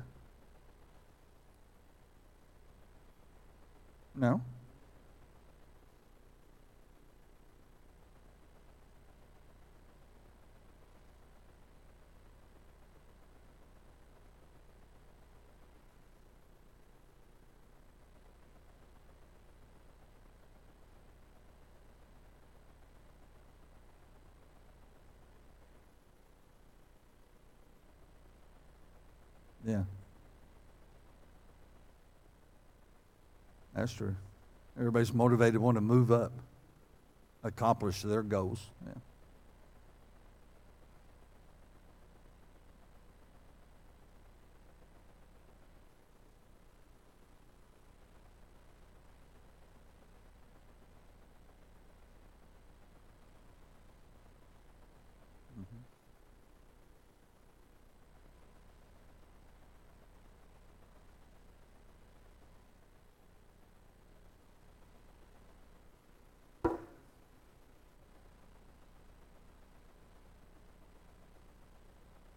No. 4.14 4.42
Yeah. 29.64 29.82
That's 33.78 33.92
true. 33.92 34.16
Everybody's 34.76 35.14
motivated, 35.14 35.60
want 35.60 35.76
to 35.76 35.80
move 35.80 36.10
up, 36.10 36.32
accomplish 37.44 38.02
their 38.02 38.24
goals. 38.24 38.66
Yeah. 38.84 38.92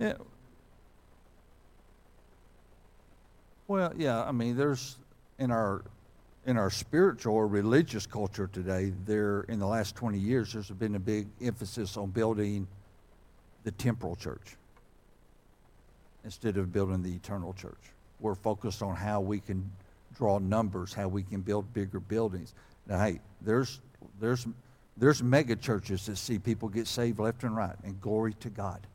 Yeah. 0.02 0.14
Well, 3.82 3.94
yeah, 3.98 4.22
I 4.22 4.32
mean, 4.32 4.56
there's 4.56 4.96
in 5.40 5.50
our 5.50 5.82
in 6.46 6.56
our 6.56 6.70
spiritual 6.70 7.34
or 7.34 7.48
religious 7.48 8.06
culture 8.06 8.46
today, 8.46 8.94
there 9.08 9.42
in 9.50 9.58
the 9.58 9.66
last 9.66 9.96
20 9.96 10.20
years, 10.20 10.54
there's 10.54 10.70
been 10.70 10.94
a 10.94 11.00
big 11.00 11.28
emphasis 11.42 11.98
on 11.98 12.12
building 12.12 12.68
the 13.64 13.72
temporal 13.72 14.16
church 14.16 14.56
instead 16.24 16.58
of 16.58 16.72
building 16.72 17.02
the 17.02 17.12
eternal 17.12 17.54
church. 17.54 17.80
We're 18.20 18.36
focused 18.36 18.84
on 18.84 18.96
how 18.96 19.20
we 19.20 19.40
can 19.40 19.72
draw 20.16 20.38
numbers, 20.38 20.94
how 20.94 21.08
we 21.08 21.24
can 21.24 21.42
build 21.42 21.74
bigger 21.74 22.00
buildings. 22.00 22.54
Now, 22.86 23.04
hey, 23.04 23.20
there's 23.42 23.82
there's 24.20 24.46
there's 24.96 25.24
mega 25.24 25.56
churches 25.56 26.06
that 26.06 26.18
see 26.18 26.38
people 26.38 26.70
get 26.70 26.86
saved 26.86 27.18
left 27.18 27.42
and 27.42 27.58
right, 27.58 27.78
and 27.84 28.00
glory 28.00 28.36
to 28.42 28.52
God. 28.52 28.86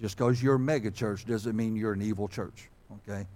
Just 0.00 0.16
because 0.16 0.42
you're 0.42 0.56
a 0.56 0.58
mega 0.58 0.90
church 0.90 1.24
doesn't 1.24 1.54
mean 1.54 1.76
you're 1.76 1.92
an 1.92 2.02
evil 2.02 2.26
church, 2.26 2.68
okay? 3.08 3.28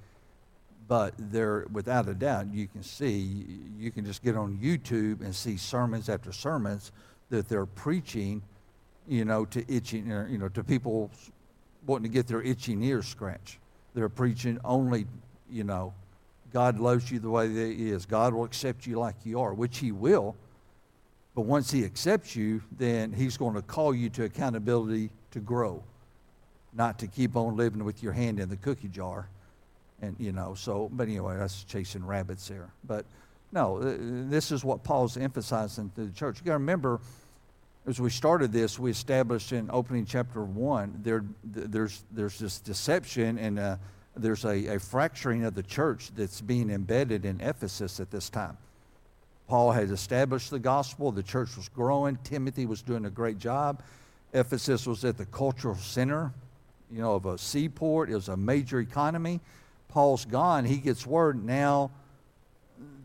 But 0.89 1.15
there, 1.19 1.67
without 1.71 2.09
a 2.09 2.15
doubt, 2.15 2.53
you 2.53 2.67
can 2.67 2.83
see, 2.83 3.45
you 3.79 3.91
can 3.91 4.07
just 4.07 4.23
get 4.23 4.37
on 4.37 4.59
YouTube 4.59 5.21
and 5.21 5.35
see 5.35 5.59
sermons 5.59 6.09
after 6.09 6.33
sermons 6.33 6.93
that 7.29 7.49
they're 7.49 7.67
preaching, 7.67 8.43
you 9.07 9.27
know, 9.27 9.45
to 9.47 9.65
itching, 9.73 10.11
uh, 10.11 10.27
you 10.29 10.39
know, 10.39 10.49
to 10.49 10.65
people 10.65 11.11
wanting 11.87 12.11
to 12.11 12.15
get 12.15 12.27
their 12.27 12.41
itching 12.41 12.83
ears 12.83 13.07
scratched. 13.07 13.59
They're 13.95 14.09
preaching 14.09 14.59
only, 14.65 15.07
you 15.51 15.65
know, 15.65 15.93
God 16.53 16.79
loves 16.79 17.11
you 17.11 17.19
the 17.19 17.29
way 17.29 17.49
that 17.49 17.73
He 17.77 17.91
is. 17.91 18.07
God 18.07 18.33
will 18.33 18.45
accept 18.45 18.87
you 18.87 18.99
like 18.99 19.15
you 19.25 19.41
are, 19.41 19.53
which 19.53 19.79
He 19.79 19.93
will. 19.93 20.35
But 21.35 21.43
once 21.43 21.71
He 21.71 21.85
accepts 21.85 22.35
you, 22.35 22.63
then 22.79 23.13
He's 23.13 23.37
going 23.37 23.55
to 23.55 23.63
call 23.63 23.95
you 23.95 24.09
to 24.11 24.25
accountability 24.25 25.11
to 25.33 25.41
grow 25.41 25.83
not 26.73 26.99
to 26.99 27.07
keep 27.07 27.37
on 27.37 27.57
living 27.57 27.85
with 27.85 28.03
your 28.03 28.13
hand 28.13 28.39
in 28.41 28.49
the 28.49 28.57
cookie 28.57 28.89
jar. 28.89 29.29
And, 30.01 30.15
you 30.19 30.33
know, 30.33 30.55
so, 30.55 30.89
but 30.93 31.09
anyway, 31.09 31.37
that's 31.37 31.65
chasing 31.65 32.05
rabbits 32.05 32.47
there. 32.49 32.69
But 32.85 33.05
no, 33.53 33.81
this 33.81 34.53
is 34.53 34.65
what 34.65 34.85
Paul's 34.85 35.17
emphasizing 35.17 35.91
to 35.97 36.05
the 36.05 36.13
church. 36.13 36.39
You 36.39 36.45
got 36.45 36.53
to 36.53 36.59
remember, 36.59 37.01
as 37.87 38.01
we 38.01 38.11
started 38.11 38.53
this, 38.53 38.79
we 38.79 38.91
established 38.91 39.53
in 39.53 39.71
opening 39.73 40.05
chapter 40.05 40.45
one, 40.45 41.01
there, 41.03 41.25
there's, 41.45 42.05
there's 42.13 42.39
this 42.39 42.61
deception 42.61 43.39
and 43.39 43.59
uh, 43.59 43.77
there's 44.17 44.45
a, 44.45 44.75
a 44.75 44.79
fracturing 44.79 45.45
of 45.45 45.55
the 45.55 45.63
church 45.63 46.11
that's 46.15 46.41
being 46.41 46.71
embedded 46.71 47.25
in 47.25 47.41
Ephesus 47.41 47.99
at 47.99 48.11
this 48.11 48.29
time. 48.29 48.57
Paul 49.49 49.73
had 49.73 49.91
established 49.91 50.51
the 50.51 50.59
gospel, 50.59 51.11
the 51.11 51.23
church 51.23 51.57
was 51.57 51.69
growing, 51.71 52.19
Timothy 52.23 52.67
was 52.67 52.83
doing 52.83 53.07
a 53.07 53.11
great 53.11 53.39
job. 53.39 53.83
Ephesus 54.35 54.87
was 54.87 55.05
at 55.05 55.17
the 55.17 55.25
cultural 55.27 55.75
center 55.75 56.33
you 56.91 57.01
know, 57.01 57.15
of 57.15 57.27
a 57.27 57.39
seaport. 57.39 58.11
It 58.11 58.15
was 58.15 58.29
a 58.29 58.37
major 58.37 58.81
economy. 58.81 59.41
Paul's 59.89 60.25
gone. 60.25 60.65
He 60.65 60.77
gets 60.77 61.07
word 61.07 61.45
now 61.45 61.91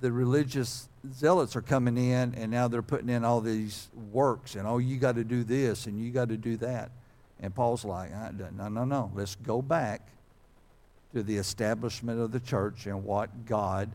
the 0.02 0.12
religious 0.12 0.90
zealots 1.14 1.56
are 1.56 1.62
coming 1.62 1.98
in 1.98 2.36
and 2.36 2.52
now 2.52 2.68
they're 2.68 2.82
putting 2.82 3.10
in 3.10 3.24
all 3.24 3.42
these 3.42 3.90
works 4.12 4.56
and 4.56 4.68
oh 4.68 4.78
you 4.78 4.98
got 4.98 5.16
to 5.16 5.24
do 5.24 5.44
this 5.44 5.86
and 5.86 6.00
you 6.00 6.12
got 6.12 6.30
to 6.30 6.38
do 6.38 6.58
that 6.58 6.92
and 7.40 7.54
paul's 7.56 7.84
like 7.84 8.12
no 8.54 8.68
no 8.68 8.86
no 8.86 9.12
let's 9.16 9.36
go 9.36 9.62
back 9.62 10.08
to 11.14 11.24
the 11.24 11.36
establishment 11.38 12.20
of 12.20 12.32
the 12.32 12.40
church 12.40 12.86
and 12.86 13.04
what 13.04 13.46
god 13.46 13.90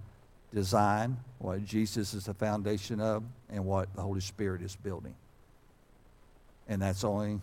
designed 0.53 1.17
what 1.39 1.65
jesus 1.65 2.15
is 2.15 2.25
the 2.25 2.35
foundation 2.35 3.01
of 3.01 3.23
and 3.51 3.65
what 3.65 3.95
the 3.95 4.03
holy 4.03 4.21
spirit 4.21 4.61
is 4.61 4.77
building 4.77 5.15
and 6.69 6.83
that's 6.83 7.05
only 7.05 7.41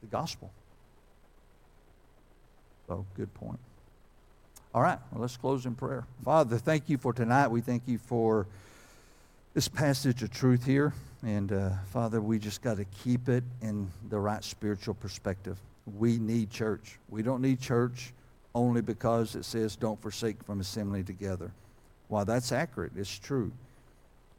the 0.00 0.06
gospel 0.06 0.50
so, 2.90 3.06
good 3.14 3.32
point. 3.34 3.60
All 4.72 4.82
right, 4.82 4.98
well, 5.10 5.22
let's 5.22 5.36
close 5.36 5.66
in 5.66 5.74
prayer. 5.74 6.06
Father, 6.24 6.56
thank 6.56 6.88
you 6.88 6.96
for 6.96 7.12
tonight. 7.12 7.48
We 7.48 7.60
thank 7.60 7.82
you 7.86 7.98
for 7.98 8.46
this 9.52 9.66
passage 9.66 10.22
of 10.22 10.30
truth 10.30 10.64
here. 10.64 10.92
And 11.24 11.52
uh, 11.52 11.70
Father, 11.86 12.20
we 12.20 12.38
just 12.38 12.62
got 12.62 12.76
to 12.76 12.84
keep 12.84 13.28
it 13.28 13.42
in 13.60 13.90
the 14.08 14.20
right 14.20 14.44
spiritual 14.44 14.94
perspective. 14.94 15.58
We 15.98 16.18
need 16.18 16.50
church. 16.50 17.00
We 17.08 17.24
don't 17.24 17.42
need 17.42 17.60
church 17.60 18.12
only 18.54 18.80
because 18.80 19.34
it 19.34 19.44
says 19.44 19.74
don't 19.74 20.00
forsake 20.00 20.40
from 20.44 20.60
assembling 20.60 21.04
together. 21.04 21.50
While 22.06 22.24
that's 22.24 22.52
accurate, 22.52 22.92
it's 22.96 23.18
true. 23.18 23.50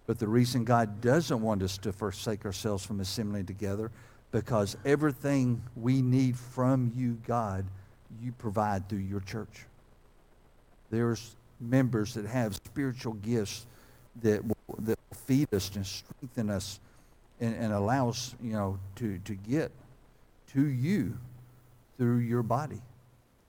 But 0.08 0.18
the 0.18 0.30
reason 0.30 0.64
God 0.64 1.02
doesn't 1.02 1.42
want 1.42 1.62
us 1.62 1.78
to 1.80 1.92
forsake 1.92 2.46
ourselves 2.46 2.86
from 2.86 3.02
assembling 3.02 3.48
together, 3.48 3.92
because 4.32 4.78
everything 4.86 5.62
we 5.76 6.02
need 6.02 6.38
from 6.38 6.94
you, 6.96 7.18
God, 7.28 7.66
you 8.22 8.32
provide 8.32 8.88
through 8.88 9.00
your 9.00 9.20
church. 9.20 9.66
There's 10.92 11.36
members 11.60 12.14
that 12.14 12.26
have 12.26 12.56
spiritual 12.56 13.14
gifts 13.14 13.66
that 14.22 14.44
will, 14.46 14.56
that 14.80 15.00
will 15.10 15.18
feed 15.26 15.52
us 15.54 15.72
and 15.76 15.86
strengthen 15.86 16.50
us 16.50 16.80
and, 17.40 17.56
and 17.56 17.74
allow 17.74 18.10
us, 18.10 18.36
you 18.44 18.54
know, 18.54 18.78
to, 18.98 19.18
to 19.20 19.34
get 19.34 19.72
to 20.54 20.68
you 20.68 21.18
through 21.98 22.18
your 22.18 22.44
body. 22.44 22.82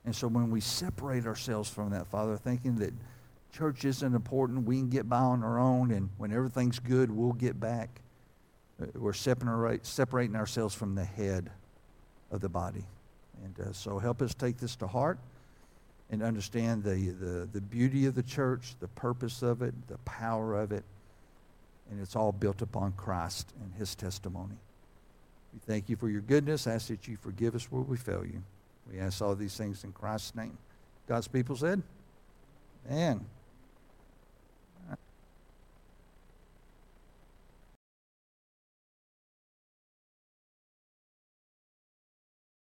And 0.04 0.14
so 0.14 0.28
when 0.28 0.50
we 0.50 0.60
separate 0.60 1.26
ourselves 1.26 1.68
from 1.68 1.90
that, 1.90 2.06
Father, 2.06 2.36
thinking 2.36 2.76
that 2.76 2.92
church 3.52 3.84
isn't 3.84 4.14
important, 4.14 4.66
we 4.66 4.78
can 4.78 4.88
get 4.88 5.08
by 5.08 5.18
on 5.18 5.42
our 5.42 5.58
own, 5.58 5.90
and 5.90 6.08
when 6.18 6.32
everything's 6.32 6.78
good, 6.78 7.10
we'll 7.10 7.32
get 7.32 7.58
back, 7.60 8.00
uh, 8.80 8.86
we're 8.94 9.12
separate, 9.12 9.84
separating 9.86 10.36
ourselves 10.36 10.74
from 10.74 10.94
the 10.94 11.04
head 11.04 11.50
of 12.30 12.40
the 12.40 12.48
body. 12.48 12.84
And 13.44 13.68
uh, 13.68 13.72
so 13.72 13.98
help 13.98 14.22
us 14.22 14.34
take 14.34 14.58
this 14.58 14.76
to 14.76 14.86
heart 14.86 15.18
and 16.12 16.22
understand 16.22 16.84
the, 16.84 17.08
the, 17.18 17.48
the 17.52 17.60
beauty 17.60 18.04
of 18.04 18.14
the 18.14 18.22
church, 18.22 18.74
the 18.80 18.88
purpose 18.88 19.42
of 19.42 19.62
it, 19.62 19.74
the 19.88 19.96
power 19.98 20.60
of 20.60 20.70
it, 20.70 20.84
and 21.90 22.00
it's 22.00 22.14
all 22.14 22.32
built 22.32 22.60
upon 22.60 22.92
Christ 22.92 23.52
and 23.62 23.72
his 23.74 23.94
testimony. 23.94 24.54
We 25.54 25.60
thank 25.66 25.88
you 25.88 25.96
for 25.96 26.10
your 26.10 26.20
goodness. 26.20 26.66
I 26.66 26.74
ask 26.74 26.88
that 26.88 27.08
you 27.08 27.16
forgive 27.16 27.54
us 27.54 27.64
where 27.72 27.82
we 27.82 27.96
fail 27.96 28.24
you. 28.24 28.42
We 28.90 29.00
ask 29.00 29.22
all 29.22 29.34
these 29.34 29.56
things 29.56 29.84
in 29.84 29.92
Christ's 29.92 30.34
name. 30.34 30.56
God's 31.08 31.28
people 31.28 31.56
said, 31.56 31.82
Amen. 32.90 33.24